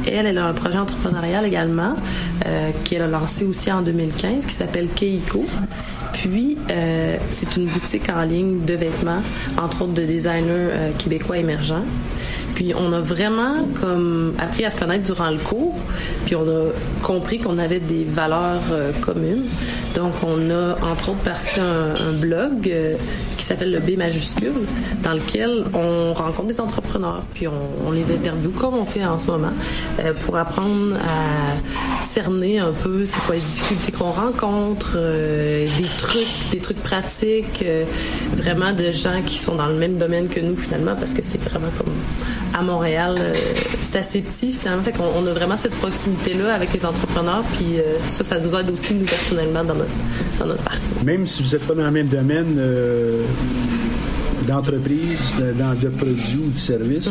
Elle, 0.05 0.26
elle 0.26 0.38
a 0.38 0.47
un 0.47 0.53
projet 0.53 0.78
entrepreneurial 0.78 1.45
également 1.45 1.95
qu'elle 2.84 3.03
a 3.03 3.07
lancé 3.07 3.45
aussi 3.45 3.72
en 3.72 3.82
2015 3.82 4.45
qui 4.45 4.53
s'appelle 4.53 4.89
Keiko. 4.93 5.45
Puis, 6.11 6.57
c'est 7.32 7.55
une 7.55 7.68
boutique 7.68 8.09
en 8.09 8.24
ligne 8.24 8.66
de 8.66 8.74
vêtements, 8.74 9.22
entre 9.57 9.84
autres 9.84 9.93
de 9.93 10.03
designers 10.03 10.91
québécois 10.97 11.38
émergents. 11.38 11.86
Puis 12.56 12.74
on 12.76 12.93
a 12.93 12.99
vraiment 12.99 13.56
appris 14.39 14.66
à 14.66 14.70
se 14.70 14.80
connaître 14.80 15.04
durant 15.04 15.30
le 15.30 15.38
cours, 15.38 15.76
puis 16.26 16.36
on 16.36 16.47
a 16.47 16.70
compris 17.01 17.39
qu'on 17.39 17.58
avait 17.58 17.80
des 17.80 18.04
valeurs 18.04 18.62
euh, 18.72 18.91
communes. 19.01 19.45
Donc 19.95 20.14
on 20.24 20.49
a 20.49 20.76
entre 20.84 21.10
autres 21.10 21.24
parti 21.24 21.60
un, 21.60 21.93
un 21.93 22.14
blog 22.20 22.70
euh, 22.70 22.95
qui 23.43 23.49
s'appelle 23.49 23.73
le 23.73 23.79
B 23.79 23.97
majuscule, 23.97 24.53
dans 25.03 25.11
lequel 25.11 25.65
on 25.73 26.13
rencontre 26.13 26.47
des 26.47 26.61
entrepreneurs, 26.61 27.23
puis 27.33 27.45
on, 27.49 27.91
les 27.91 28.09
interviewe 28.09 28.51
comme 28.51 28.75
on 28.75 28.85
fait 28.85 29.05
en 29.05 29.17
ce 29.17 29.27
moment, 29.27 29.51
euh, 29.99 30.13
pour 30.13 30.37
apprendre 30.37 30.95
à 30.95 32.01
cerner 32.01 32.59
un 32.59 32.71
peu 32.71 33.05
c'est 33.05 33.19
quoi 33.19 33.35
les 33.35 33.41
difficultés 33.41 33.91
qu'on 33.91 34.11
rencontre, 34.11 34.93
euh, 34.95 35.67
des 35.77 35.89
trucs, 35.97 36.51
des 36.51 36.59
trucs 36.59 36.81
pratiques, 36.81 37.63
euh, 37.63 37.83
vraiment 38.33 38.71
de 38.71 38.91
gens 38.91 39.21
qui 39.25 39.37
sont 39.37 39.55
dans 39.55 39.67
le 39.67 39.75
même 39.75 39.97
domaine 39.97 40.29
que 40.29 40.39
nous 40.39 40.55
finalement, 40.55 40.95
parce 40.95 41.13
que 41.13 41.21
c'est 41.21 41.41
vraiment 41.43 41.71
comme 41.77 41.93
à 42.53 42.61
Montréal, 42.61 43.17
c'est 43.81 43.97
assez 43.97 44.21
petit 44.21 44.53
finalement, 44.53 44.83
fait 44.83 44.91
qu'on 44.91 45.09
on 45.17 45.25
a 45.25 45.33
vraiment 45.33 45.57
cette 45.57 45.73
proximité-là 45.73 46.53
avec 46.53 46.71
les 46.71 46.85
entrepreneurs, 46.85 47.43
puis 47.57 47.77
ça, 48.05 48.23
ça 48.23 48.39
nous 48.39 48.55
aide 48.55 48.69
aussi 48.69 48.93
nous 48.93 49.05
personnellement 49.05 49.63
dans 49.63 49.73
notre, 49.73 49.89
dans 50.39 50.45
notre 50.45 50.63
parcours. 50.63 51.03
Même 51.03 51.25
si 51.25 51.41
vous 51.41 51.49
n'êtes 51.49 51.65
pas 51.65 51.73
dans 51.73 51.85
le 51.85 51.91
même 51.91 52.07
domaine 52.07 52.59
d'entreprise, 54.47 55.19
de, 55.39 55.51
dans- 55.53 55.73
de 55.73 55.89
produits 55.89 56.41
ou 56.47 56.51
de 56.51 56.57
services, 56.57 57.09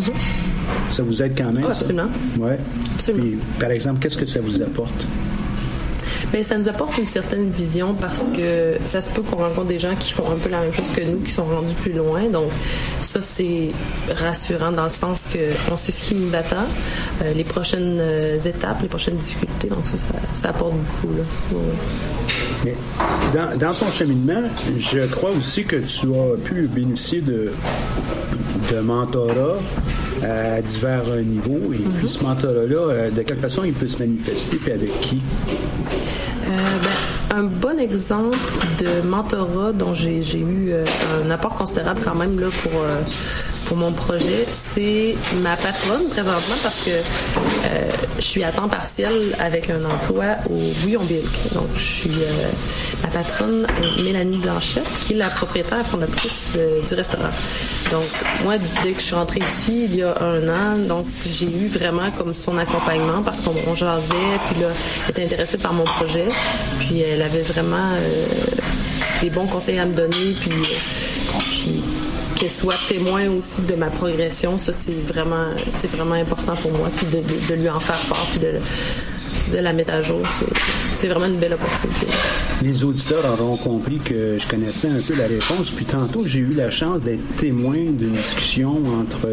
ça 0.89 1.03
vous 1.03 1.23
aide 1.23 1.35
quand 1.37 1.53
même, 1.53 1.65
Ah, 1.69 1.73
ça? 1.73 1.79
absolument. 1.81 2.09
Ouais. 2.39 2.59
Puis, 2.99 3.39
par 3.59 3.71
exemple, 3.71 4.01
qu'est-ce 4.01 4.17
que 4.17 4.27
ça 4.27 4.41
vous 4.41 4.61
apporte? 4.63 4.93
Ben, 6.33 6.43
ça 6.43 6.57
nous 6.57 6.67
apporte 6.67 6.97
une 6.97 7.05
certaine 7.05 7.51
vision 7.51 7.93
parce 7.93 8.31
que 8.35 8.79
ça 8.87 9.03
se 9.03 9.11
peut 9.11 9.21
qu'on 9.21 9.37
rencontre 9.37 9.67
des 9.67 9.79
gens 9.79 9.95
qui 9.97 10.13
font 10.13 10.31
un 10.33 10.37
peu 10.37 10.49
la 10.49 10.61
même 10.63 10.73
chose 10.73 10.87
que 10.97 11.03
nous, 11.03 11.19
qui 11.19 11.31
sont 11.31 11.45
rendus 11.45 11.75
plus 11.75 11.93
loin. 11.93 12.23
Donc, 12.31 12.49
ça, 13.03 13.21
c'est 13.21 13.71
rassurant 14.17 14.73
dans 14.73 14.85
le 14.85 14.89
sens 14.89 15.27
que 15.31 15.51
on 15.71 15.77
sait 15.77 15.93
ce 15.93 16.01
qui 16.09 16.15
nous 16.15 16.35
attend, 16.35 16.65
euh, 17.23 17.35
les 17.35 17.45
prochaines 17.45 17.99
euh, 18.01 18.39
étapes, 18.39 18.81
les 18.81 18.89
prochaines 18.89 19.17
difficultés. 19.17 19.69
Donc, 19.69 19.87
ça, 19.87 19.99
ça, 19.99 20.07
ça 20.33 20.49
apporte 20.51 20.73
beaucoup. 20.73 21.15
Là. 21.19 21.23
Ouais. 21.53 21.59
Mais 22.65 22.75
dans, 23.35 23.57
dans 23.57 23.73
ton 23.75 23.91
cheminement, 23.91 24.43
je 24.79 25.01
crois 25.07 25.31
aussi 25.31 25.65
que 25.65 25.77
tu 25.77 26.07
as 26.07 26.37
pu 26.45 26.69
bénéficier 26.69 27.21
de, 27.21 27.53
de 28.73 28.81
mentorat 28.81 29.59
à 30.23 30.61
divers 30.63 31.09
euh, 31.09 31.23
niveaux. 31.23 31.73
Et 31.73 31.83
puis 31.99 32.09
ce 32.09 32.23
mentorat-là, 32.23 32.77
euh, 32.77 33.11
de 33.11 33.23
quelle 33.23 33.39
façon 33.39 33.65
il 33.65 33.73
peut 33.73 33.89
se 33.89 33.99
manifester 33.99 34.57
puis 34.57 34.73
avec 34.73 35.01
qui? 35.01 35.21
Euh, 36.47 36.51
ben, 36.83 37.37
un 37.37 37.45
bon 37.45 37.79
exemple 37.79 38.37
de 38.79 39.07
mentorat 39.07 39.73
dont 39.73 39.95
j'ai 39.95 40.21
eu 40.39 40.71
euh, 40.71 40.85
un 41.25 41.31
apport 41.31 41.57
considérable 41.57 42.01
quand 42.05 42.15
même 42.15 42.39
là 42.39 42.49
pour 42.63 42.73
euh, 42.83 43.01
mon 43.77 43.93
projet, 43.93 44.47
c'est 44.49 45.15
ma 45.43 45.57
patronne 45.57 46.09
présentement 46.11 46.57
parce 46.63 46.83
que 46.85 46.91
euh, 46.91 47.91
je 48.19 48.23
suis 48.25 48.45
à 48.45 48.53
temps 48.53 48.69
partiel 48.69 49.35
avec 49.39 49.71
un 49.71 49.85
emploi 49.85 50.37
au 50.51 50.55
Bouillon 50.83 51.03
Bilk. 51.05 51.25
Donc 51.55 51.69
je 51.77 51.81
suis 51.83 52.11
euh, 52.11 52.49
ma 53.03 53.09
patronne 53.09 53.67
Mélanie 54.03 54.39
Blanchette 54.39 54.85
qui 55.03 55.15
est 55.15 55.17
la 55.17 55.29
propriétaire 55.29 55.85
fondatrice 55.87 56.33
de- 56.55 56.87
du 56.87 56.95
restaurant. 56.95 57.31
Donc 57.91 58.03
moi 58.45 58.55
dès 58.83 58.93
que 58.93 59.01
je 59.01 59.07
suis 59.07 59.15
rentrée 59.15 59.41
ici 59.41 59.85
il 59.85 59.97
y 59.97 60.03
a 60.03 60.15
un 60.21 60.49
an, 60.49 60.79
donc 60.89 61.07
j'ai 61.27 61.47
eu 61.47 61.69
vraiment 61.69 62.11
comme 62.17 62.35
son 62.35 62.57
accompagnement 62.59 63.23
parce 63.23 63.41
qu'on 63.41 63.55
on 63.69 63.75
jasait 63.75 64.15
puis 64.51 64.61
là 64.63 64.69
elle 65.07 65.11
était 65.11 65.25
intéressée 65.25 65.59
par 65.59 65.73
mon 65.73 65.85
projet 65.85 66.25
puis 66.79 67.01
elle 67.01 67.23
avait 67.23 67.43
vraiment 67.43 67.91
euh, 67.93 68.27
des 69.21 69.31
bons 69.31 69.47
conseils 69.47 69.79
à 69.79 69.85
me 69.87 69.95
donner 69.95 70.35
puis 70.41 70.51
qu'elle 72.43 72.51
soit 72.51 72.75
témoin 72.89 73.31
aussi 73.31 73.63
de 73.63 73.77
ma 73.77 73.87
progression, 73.87 74.59
ça 74.59 74.73
c'est 74.73 75.01
vraiment 75.07 75.51
c'est 75.79 75.89
vraiment 75.93 76.17
important 76.17 76.57
pour 76.57 76.73
moi 76.73 76.91
puis 76.97 77.07
de, 77.07 77.55
lui 77.55 77.69
en 77.69 77.79
faire 77.79 78.01
part 78.09 78.27
puis 78.33 78.41
de, 78.41 78.55
de 79.57 79.59
la 79.63 79.73
mettre 79.73 79.95
à 79.95 80.03
jour, 80.03 80.19
c'est 80.91 81.07
vraiment 81.07 81.27
une 81.27 81.39
belle 81.39 81.55
opportunité. 81.55 82.09
Les 82.61 82.83
auditeurs 82.83 83.25
auront 83.41 83.57
compris 83.57 83.99
que 83.99 84.39
je 84.39 84.49
connaissais 84.49 84.89
un 84.89 85.01
peu 85.01 85.15
la 85.15 85.29
réponse. 85.29 85.71
Puis 85.71 85.85
tantôt, 85.85 86.27
j'ai 86.27 86.41
eu 86.41 86.55
la 86.55 86.71
chance 86.71 87.01
d'être 87.01 87.37
témoin 87.37 87.77
d'une 87.77 88.15
discussion 88.17 88.83
entre 89.01 89.29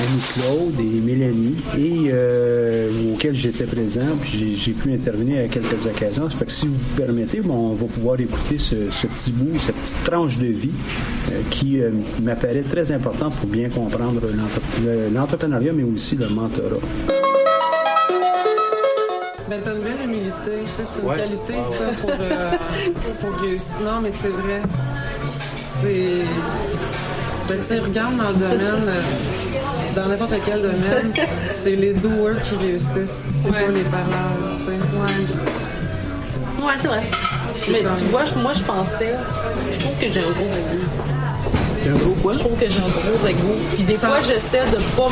Annie-Claude 0.00 0.80
et 0.80 1.00
Mélanie, 1.00 1.56
et 1.78 2.10
euh, 2.12 3.12
auxquels 3.12 3.34
j'étais 3.34 3.64
présent, 3.64 4.16
puis 4.20 4.56
j'ai 4.56 4.72
pu 4.72 4.92
intervenir 4.92 5.44
à 5.44 5.48
quelques 5.48 5.86
occasions. 5.86 6.30
Ça 6.30 6.36
fait 6.38 6.46
que 6.46 6.52
si 6.52 6.66
vous 6.66 6.74
vous 6.74 6.94
permettez, 6.96 7.40
bon, 7.40 7.72
on 7.72 7.74
va 7.74 7.86
pouvoir 7.86 8.18
écouter 8.20 8.58
ce, 8.58 8.90
ce, 8.90 9.06
petit 9.06 9.32
bout, 9.32 9.58
cette 9.58 9.76
petite 9.76 10.04
tranche 10.04 10.38
de 10.38 10.46
vie 10.46 10.70
euh, 11.30 11.40
qui 11.50 11.80
euh, 11.80 11.90
m'apparaît 12.22 12.62
très 12.62 12.90
importante 12.92 13.34
pour 13.36 13.48
bien 13.48 13.68
comprendre 13.68 14.20
l'entrepreneuriat, 15.12 15.72
mais 15.72 15.84
aussi 15.84 16.16
le 16.16 16.28
mentorat. 16.28 16.80
Ben, 19.52 19.60
t'as 19.62 19.74
une 19.74 19.82
belle 19.82 20.02
humilité. 20.04 20.64
C'est 20.64 21.02
une 21.02 21.08
ouais. 21.10 21.16
qualité, 21.16 21.54
ah, 21.58 21.64
ça, 21.64 22.00
pour, 22.00 22.10
euh, 22.18 22.52
pour 23.20 23.40
réussir. 23.42 23.76
Non, 23.84 24.00
mais 24.02 24.10
c'est 24.10 24.30
vrai. 24.30 24.62
C'est. 25.82 26.24
Ben, 27.46 27.58
tu 27.60 27.80
regarde 27.80 28.16
dans 28.16 28.30
le 28.30 28.34
domaine, 28.34 28.88
euh, 28.88 29.02
dans 29.94 30.08
n'importe 30.08 30.34
quel 30.46 30.62
domaine, 30.62 31.12
c'est 31.48 31.76
les 31.76 31.94
doers 31.94 32.40
qui 32.42 32.56
réussissent. 32.56 33.20
C'est 33.42 33.50
ouais. 33.50 33.64
pas 33.64 33.70
les 33.70 33.82
parleurs, 33.84 34.58
tu 34.58 34.64
sais. 34.64 34.70
Ouais. 34.72 36.66
Ouais, 36.66 36.74
c'est 36.80 36.88
vrai. 36.88 37.02
Mais 37.70 37.80
tu 37.80 38.04
vois, 38.04 38.24
moi, 38.36 38.52
je 38.52 38.62
pensais. 38.62 39.14
Je 39.72 39.78
trouve 39.80 39.98
que 39.98 40.08
j'ai 40.08 40.20
un 40.20 40.30
gros 40.30 40.44
avis. 40.44 41.88
Un 41.88 41.96
gros 41.96 42.14
quoi? 42.22 42.32
Je 42.32 42.38
trouve 42.38 42.56
que 42.56 42.70
j'ai 42.70 42.78
un 42.78 42.88
gros 42.88 43.26
égo. 43.26 43.58
Puis 43.74 43.82
des 43.82 43.94
fois, 43.94 44.20
j'essaie 44.20 44.64
de 44.70 44.76
pas 44.96 45.08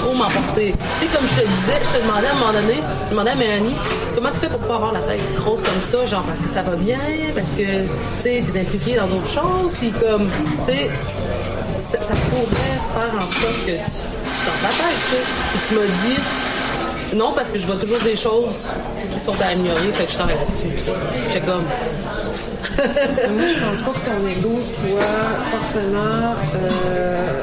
trop 0.00 0.14
m'emporter. 0.14 0.72
Tu 1.00 1.06
sais, 1.06 1.16
comme 1.16 1.26
je 1.26 1.42
te 1.42 1.46
disais, 1.46 1.78
je 1.82 1.98
te 1.98 2.02
demandais 2.06 2.28
à 2.28 2.30
un 2.30 2.34
moment 2.34 2.52
donné, 2.52 2.80
je 3.06 3.10
demandais 3.10 3.30
à 3.30 3.34
Mélanie, 3.34 3.74
comment 4.14 4.30
tu 4.30 4.36
fais 4.38 4.48
pour 4.48 4.60
pas 4.60 4.76
avoir 4.76 4.92
la 4.92 5.00
tête 5.00 5.20
grosse 5.36 5.60
comme 5.62 5.82
ça? 5.82 6.06
Genre, 6.06 6.22
parce 6.22 6.40
que 6.40 6.48
ça 6.48 6.62
va 6.62 6.76
bien, 6.76 7.00
parce 7.34 7.50
que, 7.50 7.62
tu 7.62 8.22
sais, 8.22 8.44
t'es 8.52 8.60
impliqué 8.60 8.96
dans 8.96 9.08
d'autres 9.08 9.26
choses, 9.26 9.72
puis 9.74 9.90
comme, 9.90 10.28
tu 10.64 10.72
sais, 10.72 10.90
ça, 11.90 11.98
ça, 11.98 12.14
pourrait 12.30 12.78
faire 12.94 13.16
en 13.16 13.20
sorte 13.20 13.66
que 13.66 13.72
tu 13.72 14.11
dans 14.46 14.68
ta 14.68 14.72
tête, 14.74 15.00
tu 15.06 15.16
sais. 15.16 15.68
Tu 15.68 15.74
m'as 15.74 15.86
dit, 15.86 17.16
non, 17.16 17.32
parce 17.34 17.50
que 17.50 17.58
je 17.58 17.66
vois 17.66 17.76
toujours 17.76 18.00
des 18.00 18.16
choses 18.16 18.72
qui 19.10 19.18
sont 19.20 19.34
à 19.42 19.48
améliorer, 19.48 19.92
fait 19.92 20.06
que 20.06 20.12
je 20.12 20.16
travaille 20.16 20.36
là-dessus. 20.36 20.90
J'ai 21.32 21.40
comme. 21.40 21.64
Moi, 23.36 23.46
je 23.48 23.60
pense 23.60 23.82
pas 23.82 23.92
que 23.92 24.06
ton 24.06 24.26
ego 24.28 24.60
soit 24.62 25.50
forcément 25.50 26.34
euh, 26.56 27.42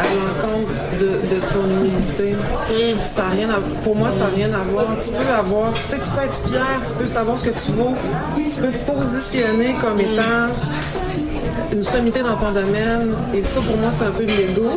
à 0.00 0.02
l'encontre 0.02 0.72
de, 0.98 1.06
de, 1.06 1.40
ton 1.52 1.64
humilité. 1.70 2.32
Mm. 2.34 3.00
Ça 3.02 3.26
a 3.26 3.30
rien 3.30 3.50
à, 3.50 3.60
pour 3.84 3.94
moi, 3.94 4.10
ça 4.10 4.24
n'a 4.24 4.30
rien 4.34 4.52
à 4.52 4.64
voir. 4.70 4.86
Tu 5.04 5.12
peux 5.12 5.32
avoir, 5.32 5.72
peut-être 5.72 6.02
tu 6.02 6.10
peux 6.10 6.24
être 6.24 6.48
fier, 6.48 6.66
tu 6.88 6.94
peux 6.94 7.06
savoir 7.06 7.38
ce 7.38 7.44
que 7.44 7.50
tu 7.50 7.72
vaux, 7.72 7.94
tu 8.36 8.60
peux 8.60 8.72
te 8.72 8.90
positionner 8.90 9.76
comme 9.80 9.98
mm. 9.98 10.00
étant 10.00 11.72
une 11.72 11.84
sommité 11.84 12.20
dans 12.20 12.36
ton 12.36 12.50
domaine, 12.50 13.14
et 13.32 13.44
ça, 13.44 13.60
pour 13.60 13.76
moi, 13.76 13.90
c'est 13.96 14.04
un 14.04 14.10
peu 14.10 14.24
de 14.24 14.32
l'ego. 14.32 14.72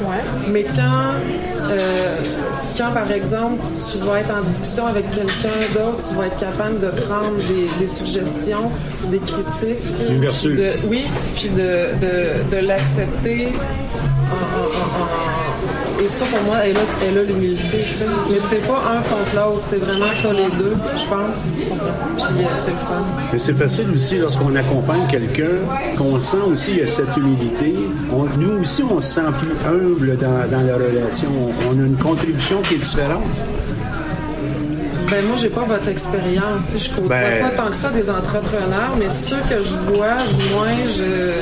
Ouais. 0.00 0.22
Mais 0.52 0.64
quand, 0.64 1.14
euh, 1.70 1.78
quand, 2.76 2.92
par 2.92 3.10
exemple, 3.10 3.60
tu 3.92 3.98
vas 3.98 4.20
être 4.20 4.30
en 4.30 4.42
discussion 4.42 4.86
avec 4.86 5.10
quelqu'un 5.10 5.58
d'autre, 5.74 6.08
tu 6.08 6.14
vas 6.14 6.26
être 6.26 6.38
capable 6.38 6.80
de 6.80 6.88
prendre 7.02 7.36
des, 7.48 7.66
des 7.78 7.88
suggestions, 7.90 8.70
des 9.10 9.18
critiques. 9.18 9.84
Une 10.08 10.20
vertu. 10.20 10.54
De, 10.54 10.70
oui, 10.88 11.04
puis 11.34 11.48
de, 11.50 11.88
de, 12.00 12.56
de 12.56 12.66
l'accepter 12.66 13.48
en, 14.30 14.34
en, 14.34 15.02
en, 15.02 15.47
et 16.00 16.08
ça, 16.08 16.24
pour 16.26 16.42
moi, 16.42 16.56
elle 16.64 16.76
a, 16.76 16.80
elle 17.04 17.18
a 17.18 17.22
l'humilité. 17.22 17.84
Mais 18.30 18.38
c'est 18.48 18.66
pas 18.66 18.80
un 18.90 19.02
contre 19.02 19.34
l'autre, 19.34 19.62
c'est 19.64 19.78
vraiment 19.78 20.06
que 20.06 20.28
les 20.28 20.56
deux, 20.56 20.76
je 20.96 21.06
pense. 21.06 21.38
Puis 21.56 21.66
euh, 22.44 22.48
c'est 22.64 22.70
le 22.70 22.76
fun. 22.78 23.04
Mais 23.32 23.38
c'est 23.38 23.54
facile 23.54 23.90
aussi 23.94 24.18
lorsqu'on 24.18 24.54
accompagne 24.54 25.06
quelqu'un, 25.10 25.58
qu'on 25.96 26.18
sent 26.20 26.44
aussi 26.46 26.70
il 26.72 26.78
y 26.78 26.82
a 26.82 26.86
cette 26.86 27.16
humilité. 27.16 27.74
On, 28.12 28.24
nous 28.38 28.60
aussi, 28.60 28.82
on 28.82 29.00
se 29.00 29.14
sent 29.14 29.30
plus 29.40 29.68
humble 29.68 30.16
dans, 30.18 30.48
dans 30.50 30.62
la 30.62 30.74
relation. 30.76 31.28
On, 31.40 31.70
on 31.70 31.72
a 31.72 31.86
une 31.86 31.96
contribution 31.96 32.62
qui 32.62 32.74
est 32.74 32.78
différente. 32.78 33.24
Ben 35.10 35.24
moi, 35.26 35.36
j'ai 35.38 35.48
pas 35.48 35.64
votre 35.64 35.88
expérience. 35.88 36.62
Si 36.68 36.78
je 36.80 36.90
côtoie 36.90 37.08
ben... 37.08 37.48
pas 37.48 37.62
tant 37.62 37.70
que 37.70 37.76
ça 37.76 37.88
des 37.88 38.10
entrepreneurs, 38.10 38.94
mais 38.98 39.08
ceux 39.08 39.40
que 39.48 39.62
je 39.62 39.74
vois, 39.90 40.16
du 40.38 40.54
moins, 40.54 40.76
je... 40.86 41.32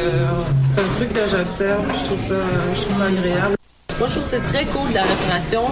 c'est 0.75 0.81
un 0.81 0.95
truc 0.95 1.13
que 1.13 1.29
j'observe. 1.29 1.83
Je 1.99 2.05
trouve 2.05 2.21
ça, 2.21 2.35
je 2.77 2.81
trouve 2.83 2.99
ça 2.99 3.07
agréable. 3.07 3.57
Moi, 3.99 4.09
je 4.09 4.13
trouve 4.13 4.25
que 4.25 4.37
c'est 4.37 4.53
très 4.53 4.65
cool 4.67 4.91
de 4.91 4.95
la 4.95 5.03
restauration, 5.03 5.63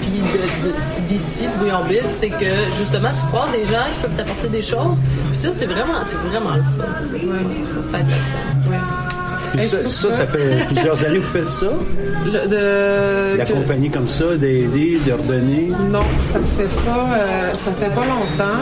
puis 0.00 0.20
de, 0.20 0.68
de, 0.68 0.74
d'ici, 1.08 1.46
de 1.52 1.58
Bouillonville, 1.58 2.06
c'est 2.08 2.28
que 2.28 2.70
justement, 2.78 3.08
tu 3.10 3.26
croises 3.26 3.50
des 3.50 3.64
gens 3.64 3.86
qui 3.92 4.02
peuvent 4.02 4.16
t'apporter 4.16 4.48
des 4.48 4.62
choses. 4.62 4.98
Puis 5.30 5.38
ça, 5.38 5.48
c'est 5.52 5.66
vraiment, 5.66 5.98
c'est 6.08 6.28
vraiment 6.28 6.54
le 6.54 6.62
fun. 6.62 7.18
Ouais. 7.26 7.82
Ça, 7.90 7.98
ouais. 7.98 8.76
Puis 9.52 9.64
ça, 9.64 9.88
ça, 9.88 10.12
ça, 10.12 10.26
fait 10.26 10.64
plusieurs 10.66 11.04
années 11.04 11.18
que 11.18 11.24
vous 11.24 11.32
faites 11.32 11.50
ça? 11.50 11.66
Le, 12.24 12.48
de... 12.48 13.36
D'accompagner 13.36 13.88
comme 13.90 14.08
ça, 14.08 14.36
d'aider, 14.36 14.98
de 15.04 15.12
redonner? 15.12 15.72
Non, 15.90 16.04
ça 16.22 16.38
fait 16.56 16.84
pas, 16.84 17.08
euh, 17.16 17.56
ça 17.56 17.72
fait 17.72 17.92
pas 17.94 18.06
longtemps 18.06 18.60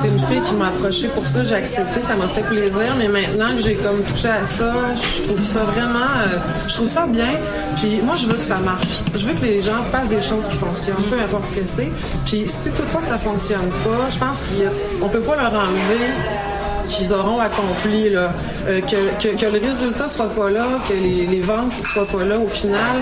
c'est 0.00 0.08
une 0.08 0.20
fille 0.20 0.42
qui 0.42 0.54
m'a 0.54 0.68
approché 0.68 1.08
pour 1.08 1.26
ça, 1.26 1.42
j'ai 1.42 1.56
accepté, 1.56 2.02
ça 2.02 2.14
m'a 2.14 2.28
fait 2.28 2.42
plaisir, 2.42 2.94
mais 2.98 3.08
maintenant 3.08 3.56
que 3.56 3.62
j'ai 3.62 3.74
comme 3.74 4.02
touché 4.04 4.28
à 4.28 4.46
ça, 4.46 4.72
je 4.94 5.22
trouve 5.24 5.44
ça 5.44 5.64
vraiment, 5.64 6.12
euh, 6.24 6.38
je 6.68 6.74
trouve 6.74 6.88
ça 6.88 7.06
bien. 7.06 7.34
Puis 7.76 8.00
moi, 8.02 8.14
je 8.16 8.26
veux 8.26 8.34
que 8.34 8.42
ça 8.42 8.58
marche. 8.58 9.02
Je 9.14 9.26
veux 9.26 9.34
que 9.34 9.44
les 9.44 9.60
gens 9.60 9.82
fassent 9.82 10.08
des 10.08 10.20
choses 10.20 10.46
qui 10.48 10.56
fonctionnent, 10.56 11.02
peu 11.10 11.20
importe 11.20 11.48
ce 11.48 11.52
que 11.54 11.66
c'est. 11.66 11.90
Puis 12.26 12.46
si 12.46 12.70
toutefois 12.70 13.00
ça 13.00 13.18
fonctionne 13.18 13.70
pas, 13.84 14.08
je 14.10 14.18
pense 14.18 14.38
qu'on 15.00 15.08
peut 15.08 15.20
pas 15.20 15.36
leur 15.36 15.52
enlever 15.52 16.06
qu'ils 16.88 17.12
auront 17.12 17.38
accompli, 17.38 18.10
là, 18.10 18.32
euh, 18.66 18.80
que, 18.80 19.36
que, 19.36 19.46
le 19.46 19.60
résultat 19.66 20.08
soit 20.08 20.30
pas 20.30 20.50
là, 20.50 20.66
que 20.88 20.94
les, 20.94 21.26
les 21.26 21.40
ventes 21.40 21.72
soient 21.72 22.06
pas 22.06 22.24
là. 22.24 22.38
Au 22.38 22.48
final, 22.48 22.96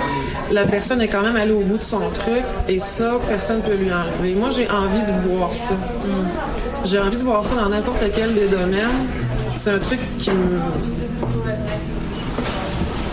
la 0.52 0.64
personne 0.64 1.00
est 1.00 1.08
quand 1.08 1.22
même 1.22 1.36
allée 1.36 1.52
au 1.52 1.60
bout 1.60 1.78
de 1.78 1.82
son 1.82 2.10
truc 2.10 2.42
et 2.68 2.80
ça, 2.80 3.12
personne 3.28 3.62
peut 3.62 3.74
lui 3.74 3.90
enlever. 3.92 4.34
Moi, 4.34 4.50
j'ai 4.50 4.68
envie 4.70 5.02
de 5.02 5.28
voir 5.28 5.52
ça. 5.54 5.74
J'ai 6.84 6.98
envie 6.98 7.16
de 7.16 7.22
voir 7.22 7.44
ça 7.44 7.54
dans 7.54 7.68
n'importe 7.68 8.02
lequel 8.02 8.34
des 8.34 8.48
domaines. 8.48 9.06
C'est 9.54 9.70
un 9.70 9.78
truc 9.78 10.00
qui 10.18 10.30
me 10.30 10.60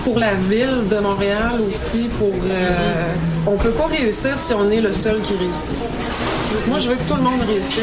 pour 0.03 0.19
la 0.19 0.33
ville 0.33 0.87
de 0.89 0.97
Montréal 0.99 1.59
aussi, 1.67 2.09
pour 2.19 2.27
euh, 2.27 3.05
on 3.47 3.57
peut 3.57 3.71
pas 3.71 3.87
réussir 3.87 4.37
si 4.37 4.53
on 4.53 4.69
est 4.69 4.81
le 4.81 4.93
seul 4.93 5.21
qui 5.21 5.33
réussit. 5.33 5.77
Moi, 6.67 6.79
je 6.79 6.89
veux 6.89 6.95
que 6.95 7.09
tout 7.09 7.15
le 7.15 7.21
monde 7.21 7.41
réussisse. 7.47 7.81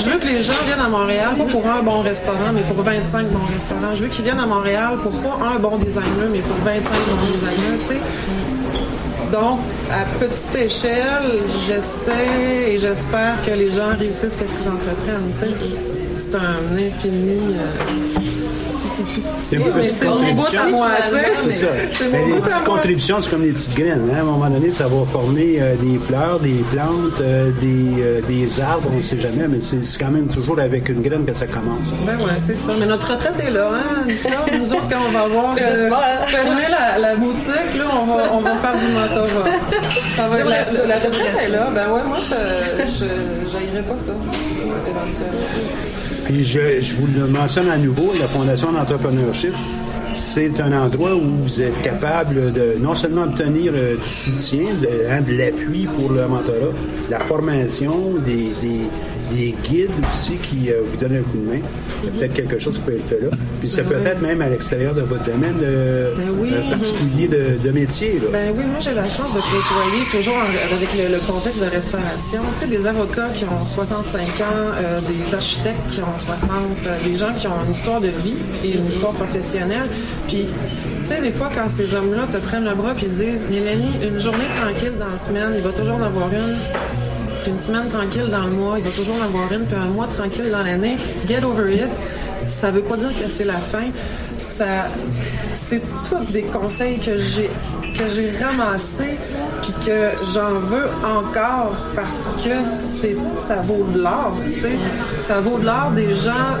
Je 0.00 0.10
veux 0.10 0.18
que 0.18 0.26
les 0.26 0.42
gens 0.42 0.54
viennent 0.66 0.84
à 0.84 0.88
Montréal, 0.88 1.36
pas 1.36 1.44
pour 1.44 1.66
un 1.66 1.82
bon 1.82 2.00
restaurant, 2.00 2.52
mais 2.54 2.62
pour 2.62 2.82
25 2.82 3.26
bons 3.28 3.46
restaurants. 3.52 3.94
Je 3.94 4.04
veux 4.04 4.08
qu'ils 4.08 4.24
viennent 4.24 4.38
à 4.38 4.46
Montréal 4.46 4.98
pour 5.02 5.12
pas 5.12 5.38
un 5.44 5.58
bon 5.58 5.76
designer, 5.78 6.28
mais 6.32 6.40
pour 6.40 6.56
25 6.64 6.82
bons 6.82 7.32
designers, 7.32 7.78
tu 7.80 7.94
sais. 7.94 8.00
Donc, 9.32 9.58
à 9.90 10.04
petite 10.18 10.54
échelle, 10.56 11.40
j'essaie 11.66 12.72
et 12.72 12.78
j'espère 12.78 13.44
que 13.44 13.50
les 13.50 13.70
gens 13.70 13.96
réussissent 13.98 14.36
qu'est-ce 14.36 14.54
qu'ils 14.54 14.68
entreprennent. 14.68 15.32
C'est 16.16 16.34
un 16.34 16.76
infini. 16.78 17.38
Euh, 17.54 18.35
c'est 19.48 19.56
une 19.56 19.72
petite 19.72 20.04
contribution. 20.04 20.60
C'est 21.44 21.52
ça. 21.52 21.66
Mais 22.10 22.24
les 22.26 22.40
petites 22.40 22.64
contributions, 22.64 23.20
c'est 23.20 23.30
comme 23.30 23.42
des 23.42 23.52
petites 23.52 23.76
graines. 23.76 24.10
Hein? 24.12 24.18
À 24.18 24.20
un 24.20 24.24
moment 24.24 24.48
donné, 24.48 24.70
ça 24.70 24.86
va 24.86 25.04
former 25.04 25.60
euh, 25.60 25.74
des 25.76 25.98
fleurs, 25.98 26.40
des 26.40 26.64
plantes, 26.72 27.20
euh, 27.20 27.50
des, 27.60 28.02
euh, 28.02 28.20
des, 28.26 28.60
arbres, 28.60 28.88
on 28.92 28.96
ne 28.96 29.02
sait 29.02 29.18
jamais, 29.18 29.48
mais 29.48 29.58
c'est 29.60 29.98
quand 29.98 30.10
même 30.10 30.28
toujours 30.28 30.58
avec 30.58 30.88
une 30.88 31.02
graine 31.02 31.24
que 31.24 31.34
ça 31.34 31.46
commence. 31.46 31.90
Ben 32.06 32.16
ouais, 32.18 32.32
c'est 32.40 32.56
ça. 32.56 32.72
Mais 32.78 32.86
notre 32.86 33.12
retraite 33.12 33.34
est 33.46 33.50
là, 33.50 33.70
hein? 33.74 34.04
Nous 34.58 34.72
autres, 34.72 34.88
quand 34.90 35.00
on 35.08 35.12
va 35.12 35.28
voir 35.28 35.54
fermer 36.26 36.68
la, 36.70 36.98
la, 36.98 37.14
boutique, 37.16 37.76
là, 37.76 37.84
on 37.92 38.06
va, 38.06 38.32
on 38.32 38.40
va 38.40 38.56
faire 38.56 38.78
du 38.78 38.86
motorat. 38.88 39.50
Ça 40.16 40.28
va 40.28 40.38
être 40.38 40.48
la, 40.48 40.72
la, 40.72 40.86
la 40.86 40.96
retraite 40.96 41.36
est 41.44 41.48
là. 41.48 41.68
Ben 41.74 41.92
ouais, 41.92 42.00
moi, 42.06 42.18
je 42.20 43.04
n'aillerais 43.04 43.82
pas 43.82 43.98
ça, 43.98 44.12
éventuellement. 44.86 46.05
Puis 46.26 46.44
je, 46.44 46.80
je, 46.80 46.96
vous 46.96 47.06
le 47.06 47.28
mentionne 47.28 47.70
à 47.70 47.78
nouveau, 47.78 48.12
la 48.18 48.26
Fondation 48.26 48.72
d'entrepreneurship, 48.72 49.54
c'est 50.12 50.60
un 50.60 50.72
endroit 50.72 51.14
où 51.14 51.20
vous 51.20 51.62
êtes 51.62 51.80
capable 51.82 52.52
de 52.52 52.74
non 52.80 52.96
seulement 52.96 53.22
obtenir 53.22 53.72
euh, 53.76 53.94
du 53.94 54.04
soutien, 54.04 54.64
de, 54.82 55.08
hein, 55.08 55.20
de 55.20 55.38
l'appui 55.38 55.86
pour 55.86 56.10
le 56.10 56.26
mentorat, 56.26 56.72
la 57.08 57.20
formation, 57.20 58.14
des, 58.24 58.50
des 58.60 58.80
des 59.32 59.54
guides 59.64 59.90
aussi 60.12 60.36
qui 60.36 60.70
euh, 60.70 60.80
vous 60.84 60.96
donnent 60.96 61.16
un 61.16 61.22
coup 61.22 61.38
de 61.38 61.50
main. 61.50 61.60
Il 62.02 62.06
y 62.06 62.08
a 62.08 62.18
peut-être 62.18 62.34
quelque 62.34 62.58
chose 62.58 62.74
qui 62.74 62.80
peut 62.80 62.94
être 62.94 63.06
fait 63.06 63.20
là. 63.20 63.28
Puis 63.60 63.68
c'est 63.68 63.82
ben 63.82 64.00
peut-être 64.00 64.20
même 64.20 64.40
à 64.42 64.48
l'extérieur 64.48 64.94
de 64.94 65.02
votre 65.02 65.24
domaine 65.24 65.56
euh, 65.62 66.14
ben 66.16 66.28
oui. 66.38 66.50
euh, 66.52 66.70
particulier 66.70 67.28
de, 67.28 67.58
de, 67.62 67.70
métier. 67.72 68.20
Là. 68.20 68.28
Ben 68.32 68.54
oui, 68.56 68.64
moi 68.64 68.78
j'ai 68.80 68.94
la 68.94 69.08
chance 69.08 69.32
de 69.34 69.40
côtoyer 69.40 70.04
toujours 70.10 70.36
avec 70.38 70.88
le, 70.96 71.14
le, 71.14 71.20
contexte 71.32 71.60
de 71.60 71.68
restauration. 71.68 72.42
Tu 72.54 72.60
sais, 72.60 72.66
des 72.66 72.86
avocats 72.86 73.28
qui 73.34 73.44
ont 73.44 73.66
65 73.66 74.20
ans, 74.20 74.44
euh, 74.76 75.00
des 75.00 75.34
architectes 75.34 75.90
qui 75.90 76.00
ont 76.00 76.18
60, 76.18 76.50
des 77.04 77.16
gens 77.16 77.32
qui 77.38 77.46
ont 77.46 77.64
une 77.64 77.72
histoire 77.72 78.00
de 78.00 78.08
vie 78.08 78.36
et 78.64 78.74
une 78.74 78.86
histoire 78.86 79.12
professionnelle. 79.12 79.88
Puis, 80.28 80.46
tu 81.02 81.08
sais, 81.08 81.20
des 81.20 81.32
fois, 81.32 81.50
quand 81.54 81.68
ces 81.68 81.94
hommes-là 81.94 82.26
te 82.30 82.38
prennent 82.38 82.64
le 82.64 82.74
bras 82.74 82.94
et 83.02 83.06
disent, 83.06 83.48
Mélanie, 83.50 83.92
une 84.02 84.18
journée 84.18 84.44
tranquille 84.60 84.92
dans 84.98 85.08
la 85.08 85.18
semaine, 85.18 85.52
il 85.56 85.62
va 85.62 85.70
toujours 85.70 85.96
en 85.96 86.02
avoir 86.02 86.28
une 86.32 86.56
une 87.46 87.58
semaine 87.58 87.88
tranquille 87.88 88.28
dans 88.30 88.44
le 88.44 88.50
mois, 88.50 88.78
il 88.78 88.84
va 88.84 88.90
toujours 88.90 89.14
en 89.16 89.24
avoir 89.24 89.52
une, 89.52 89.66
puis 89.66 89.76
un 89.76 89.86
mois 89.86 90.06
tranquille 90.06 90.50
dans 90.50 90.62
l'année. 90.62 90.96
Get 91.28 91.44
over 91.44 91.74
it. 91.74 91.88
Ça 92.46 92.70
veut 92.70 92.82
pas 92.82 92.96
dire 92.96 93.10
que 93.20 93.28
c'est 93.28 93.44
la 93.44 93.58
fin. 93.58 93.88
Ça, 94.38 94.86
c'est 95.56 95.82
tous 96.08 96.32
des 96.32 96.42
conseils 96.42 96.98
que 96.98 97.16
j'ai 97.16 97.50
que 97.98 98.08
j'ai 98.08 98.30
ramassés 98.44 99.32
puis 99.62 99.72
que 99.86 100.10
j'en 100.34 100.60
veux 100.60 100.88
encore 101.02 101.74
parce 101.94 102.30
que 102.44 102.64
c'est 102.68 103.16
ça 103.36 103.56
vaut 103.62 103.86
de 103.94 104.02
l'or, 104.02 104.36
tu 104.44 104.60
sais. 104.60 104.76
Ça 105.16 105.40
vaut 105.40 105.58
de 105.58 105.64
l'or 105.64 105.90
des 105.94 106.14
gens 106.14 106.54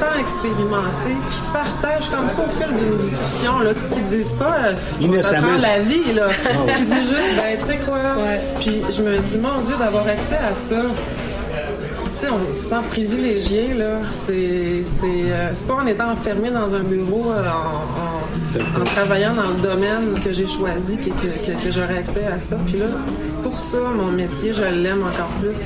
tant 0.00 0.18
expérimentés 0.20 1.16
qui 1.28 1.40
partagent 1.52 2.10
comme 2.10 2.28
ça 2.28 2.44
au 2.44 2.50
fil 2.50 2.74
d'une 2.76 2.98
discussion 2.98 3.58
là, 3.60 3.70
qui 3.74 4.02
disent 4.02 4.32
pas 4.32 4.56
euh, 4.66 4.72
la 5.60 5.80
vie 5.80 6.12
là, 6.12 6.28
Ah 6.44 6.72
qui 6.76 6.84
disent 6.84 7.08
juste 7.08 7.36
ben 7.36 7.58
tu 7.60 7.66
sais 7.66 7.78
quoi? 7.78 7.98
Puis 8.60 8.82
je 8.96 9.02
me 9.02 9.18
dis 9.18 9.38
mon 9.38 9.60
Dieu 9.62 9.74
d'avoir 9.78 10.06
accès 10.06 10.36
à 10.36 10.54
ça 10.54 10.82
on 12.30 12.54
se 12.54 12.62
sent 12.68 12.82
privilégié, 12.90 13.74
là. 13.74 14.00
Euh, 14.30 14.82
c'est 14.84 15.66
pas 15.66 15.74
en 15.74 15.86
étant 15.86 16.10
enfermé 16.12 16.50
dans 16.50 16.74
un 16.74 16.80
bureau, 16.82 17.30
euh, 17.32 17.42
en, 17.48 18.84
travaillant 18.84 19.34
dans 19.34 19.48
le 19.48 19.60
domaine 19.60 20.20
que 20.24 20.32
j'ai 20.32 20.46
choisi 20.46 20.96
que, 20.96 21.10
que, 21.10 21.64
que- 21.64 21.70
j'aurais 21.70 21.98
accès 21.98 22.24
à 22.26 22.38
ça. 22.38 22.56
Puis 22.66 22.78
là, 22.78 22.86
pour 23.42 23.54
ça, 23.58 23.78
mon 23.96 24.12
métier, 24.12 24.52
je 24.52 24.62
l'aime 24.62 25.02
encore 25.02 25.30
plus. 25.40 25.58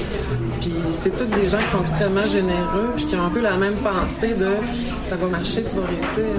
Puis 0.60 0.72
c'est 0.92 1.10
tous 1.10 1.30
des 1.40 1.48
gens 1.48 1.58
qui 1.58 1.68
sont 1.68 1.80
extrêmement 1.80 2.26
généreux, 2.26 2.90
puis 2.96 3.04
qui 3.06 3.16
ont 3.16 3.26
un 3.26 3.30
peu 3.30 3.40
la 3.40 3.56
même 3.56 3.74
pensée 3.74 4.34
de 4.34 4.48
ça 5.08 5.16
va 5.16 5.26
marcher, 5.26 5.62
tu 5.62 5.76
vas 5.76 5.86
réussir. 5.86 6.32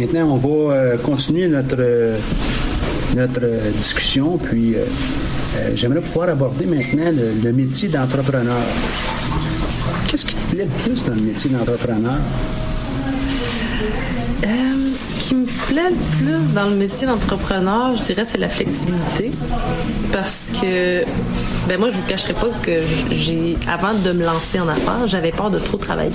Maintenant, 0.00 0.32
on 0.32 0.36
va 0.36 0.74
euh, 0.74 0.96
continuer 0.98 1.48
notre, 1.48 1.76
notre 3.16 3.40
discussion, 3.76 4.38
puis 4.38 4.76
euh, 5.56 5.70
j'aimerais 5.74 6.00
pouvoir 6.00 6.28
aborder 6.28 6.66
maintenant 6.66 7.10
le, 7.42 7.52
métier 7.52 7.88
d'entrepreneur. 7.88 8.62
Qu'est-ce 10.08 10.26
qui 10.26 10.34
te 10.34 10.54
plaît 10.54 10.64
le 10.64 10.82
plus 10.82 11.04
dans 11.04 11.14
le 11.14 11.20
métier 11.20 11.50
d'entrepreneur? 11.50 12.18
Euh, 14.44 14.48
ce 14.94 15.28
qui 15.28 15.34
me 15.34 15.46
plaît 15.66 15.90
le 15.90 16.24
plus 16.24 16.52
dans 16.54 16.68
le 16.68 16.76
métier 16.76 17.06
d'entrepreneur, 17.06 17.96
je 17.96 18.02
dirais, 18.02 18.24
c'est 18.24 18.38
la 18.38 18.48
flexibilité. 18.48 19.32
Parce 20.12 20.50
que, 20.60 21.02
ben 21.68 21.78
moi, 21.78 21.90
je 21.90 21.96
vous 21.96 22.06
cacherai 22.06 22.34
pas 22.34 22.48
que 22.62 22.78
j'ai, 23.10 23.56
avant 23.68 23.94
de 23.94 24.12
me 24.12 24.24
lancer 24.24 24.60
en 24.60 24.68
affaires, 24.68 25.06
j'avais 25.06 25.32
peur 25.32 25.50
de 25.50 25.58
trop 25.58 25.76
travailler. 25.76 26.12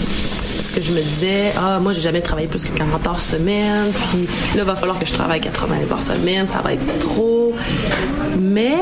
Parce 0.58 0.72
que 0.72 0.82
je 0.82 0.92
me 0.92 1.02
disais, 1.02 1.52
ah, 1.58 1.80
moi, 1.80 1.92
j'ai 1.92 2.02
jamais 2.02 2.22
travaillé 2.22 2.48
plus 2.48 2.64
que 2.64 2.78
40 2.78 3.08
heures 3.08 3.20
semaine, 3.20 3.92
puis 4.12 4.24
là, 4.56 4.62
il 4.62 4.64
va 4.64 4.76
falloir 4.76 4.98
que 4.98 5.06
je 5.06 5.14
travaille 5.14 5.42
80 5.42 5.92
heures 5.92 6.02
semaine, 6.02 6.48
ça 6.48 6.62
va 6.62 6.74
être 6.74 7.00
trop. 7.00 7.54
Mais, 8.40 8.78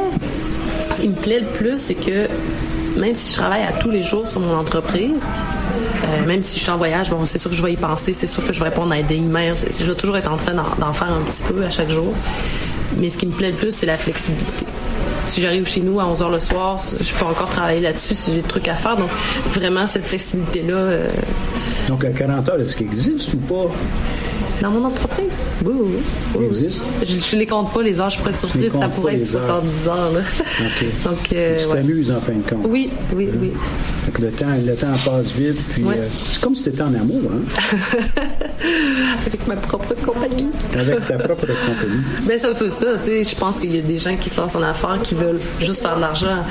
ce 0.94 1.02
qui 1.02 1.10
me 1.10 1.16
plaît 1.16 1.40
le 1.40 1.48
plus, 1.48 1.78
c'est 1.78 1.96
que 1.96 2.28
même 2.98 3.16
si 3.16 3.32
je 3.32 3.38
travaille 3.38 3.64
à 3.64 3.74
tous 3.74 3.90
les 3.90 4.02
jours 4.02 4.28
sur 4.28 4.40
mon 4.40 4.56
entreprise, 4.56 5.26
euh, 6.04 6.26
même 6.26 6.44
si 6.44 6.58
je 6.58 6.64
suis 6.64 6.72
en 6.72 6.78
voyage, 6.78 7.10
bon, 7.10 7.26
c'est 7.26 7.38
sûr 7.38 7.50
que 7.50 7.56
je 7.56 7.64
vais 7.64 7.74
y 7.74 7.78
penser, 7.78 8.14
c'est 8.14 8.28
sûr 8.28 8.46
que 8.46 8.54
je 8.54 8.60
vais 8.60 8.70
répondre 8.70 8.94
à 8.94 9.02
des 9.02 9.16
emails, 9.16 9.54
je 9.56 9.86
vais 9.86 9.96
toujours 9.96 10.18
être 10.18 10.32
en 10.32 10.38
train 10.38 10.54
d'en, 10.54 10.64
d'en 10.80 10.94
faire 10.94 11.12
un 11.12 11.22
petit 11.22 11.44
peu 11.44 11.64
à 11.64 11.70
chaque 11.70 11.90
jour. 11.90 12.14
Mais 12.98 13.10
ce 13.10 13.18
qui 13.18 13.26
me 13.26 13.32
plaît 13.32 13.52
le 13.52 13.58
plus, 13.58 13.72
c'est 13.72 13.86
la 13.86 13.98
flexibilité. 13.98 14.66
Si 15.28 15.40
j'arrive 15.40 15.66
chez 15.66 15.80
nous 15.80 16.00
à 16.00 16.04
11h 16.04 16.30
le 16.30 16.40
soir, 16.40 16.84
je 17.00 17.14
peux 17.14 17.26
encore 17.26 17.50
travailler 17.50 17.80
là-dessus 17.80 18.16
si 18.16 18.34
j'ai 18.34 18.42
des 18.42 18.48
trucs 18.48 18.68
à 18.68 18.76
faire. 18.76 18.98
Donc, 18.98 19.10
vraiment, 19.46 19.88
cette 19.88 20.06
flexibilité-là, 20.06 20.74
euh, 20.76 21.08
Donc, 21.88 22.04
à 22.04 22.10
40 22.12 22.50
heures, 22.50 22.60
est-ce 22.60 22.76
qu'il 22.76 22.88
existe 22.88 23.34
ou 23.36 23.38
pas? 23.38 23.72
Dans 24.62 24.70
mon 24.72 24.86
entreprise, 24.86 25.40
oui, 25.66 25.74
oui, 25.80 26.46
oui. 26.52 26.70
Je, 27.04 27.18
je 27.18 27.36
les 27.36 27.46
compte 27.48 27.74
pas, 27.74 27.82
les 27.82 28.00
heures, 28.00 28.10
je 28.10 28.18
pourrais 28.20 28.32
être 28.32 28.40
surprise, 28.40 28.72
ça 28.72 28.88
pourrait 28.90 29.14
être 29.16 29.20
les 29.20 29.36
heures. 29.36 29.44
70 29.44 29.88
heures. 29.88 30.12
Là. 30.12 30.20
OK. 30.62 30.86
Donc, 31.04 31.18
euh, 31.34 31.58
tu 31.58 31.68
ouais. 31.68 31.76
t'amuses 31.76 32.12
en 32.12 32.22
fin 32.22 32.34
de 32.34 32.48
compte. 32.50 32.66
Oui, 32.70 32.90
oui, 33.16 33.30
oui. 33.42 33.52
Fait 34.06 34.12
que 34.12 34.22
le 34.22 34.32
temps, 34.32 34.46
le 34.66 34.76
temps 34.76 34.88
passe 35.06 35.32
vite, 35.34 35.58
puis 35.74 35.84
Ouais. 35.84 35.96
euh, 35.98 36.08
c'est 36.12 36.42
comme 36.42 36.56
si 36.56 36.64
tu 36.64 36.70
étais 36.70 36.82
en 36.84 36.94
amour, 36.94 37.22
hein? 37.32 37.78
Avec 39.26 39.48
ma 39.48 39.56
propre 39.56 39.94
compagnie. 40.06 40.48
Avec 40.78 41.08
ta 41.08 41.18
propre 41.18 41.48
compagnie. 41.48 42.02
Ben, 42.28 42.38
c'est 42.40 42.48
un 42.48 42.54
peu 42.54 42.70
ça, 42.70 42.86
tu 43.04 43.10
sais. 43.10 43.24
Je 43.24 43.36
pense 43.36 43.60
qu'il 43.60 43.76
y 43.76 43.80
a 43.80 43.82
des 43.82 43.98
gens 43.98 44.16
qui 44.18 44.30
se 44.30 44.40
lancent 44.40 44.56
en 44.56 44.62
affaires 44.62 45.00
qui 45.04 45.16
veulent 45.16 45.40
juste 45.60 45.82
faire 45.82 45.96
de 45.96 46.02
l'argent. 46.02 46.46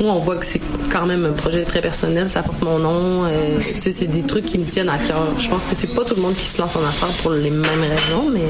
Moi, 0.00 0.12
on 0.12 0.20
voit 0.20 0.36
que 0.36 0.46
c'est 0.46 0.60
quand 0.90 1.06
même 1.06 1.24
un 1.24 1.32
projet 1.32 1.62
très 1.62 1.80
personnel, 1.80 2.28
ça 2.28 2.42
porte 2.42 2.62
mon 2.62 2.78
nom. 2.78 3.24
euh, 3.24 3.58
c'est 3.60 4.10
des 4.10 4.22
trucs 4.22 4.46
qui 4.46 4.58
me 4.58 4.64
tiennent 4.64 4.88
à 4.88 4.98
cœur. 4.98 5.26
Je 5.38 5.48
pense 5.48 5.66
que 5.66 5.74
c'est 5.74 5.94
pas 5.94 6.04
tout 6.04 6.16
le 6.16 6.22
monde 6.22 6.34
qui 6.34 6.46
se 6.46 6.60
lance 6.60 6.76
en 6.76 6.82
affaires 6.82 7.08
pour 7.22 7.32
les 7.32 7.50
mêmes 7.50 7.80
raisons, 7.80 8.28
mais, 8.32 8.40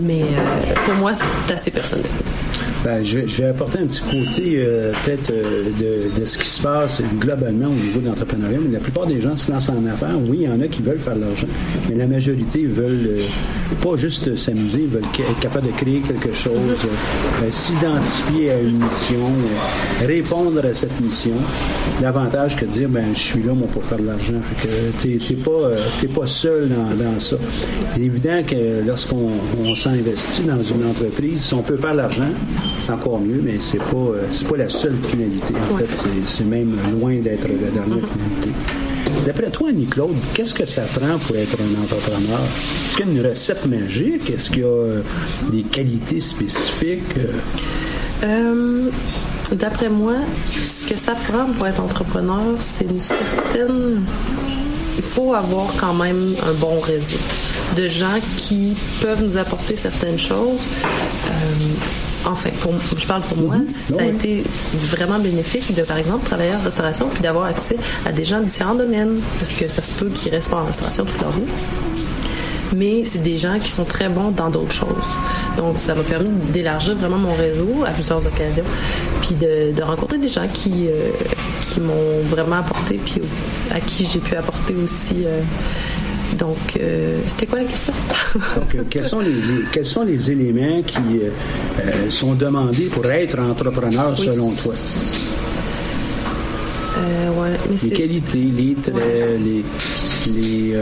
mais 0.00 0.22
euh, 0.22 0.74
pour 0.84 0.94
moi, 0.94 1.12
c'est 1.14 1.52
assez 1.52 1.70
personnel. 1.70 2.06
Ben, 2.84 3.04
je, 3.04 3.20
vais 3.20 3.48
apporter 3.48 3.78
un 3.78 3.86
petit 3.86 4.02
côté 4.02 4.54
euh, 4.58 4.92
peut-être 5.04 5.30
euh, 5.30 6.10
de, 6.16 6.24
ce 6.24 6.38
qui 6.38 6.46
se 6.46 6.62
passe 6.62 7.02
globalement 7.18 7.66
au 7.66 7.74
niveau 7.74 8.00
de 8.00 8.06
l'entrepreneuriat. 8.06 8.58
Mais 8.64 8.72
la 8.72 8.80
plupart 8.80 9.06
des 9.06 9.20
gens 9.20 9.36
se 9.36 9.50
lancent 9.50 9.68
en 9.68 9.84
affaires. 9.86 10.16
Oui, 10.28 10.38
il 10.42 10.42
y 10.42 10.48
en 10.48 10.60
a 10.60 10.68
qui 10.68 10.82
veulent 10.82 10.98
faire 10.98 11.16
de 11.16 11.22
l'argent, 11.22 11.48
mais 11.88 11.96
la 11.96 12.06
majorité 12.06 12.64
veulent 12.64 13.08
euh, 13.08 13.74
pas 13.82 13.96
juste 13.96 14.36
s'amuser, 14.36 14.82
ils 14.82 14.88
veulent 14.88 15.02
être 15.02 15.40
capables 15.40 15.66
de 15.66 15.72
créer 15.72 16.00
quelque 16.00 16.32
chose, 16.32 16.52
s'identifier 17.50 18.52
à 18.52 18.60
une 18.60 18.78
mission, 18.78 19.32
répondre 20.06 20.64
à 20.64 20.74
cette 20.74 21.00
mission. 21.00 21.34
Davantage 22.00 22.56
que 22.56 22.66
de 22.66 22.70
dire 22.70 22.88
ben 22.88 23.06
je 23.14 23.18
suis 23.18 23.42
là 23.42 23.54
moi 23.54 23.66
pour 23.72 23.82
faire 23.82 23.98
de 23.98 24.06
l'argent. 24.06 24.34
T'es 25.02 25.18
t'es 25.18 25.34
pas 25.34 25.70
pas 26.14 26.26
seul 26.26 26.68
dans, 26.68 27.20
ça. 27.20 27.36
C'est 27.90 28.00
évident 28.02 28.42
que 28.46 28.86
lorsqu'on 28.86 29.30
on 29.64 29.74
s'investit 29.74 30.42
dans 30.42 30.62
une 30.62 30.86
entreprise, 30.86 31.42
si 31.42 31.54
on 31.54 31.62
peut 31.62 31.76
faire 31.76 31.92
de 31.92 31.98
l'argent, 31.98 32.28
c'est 32.82 32.92
encore 32.92 33.20
mieux, 33.20 33.40
mais 33.42 33.56
c'est 33.60 33.78
pas 33.78 33.96
euh, 33.96 34.26
pas 34.48 34.56
la 34.56 34.68
seule 34.68 34.96
finalité. 34.96 35.54
En 35.72 35.76
fait, 35.76 35.86
c'est- 36.26 36.44
même 36.44 36.76
loin 36.92 37.14
d'être 37.20 37.48
la 37.48 37.70
dernière 37.70 38.04
finalité. 38.06 38.50
D'après 39.24 39.50
toi, 39.50 39.70
Annie-Claude, 39.70 40.14
qu'est-ce 40.34 40.54
que 40.54 40.64
ça 40.66 40.82
prend 40.82 41.18
pour 41.18 41.36
être 41.36 41.56
un 41.60 41.82
entrepreneur? 41.82 42.38
Est-ce 42.40 42.96
qu'il 42.96 43.06
y 43.06 43.08
a 43.08 43.20
une 43.22 43.26
recette 43.28 43.66
magique? 43.66 44.30
Est-ce 44.30 44.50
qu'il 44.50 44.60
y 44.60 44.64
a 44.64 44.66
euh, 44.66 45.00
des 45.50 45.62
qualités 45.62 46.20
spécifiques? 46.20 47.02
Euh, 47.18 47.32
Euh, 48.24 48.90
D'après 49.52 49.88
moi, 49.88 50.14
ce 50.34 50.88
que 50.92 50.98
ça 50.98 51.12
prend 51.12 51.44
pour 51.56 51.68
être 51.68 51.80
entrepreneur, 51.80 52.42
c'est 52.58 52.84
une 52.84 52.98
certaine. 52.98 54.02
Il 54.96 55.04
faut 55.04 55.34
avoir 55.34 55.66
quand 55.78 55.94
même 55.94 56.34
un 56.48 56.52
bon 56.54 56.80
réseau 56.80 57.16
de 57.76 57.86
gens 57.86 58.18
qui 58.38 58.74
peuvent 59.00 59.22
nous 59.22 59.36
apporter 59.36 59.76
certaines 59.76 60.18
choses. 60.18 60.58
Euh, 61.28 61.30
enfin, 62.26 62.50
pour, 62.60 62.72
je 62.96 63.06
parle 63.06 63.22
pour 63.22 63.38
moi, 63.38 63.56
ça 63.90 64.02
a 64.02 64.06
été 64.06 64.42
vraiment 64.74 65.18
bénéfique 65.18 65.74
de, 65.74 65.82
par 65.82 65.98
exemple, 65.98 66.26
travailler 66.26 66.54
en 66.54 66.60
restauration 66.62 67.08
puis 67.12 67.22
d'avoir 67.22 67.46
accès 67.46 67.76
à 68.04 68.12
des 68.12 68.24
gens 68.24 68.40
de 68.40 68.44
différents 68.44 68.74
domaines. 68.74 69.20
Parce 69.38 69.52
que 69.52 69.68
ça 69.68 69.82
se 69.82 69.92
peut 69.92 70.10
qu'ils 70.10 70.32
restent 70.32 70.50
pas 70.50 70.58
en 70.58 70.66
restauration 70.66 71.04
toute 71.04 71.20
leur 71.20 71.32
vie 71.32 71.46
mais 72.76 73.04
c'est 73.04 73.22
des 73.22 73.38
gens 73.38 73.58
qui 73.60 73.70
sont 73.70 73.84
très 73.84 74.08
bons 74.08 74.30
dans 74.30 74.50
d'autres 74.50 74.72
choses. 74.72 74.88
Donc, 75.56 75.78
ça 75.78 75.94
m'a 75.94 76.02
permis 76.02 76.30
d'élargir 76.52 76.94
vraiment 76.96 77.16
mon 77.16 77.34
réseau 77.34 77.84
à 77.86 77.90
plusieurs 77.90 78.26
occasions, 78.26 78.64
puis 79.22 79.34
de, 79.34 79.72
de 79.72 79.82
rencontrer 79.82 80.18
des 80.18 80.28
gens 80.28 80.46
qui, 80.52 80.88
euh, 80.88 81.08
qui 81.62 81.80
m'ont 81.80 82.20
vraiment 82.28 82.56
apporté, 82.56 82.98
puis 83.02 83.22
à 83.74 83.80
qui 83.80 84.06
j'ai 84.12 84.18
pu 84.18 84.34
apporter 84.36 84.74
aussi. 84.74 85.24
euh, 85.26 85.40
donc, 86.38 86.56
euh, 86.80 87.18
c'était 87.28 87.46
quoi 87.46 87.58
la 87.60 87.64
question? 87.64 87.92
Donc, 88.56 88.74
euh, 88.74 88.82
quels, 88.90 89.04
sont 89.06 89.20
les, 89.20 89.30
les- 89.30 89.64
quels 89.72 89.86
sont 89.86 90.02
les 90.04 90.30
éléments 90.30 90.82
qui 90.82 91.20
euh, 91.20 92.10
sont 92.10 92.34
demandés 92.34 92.86
pour 92.86 93.04
être 93.06 93.38
entrepreneur 93.38 94.16
selon 94.16 94.50
toi? 94.52 94.74
Ouais, 97.38 97.50
mais 97.70 97.76
Les 97.82 97.90
qualités, 97.96 98.38
les 98.38 98.74
traits, 98.74 98.94
les, 99.44 99.64
les, 100.32 100.74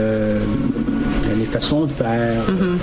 les 1.37 1.45
façons 1.45 1.85
de 1.85 1.91
faire, 1.91 2.43
Mhm. 2.49 2.77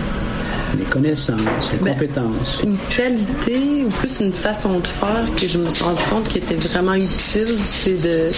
Les 0.79 0.85
connaissances, 0.85 1.73
les 1.73 1.79
Ben, 1.79 1.95
compétences. 1.95 2.61
Une 2.63 2.77
qualité 2.77 3.85
ou 3.87 3.89
plus 3.91 4.21
une 4.21 4.33
façon 4.33 4.79
de 4.79 4.87
faire 4.87 5.25
que 5.37 5.47
je 5.47 5.59
me 5.59 5.71
suis 5.71 5.85
rendu 5.85 6.03
compte 6.11 6.29
qui 6.29 6.39
était 6.39 6.55
vraiment 6.55 6.95
utile, 6.95 7.57
c'est 7.63 7.97
de 8.03 8.31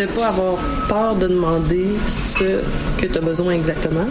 ne 0.00 0.06
pas 0.06 0.28
avoir 0.28 0.56
peur 0.88 1.16
de 1.16 1.28
demander 1.28 1.86
ce 2.08 2.60
que 3.00 3.06
tu 3.06 3.18
as 3.18 3.20
besoin 3.20 3.52
exactement. 3.54 4.06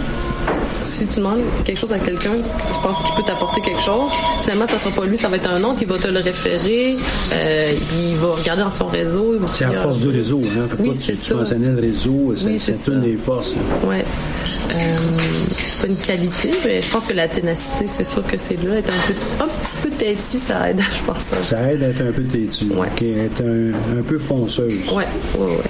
Si 0.83 1.07
tu 1.07 1.17
demandes 1.17 1.39
quelque 1.65 1.79
chose 1.79 1.91
à 1.93 1.99
quelqu'un, 1.99 2.31
tu 2.35 2.79
penses 2.83 2.97
qu'il 3.03 3.15
peut 3.15 3.23
t'apporter 3.25 3.59
quelque 3.61 3.81
chose, 3.81 4.11
finalement, 4.43 4.67
ça 4.67 4.77
sera 4.77 4.91
pas 4.95 5.05
lui, 5.05 5.17
ça 5.17 5.27
va 5.29 5.37
être 5.37 5.49
un 5.49 5.61
autre 5.63 5.79
qui 5.79 5.85
va 5.85 5.97
te 5.97 6.07
le 6.07 6.19
référer, 6.19 6.95
euh, 7.33 7.73
il 8.09 8.15
va 8.17 8.27
regarder 8.35 8.61
dans 8.61 8.69
son 8.69 8.85
réseau. 8.85 9.35
il 9.41 9.47
C'est 9.51 9.65
à 9.65 9.71
force 9.71 9.99
du 9.99 10.09
réseau, 10.09 10.41
hein? 10.57 10.67
Fait 10.69 10.83
Oui, 10.83 10.91
tu, 10.91 10.97
c'est 11.01 11.11
tu 11.13 11.17
ça. 11.17 11.35
mentionnais 11.35 11.71
le 11.71 11.81
réseau, 11.81 12.33
c'est 12.35 12.45
Oui, 12.45 12.61
une 12.87 13.01
des 13.01 13.17
forces. 13.17 13.55
Ouais. 13.85 14.05
Euh, 14.71 14.75
c'est 15.57 15.81
pas 15.81 15.87
une 15.87 15.97
qualité, 15.97 16.51
mais 16.63 16.81
je 16.81 16.89
pense 16.91 17.05
que 17.05 17.13
la 17.13 17.27
ténacité, 17.27 17.85
c'est 17.87 18.03
sûr 18.03 18.25
que 18.25 18.37
c'est 18.37 18.61
là. 18.63 18.75
Être 18.77 18.89
un, 18.93 19.07
peu, 19.07 19.43
un 19.43 19.47
petit 19.47 19.77
peu 19.83 19.89
têtu, 19.89 20.39
ça 20.39 20.69
aide, 20.69 20.81
je 20.99 21.11
pense. 21.11 21.33
Ça 21.41 21.71
aide 21.71 21.81
à 21.83 21.87
être 21.87 22.01
un 22.01 22.11
peu 22.11 22.23
têtu, 22.23 22.65
ok, 22.77 23.01
être 23.01 23.41
un, 23.43 23.99
un 23.99 24.03
peu 24.03 24.17
fonceuse. 24.19 24.87
Ouais, 24.93 25.07
ouais, 25.37 25.45
ouais. 25.45 25.61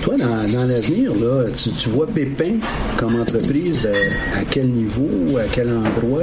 Toi, 0.00 0.16
dans, 0.16 0.52
dans 0.52 0.66
l'avenir, 0.66 1.12
là, 1.14 1.44
tu, 1.54 1.70
tu 1.70 1.88
vois 1.90 2.06
Pépin 2.06 2.54
comme 2.96 3.20
entreprise 3.20 3.86
à, 3.86 4.38
à 4.40 4.44
quel 4.50 4.68
niveau, 4.68 5.08
à 5.38 5.44
quel 5.52 5.68
endroit? 5.70 6.22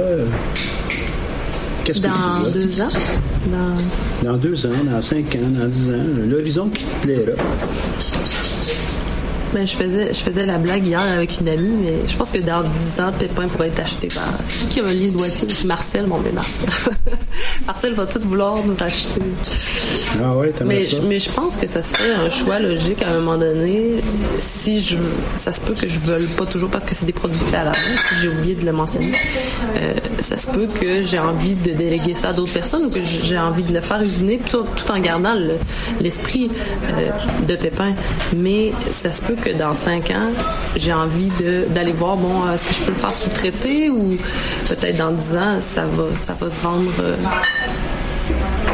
Qu'est-ce 1.84 2.00
que 2.00 2.06
tu 2.06 2.12
Dans 2.12 2.40
vois? 2.40 2.50
deux 2.50 2.80
ans? 2.82 2.88
Dans... 4.22 4.30
Dans 4.32 4.36
deux 4.36 4.66
ans, 4.66 4.84
dans 4.90 5.00
cinq 5.00 5.34
ans, 5.36 5.50
dans 5.58 5.66
dix 5.66 5.88
ans, 5.88 6.04
l'horizon 6.28 6.68
qui 6.68 6.84
te 6.84 7.06
plaira. 7.06 7.32
Ben, 9.52 9.66
je 9.66 9.72
faisais, 9.74 10.08
je 10.12 10.18
faisais 10.20 10.46
la 10.46 10.58
blague 10.58 10.86
hier 10.86 11.00
avec 11.00 11.40
une 11.40 11.48
amie, 11.48 11.74
mais 11.82 11.94
je 12.06 12.16
pense 12.16 12.30
que 12.30 12.38
dans 12.38 12.62
10 12.62 13.00
ans, 13.00 13.10
Pépin 13.18 13.48
pourrait 13.48 13.66
être 13.68 13.80
acheté 13.80 14.06
par. 14.08 14.22
C'est 14.44 14.68
qui 14.68 14.74
qui 14.74 14.80
a 14.80 14.92
Lise 14.92 15.16
Wattier? 15.16 15.48
C'est 15.48 15.64
Marcel, 15.66 16.06
bon, 16.06 16.20
mais 16.24 16.30
Marcel. 16.30 16.68
Marcel 17.66 17.94
va 17.94 18.06
tout 18.06 18.20
vouloir 18.22 18.64
nous 18.64 18.76
racheter. 18.78 19.20
Ah 20.22 20.36
ouais, 20.36 20.52
mais, 20.64 20.82
ça? 20.82 20.98
mais 21.06 21.18
je 21.18 21.30
pense 21.30 21.56
que 21.56 21.66
ça 21.66 21.82
serait 21.82 22.12
un 22.12 22.30
choix 22.30 22.60
logique 22.60 23.02
à 23.02 23.10
un 23.10 23.14
moment 23.20 23.38
donné. 23.38 23.94
Si 24.38 24.80
je, 24.82 24.96
ça 25.34 25.52
se 25.52 25.60
peut 25.60 25.74
que 25.74 25.88
je 25.88 25.98
veuille 25.98 26.26
pas 26.36 26.46
toujours 26.46 26.70
parce 26.70 26.84
que 26.84 26.94
c'est 26.94 27.06
des 27.06 27.12
produits 27.12 27.38
faits 27.40 27.54
à 27.54 27.64
la 27.64 27.70
main, 27.70 27.96
si 28.08 28.14
j'ai 28.22 28.28
oublié 28.28 28.54
de 28.54 28.64
le 28.64 28.72
mentionner. 28.72 29.12
Euh, 29.76 29.94
ça 30.20 30.38
se 30.38 30.46
peut 30.46 30.66
que 30.68 31.02
j'ai 31.02 31.18
envie 31.18 31.54
de 31.56 31.72
déléguer 31.72 32.14
ça 32.14 32.28
à 32.28 32.32
d'autres 32.34 32.52
personnes 32.52 32.84
ou 32.84 32.90
que 32.90 33.00
j'ai 33.00 33.38
envie 33.38 33.62
de 33.64 33.72
le 33.72 33.80
faire 33.80 34.00
usiner 34.00 34.38
tout, 34.38 34.64
tout 34.76 34.92
en 34.92 35.00
gardant 35.00 35.34
le- 35.34 35.56
l'esprit 36.00 36.50
euh, 36.94 37.10
de 37.48 37.56
Pépin. 37.56 37.94
Mais 38.36 38.72
ça 38.92 39.10
se 39.12 39.22
peut 39.24 39.34
que 39.40 39.50
dans 39.50 39.74
cinq 39.74 40.10
ans, 40.10 40.30
j'ai 40.76 40.92
envie 40.92 41.30
d'aller 41.68 41.92
voir, 41.92 42.16
bon, 42.16 42.50
est-ce 42.52 42.68
que 42.68 42.74
je 42.74 42.82
peux 42.82 42.92
le 42.92 42.98
faire 42.98 43.14
sous-traiter 43.14 43.90
ou 43.90 44.16
peut-être 44.68 44.96
dans 44.96 45.12
dix 45.12 45.36
ans, 45.36 45.60
ça 45.60 45.84
va, 45.84 46.14
ça 46.14 46.34
va 46.34 46.50
se 46.50 46.60
vendre. 46.60 46.92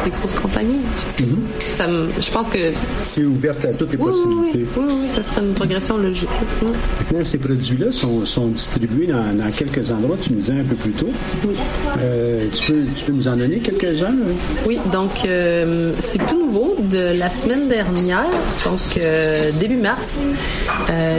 Des 0.03 0.09
grosses 0.11 0.33
compagnies. 0.35 0.79
Sais. 1.07 1.25
ça 1.59 1.87
me- 1.87 2.09
je 2.19 2.31
pense 2.31 2.47
que 2.49 2.57
C'est 3.01 3.23
ouverte 3.23 3.65
à 3.65 3.73
toutes 3.73 3.91
les 3.93 3.97
oui, 3.97 4.05
oui, 4.07 4.11
possibilités. 4.11 4.65
oui, 4.77 4.83
oui, 4.87 4.93
oui, 5.03 5.07
ça 5.15 5.23
serait 5.23 5.41
une 5.45 5.53
progression 5.53 5.97
logique. 5.97 6.29
Oui. 6.61 6.69
Maintenant, 6.99 7.25
ces 7.25 7.37
produits-là 7.37 7.91
sont, 7.91 8.25
sont 8.25 8.47
distribués 8.47 9.07
dans, 9.07 9.33
dans 9.37 9.51
quelques 9.51 9.91
endroits, 9.91 10.17
tu 10.21 10.33
nous 10.33 10.39
disais 10.39 10.53
un 10.53 10.63
peu 10.63 10.75
plus 10.75 10.91
tôt. 10.91 11.09
Euh, 11.99 12.47
tu, 12.53 12.71
peux, 12.71 12.79
tu 12.95 13.05
peux 13.05 13.11
nous 13.13 13.27
en 13.27 13.35
donner 13.37 13.57
quelques-uns? 13.59 14.15
Oui, 14.65 14.79
donc 14.91 15.11
euh, 15.25 15.91
c'est 15.99 16.25
tout 16.27 16.37
nouveau 16.39 16.75
de 16.79 17.13
la 17.17 17.29
semaine 17.29 17.67
dernière, 17.67 18.25
donc 18.65 18.79
euh, 18.97 19.51
début 19.59 19.77
mars. 19.77 20.19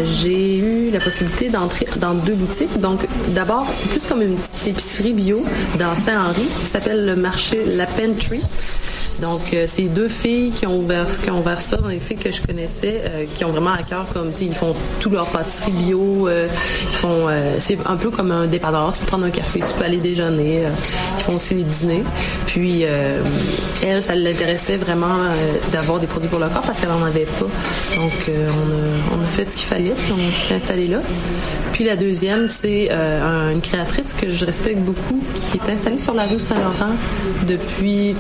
j'ai 0.05 0.59
eu 0.59 0.91
la 0.91 1.01
possibilité 1.01 1.49
d'entrer 1.49 1.87
dans 2.01 2.15
deux 2.15 2.35
boutiques. 2.35 2.79
Donc 2.81 3.07
d'abord, 3.35 3.67
c'est 3.73 3.89
plus 3.89 4.01
comme 4.09 4.23
une 4.23 4.37
petite 4.37 4.69
épicerie 4.69 5.13
bio 5.13 5.43
dans 5.79 5.95
Saint-Henri 5.95 6.43
qui 6.61 6.67
s'appelle 6.67 7.05
le 7.05 7.17
marché 7.17 7.61
La 7.67 7.87
Pantry. 7.87 8.41
Donc, 9.21 9.53
euh, 9.53 9.65
c'est 9.67 9.83
deux 9.85 10.09
filles 10.09 10.53
qui 10.53 10.67
ont 10.67 10.79
ouvert, 10.79 11.07
qui 11.23 11.31
ont 11.31 11.43
ça, 11.59 11.77
des 11.89 11.99
filles 11.99 12.17
que 12.17 12.31
je 12.31 12.41
connaissais, 12.43 13.03
euh, 13.05 13.25
qui 13.35 13.45
ont 13.45 13.51
vraiment 13.51 13.73
à 13.73 13.83
cœur, 13.83 14.07
comme, 14.13 14.33
tu 14.33 14.45
ils 14.45 14.55
font 14.55 14.75
tout 15.01 15.11
leur 15.11 15.27
pâtisserie 15.27 15.73
bio, 15.73 16.29
euh, 16.29 16.47
ils 16.83 16.97
font, 16.97 17.27
c'est 17.59 17.79
un 17.87 17.97
peu 17.97 18.11
comme 18.11 18.31
un 18.31 18.47
dépanneur, 18.47 18.93
tu 18.93 19.01
peux 19.01 19.07
prendre 19.07 19.25
un 19.25 19.31
café, 19.31 19.61
tu 19.61 19.75
peux 19.77 19.85
aller 19.85 19.97
déjeuner, 19.97 20.63
ils 21.19 21.23
font 21.23 21.37
aussi 21.37 21.55
les 21.55 21.63
dîners. 21.65 22.05
Puis, 22.47 22.83
elle, 23.83 24.03
ça 24.03 24.15
l'intéressait 24.15 24.77
vraiment 24.77 25.27
d'avoir 25.73 25.99
des 26.01 26.07
produits 26.07 26.29
pour 26.29 26.39
le 26.39 26.49
corps 26.49 26.63
parce 26.63 26.79
qu'elle 26.81 26.91
en 26.91 27.03
avait 27.05 27.27
pas. 27.27 27.47
Donc, 27.97 28.13
on, 28.29 28.33
a, 28.33 29.17
on 29.19 29.25
a 29.25 29.27
fait 29.29 29.51
ce 29.51 29.57
qu'il 29.57 29.67
fallait, 29.67 29.93
puis 29.97 30.13
on 30.13 30.47
s'est 30.49 30.55
installé 30.55 30.87
là. 30.87 30.99
Puis 31.73 31.85
la 31.85 31.97
deuxième, 31.97 32.49
c'est 32.49 32.91
un- 32.91 33.51
une 33.53 33.61
créatrice 33.61 34.13
que 34.13 34.29
je 34.29 34.45
respecte 34.45 34.79
beaucoup, 34.79 35.21
qui 35.35 35.59
est 35.59 35.73
installée 35.73 35.99
sur 35.99 36.15
la 36.15 36.25
rue 36.25 36.41
Saint-Laurent 36.41 36.95
depuis 37.47 38.15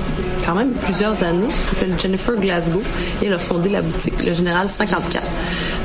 quand 0.44 0.54
même 0.54 0.72
plusieurs 0.72 1.22
années. 1.22 1.46
Elle 1.48 1.64
s'appelle 1.64 1.94
Jennifer 1.98 2.34
Glasgow 2.36 2.82
et 3.22 3.26
elle 3.26 3.32
a 3.32 3.38
fondé 3.38 3.68
la 3.68 3.82
boutique 3.82 4.24
Le 4.24 4.32
Général 4.32 4.68
54. 4.68 5.26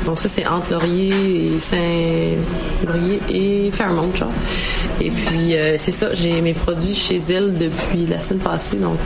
Donc 0.06 0.18
ça, 0.18 0.28
c'est 0.28 0.46
entre 0.46 0.72
Laurier 0.72 1.54
et 1.54 1.60
Saint-Laurier 1.60 3.20
et 3.28 3.70
Fairmont, 3.70 4.14
genre. 4.14 4.32
Et 5.00 5.10
puis, 5.10 5.56
euh, 5.56 5.76
c'est 5.76 5.92
ça, 5.92 6.12
j'ai 6.12 6.40
mes 6.40 6.52
produits 6.52 6.94
chez 6.94 7.20
elle 7.30 7.56
depuis 7.56 8.06
la 8.06 8.20
semaine 8.20 8.40
passée, 8.40 8.76
donc 8.76 8.98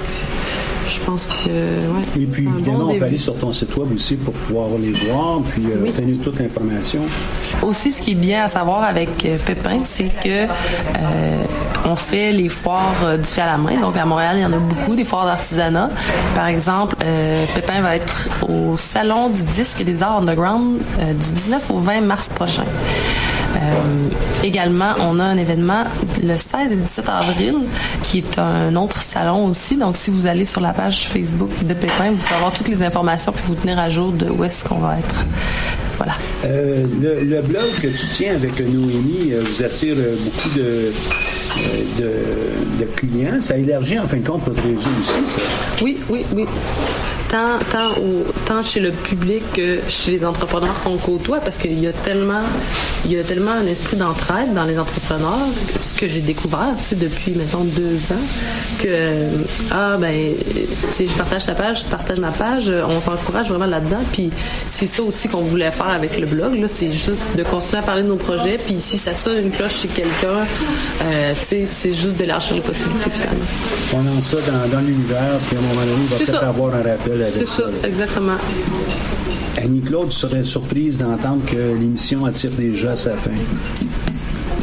je 0.88 1.00
pense 1.00 1.26
que, 1.26 1.48
ouais. 1.48 2.22
Et 2.22 2.26
puis, 2.26 2.46
évidemment, 2.46 2.86
bon 2.86 2.94
on 2.94 2.98
peut 2.98 3.04
aller 3.04 3.18
sur 3.18 3.36
ton 3.36 3.52
site 3.52 3.76
web 3.76 3.92
aussi 3.92 4.16
pour 4.16 4.34
pouvoir 4.34 4.68
les 4.78 4.92
voir, 4.92 5.40
puis 5.42 5.64
euh, 5.66 5.86
obtenir 5.86 6.16
toute 6.22 6.38
l'information. 6.38 7.00
Aussi, 7.62 7.92
ce 7.92 8.00
qui 8.00 8.12
est 8.12 8.14
bien 8.14 8.44
à 8.44 8.48
savoir 8.48 8.84
avec 8.84 9.24
euh, 9.24 9.36
Pépin, 9.44 9.78
c'est 9.80 10.08
que 10.22 10.46
euh, 10.46 11.44
on 11.84 11.96
fait 11.96 12.32
les 12.32 12.48
foires 12.48 13.18
du 13.18 13.24
fait 13.24 13.42
à 13.42 13.46
la 13.46 13.58
main. 13.58 13.80
Donc 13.80 13.96
à 13.96 14.04
Montréal, 14.04 14.36
il 14.36 14.42
y 14.42 14.46
en 14.46 14.52
a 14.52 14.58
beaucoup 14.58 14.94
des 14.94 15.04
foires 15.04 15.26
d'artisanat. 15.26 15.90
Par 16.34 16.46
exemple, 16.46 16.96
euh, 17.02 17.44
Pépin 17.54 17.80
va 17.80 17.96
être 17.96 18.28
au 18.48 18.76
salon 18.76 19.30
du 19.30 19.42
disque 19.42 19.82
des 19.82 20.02
arts 20.02 20.18
underground 20.18 20.78
du 20.98 21.32
19 21.32 21.70
au 21.70 21.78
20 21.78 22.00
mars 22.02 22.28
prochain. 22.28 22.64
Euh, 23.56 24.08
également, 24.44 24.92
on 25.00 25.18
a 25.18 25.24
un 25.24 25.36
événement 25.38 25.84
le 26.22 26.36
16 26.36 26.72
et 26.72 26.76
17 26.76 27.08
avril 27.08 27.54
qui 28.02 28.18
est 28.18 28.38
un 28.38 28.74
autre 28.76 29.00
salon 29.02 29.46
aussi. 29.46 29.76
Donc, 29.76 29.96
si 29.96 30.10
vous 30.10 30.26
allez 30.26 30.44
sur 30.44 30.60
la 30.60 30.72
page 30.72 31.08
Facebook 31.08 31.50
de 31.64 31.74
Pépin, 31.74 32.10
vous 32.10 32.16
pouvez 32.16 32.34
avoir 32.36 32.52
toutes 32.52 32.68
les 32.68 32.82
informations 32.82 33.32
puis 33.32 33.42
vous 33.46 33.54
tenir 33.54 33.78
à 33.78 33.88
jour 33.88 34.12
de 34.12 34.28
où 34.30 34.44
est-ce 34.44 34.64
qu'on 34.64 34.78
va 34.78 34.98
être. 34.98 35.24
Voilà. 35.96 36.12
Euh, 36.44 36.84
le, 37.02 37.24
le 37.24 37.42
blog 37.42 37.64
que 37.82 37.88
tu 37.88 38.06
tiens 38.12 38.34
avec 38.34 38.60
Noémie 38.60 39.30
euh, 39.32 39.42
vous 39.44 39.62
attire 39.64 39.96
beaucoup 39.96 40.48
de, 40.56 40.92
de, 41.98 42.10
de 42.80 42.84
clients. 42.94 43.40
Ça 43.40 43.56
élargit 43.56 43.98
en 43.98 44.06
fin 44.06 44.18
de 44.18 44.26
compte 44.26 44.44
votre 44.44 44.62
réseau 44.62 44.78
aussi. 45.00 45.10
ça. 45.10 45.82
Oui, 45.82 45.98
oui, 46.08 46.24
oui. 46.36 46.44
Tant, 47.28 47.58
tant, 47.70 47.90
au- 48.00 48.24
tant 48.48 48.62
chez 48.62 48.80
le 48.80 48.92
public 48.92 49.42
que 49.52 49.80
chez 49.88 50.12
les 50.12 50.24
entrepreneurs 50.24 50.74
qu'on 50.82 50.96
côtoie, 50.96 51.40
parce 51.40 51.58
qu'il 51.58 51.78
y 51.78 51.86
a 51.86 51.92
tellement, 51.92 52.40
il 53.04 53.12
y 53.12 53.18
a 53.18 53.22
tellement 53.22 53.50
un 53.50 53.66
esprit 53.66 53.96
d'entraide 53.96 54.54
dans 54.54 54.64
les 54.64 54.78
entrepreneurs, 54.78 55.46
ce 55.86 56.00
que 56.00 56.08
j'ai 56.08 56.22
découvert, 56.22 56.72
tu 56.78 56.84
sais, 56.84 56.96
depuis, 56.96 57.32
mettons, 57.32 57.64
deux 57.64 57.96
ans, 58.10 58.24
que, 58.82 59.26
ah, 59.70 59.98
ben, 59.98 60.32
tu 60.40 60.66
sais, 60.94 61.08
je 61.08 61.14
partage 61.14 61.44
ta 61.44 61.54
page, 61.54 61.82
je 61.82 61.90
partage 61.90 62.18
ma 62.18 62.30
page, 62.30 62.72
on 62.88 63.00
s'encourage 63.02 63.50
vraiment 63.50 63.66
là-dedans, 63.66 64.00
puis 64.12 64.30
c'est 64.66 64.86
ça 64.86 65.02
aussi 65.02 65.28
qu'on 65.28 65.42
voulait 65.42 65.70
faire 65.70 65.90
avec 65.90 66.18
le 66.18 66.26
blog, 66.26 66.58
là, 66.58 66.68
c'est 66.68 66.90
juste 66.90 67.36
de 67.36 67.42
continuer 67.42 67.78
à 67.78 67.82
parler 67.82 68.02
de 68.02 68.08
nos 68.08 68.16
projets, 68.16 68.58
puis 68.64 68.80
si 68.80 68.96
ça 68.96 69.14
sonne 69.14 69.44
une 69.44 69.50
cloche 69.50 69.82
chez 69.82 69.88
quelqu'un, 69.88 70.46
euh, 71.02 71.34
tu 71.38 71.44
sais, 71.44 71.66
c'est 71.66 71.94
juste 71.94 72.16
d'élargir 72.16 72.54
les 72.54 72.62
possibilités, 72.62 73.10
finalement. 73.10 73.44
On 73.94 74.02
lance 74.04 74.26
ça 74.26 74.38
dans, 74.38 74.74
dans 74.74 74.80
l'univers, 74.80 75.38
puis 75.46 75.56
à 75.56 75.60
un 75.60 75.62
moment 75.62 75.80
donné, 75.82 76.02
il 76.02 76.08
va 76.08 76.16
peut-être 76.16 76.40
ça. 76.40 76.48
avoir 76.48 76.74
un 76.74 76.82
rappel 76.82 77.22
avec 77.22 77.34
C'est 77.34 77.46
ça, 77.46 77.64
exactement. 77.84 78.37
Annie-Claude 79.56 80.10
serait 80.12 80.44
surprise 80.44 80.98
d'entendre 80.98 81.44
que 81.46 81.56
l'émission 81.56 82.24
attire 82.24 82.50
déjà 82.52 82.92
à 82.92 82.96
sa 82.96 83.16
fin. 83.16 83.30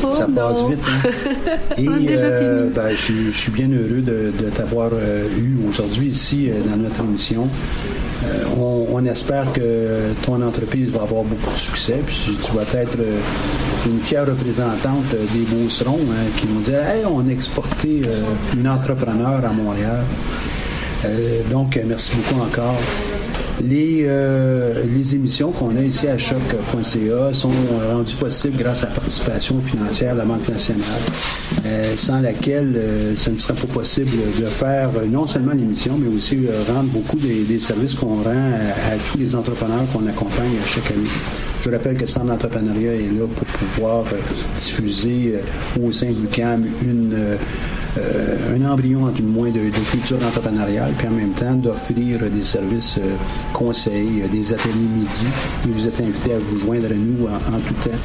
Oh, 0.04 0.14
ça 0.16 0.28
passe 0.34 0.60
non. 0.60 0.70
vite. 0.70 0.80
Hein? 0.88 1.10
Et 1.78 1.88
euh, 2.18 2.70
ben, 2.74 2.90
je, 2.92 2.96
suis- 2.96 3.32
je 3.34 3.38
suis 3.38 3.52
bien 3.52 3.68
heureux 3.70 4.02
de, 4.02 4.32
de 4.42 4.50
t'avoir 4.56 4.92
euh, 4.94 5.28
eu 5.38 5.58
aujourd'hui 5.68 6.08
ici 6.10 6.50
euh, 6.50 6.62
dans 6.70 6.78
notre 6.78 7.00
émission. 7.02 7.48
On, 8.58 8.88
on 8.92 9.06
espère 9.06 9.52
que 9.54 10.12
ton 10.26 10.42
entreprise 10.42 10.90
va 10.92 11.02
avoir 11.02 11.24
beaucoup 11.24 11.52
de 11.52 11.58
succès. 11.58 12.00
Puis 12.06 12.38
tu 12.44 12.52
vas 12.54 12.64
être 12.80 12.98
une 13.86 14.00
fière 14.00 14.26
représentante 14.26 15.10
des 15.12 15.42
Beaucerons 15.56 16.00
hein, 16.12 16.26
qui 16.40 16.48
vont 16.48 16.60
dire 16.62 16.80
Hey, 16.88 17.04
on 17.06 17.28
a 17.28 17.32
exporté 17.32 18.02
une 18.58 18.68
entrepreneur 18.68 19.44
à 19.46 19.50
Montréal. 19.52 20.04
Donc, 21.52 21.80
merci 21.86 22.14
beaucoup 22.16 22.42
encore. 22.42 22.78
Les, 23.64 24.04
euh, 24.06 24.84
les 24.94 25.16
émissions 25.16 25.52
qu'on 25.52 25.76
a 25.78 25.82
ici 25.82 26.08
à 26.08 26.18
choc.ca 26.18 27.34
sont 27.34 27.52
rendues 27.90 28.16
possibles 28.16 28.58
grâce 28.58 28.84
à 28.84 28.88
la 28.88 28.92
participation 28.92 29.62
financière 29.62 30.14
de 30.14 30.20
la 30.20 30.26
Banque 30.26 30.48
nationale, 30.50 30.84
euh, 31.66 31.96
sans 31.96 32.20
laquelle 32.20 32.74
euh, 32.76 33.16
ce 33.16 33.30
ne 33.30 33.38
serait 33.38 33.54
pas 33.54 33.68
possible 33.74 34.12
de 34.40 34.46
faire 34.46 34.90
euh, 34.98 35.06
non 35.06 35.26
seulement 35.26 35.54
l'émission, 35.54 35.98
mais 35.98 36.14
aussi 36.14 36.46
euh, 36.48 36.74
rendre 36.74 36.90
beaucoup 36.90 37.18
des, 37.18 37.60
services 37.60 37.94
qu'on 37.94 38.16
rend 38.24 38.30
à, 38.30 38.94
à 38.94 38.98
tous 39.12 39.18
les 39.18 39.34
entrepreneurs 39.34 39.86
qu'on 39.94 40.06
accompagne 40.06 40.58
chaque 40.66 40.92
année. 40.92 41.55
Je 41.66 41.72
rappelle 41.72 41.98
que 41.98 42.06
Centre 42.06 42.28
d'entrepreneuriat 42.28 42.94
est 42.94 43.12
là 43.12 43.26
pour 43.26 43.48
pouvoir 43.48 44.06
euh, 44.14 44.18
diffuser 44.60 45.34
euh, 45.34 45.84
au 45.84 45.92
sein 45.92 46.12
du 46.12 46.28
CAM 46.28 46.64
une, 46.84 47.16
euh, 47.98 48.56
un 48.56 48.70
embryon, 48.70 49.08
du 49.08 49.24
moins, 49.24 49.50
de, 49.50 49.62
de 49.62 49.90
culture 49.90 50.18
entrepreneuriale, 50.24 50.94
puis 50.96 51.08
en 51.08 51.12
même 51.12 51.32
temps 51.32 51.56
d'offrir 51.56 52.20
des 52.30 52.44
services 52.44 53.00
conseils, 53.52 54.26
des 54.32 54.54
ateliers 54.54 54.74
midi. 54.76 55.26
Vous 55.66 55.88
êtes 55.88 56.00
invités 56.00 56.34
à 56.34 56.38
vous 56.38 56.60
joindre 56.60 56.86
à 56.86 56.94
nous 56.94 57.26
en, 57.26 57.60
tout 57.60 57.74
temps. 57.90 57.98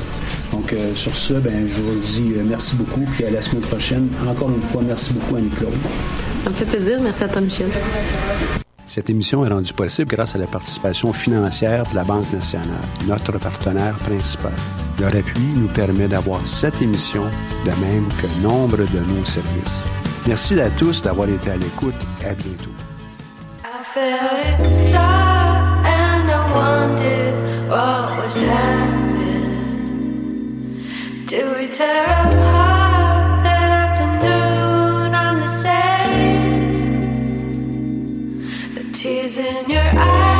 Donc, 0.52 0.74
sur 0.94 1.14
ce, 1.14 1.34
ben, 1.34 1.66
je 1.68 1.82
vous 1.82 2.00
dis 2.00 2.32
merci 2.48 2.76
beaucoup, 2.76 3.04
puis 3.12 3.26
à 3.26 3.30
la 3.30 3.42
semaine 3.42 3.62
prochaine. 3.62 4.08
Encore 4.26 4.48
une 4.48 4.62
fois, 4.62 4.80
merci 4.86 5.12
beaucoup, 5.12 5.36
Annie-Claude. 5.36 5.74
Ça 6.44 6.50
me 6.50 6.54
fait 6.54 6.64
plaisir. 6.64 6.98
Merci 7.02 7.24
à 7.24 7.28
toi, 7.28 7.42
Michel. 7.42 7.68
Cette 8.90 9.08
émission 9.08 9.46
est 9.46 9.48
rendue 9.48 9.72
possible 9.72 10.10
grâce 10.10 10.34
à 10.34 10.38
la 10.38 10.48
participation 10.48 11.12
financière 11.12 11.88
de 11.90 11.94
la 11.94 12.02
Banque 12.02 12.32
nationale, 12.32 12.66
notre 13.06 13.38
partenaire 13.38 13.94
principal. 13.98 14.50
Leur 14.98 15.14
appui 15.14 15.44
nous 15.54 15.68
permet 15.68 16.08
d'avoir 16.08 16.44
cette 16.44 16.82
émission, 16.82 17.22
de 17.64 17.70
même 17.70 18.08
que 18.20 18.26
nombre 18.42 18.78
de 18.78 18.98
nos 19.14 19.24
services. 19.24 19.84
Merci 20.26 20.60
à 20.60 20.68
tous 20.70 21.04
d'avoir 21.04 21.28
été 21.28 21.52
à 21.52 21.56
l'écoute. 21.56 21.94
À 22.24 22.34
bientôt. 22.34 22.70
In 39.38 39.70
your 39.70 39.82
eyes 39.96 40.39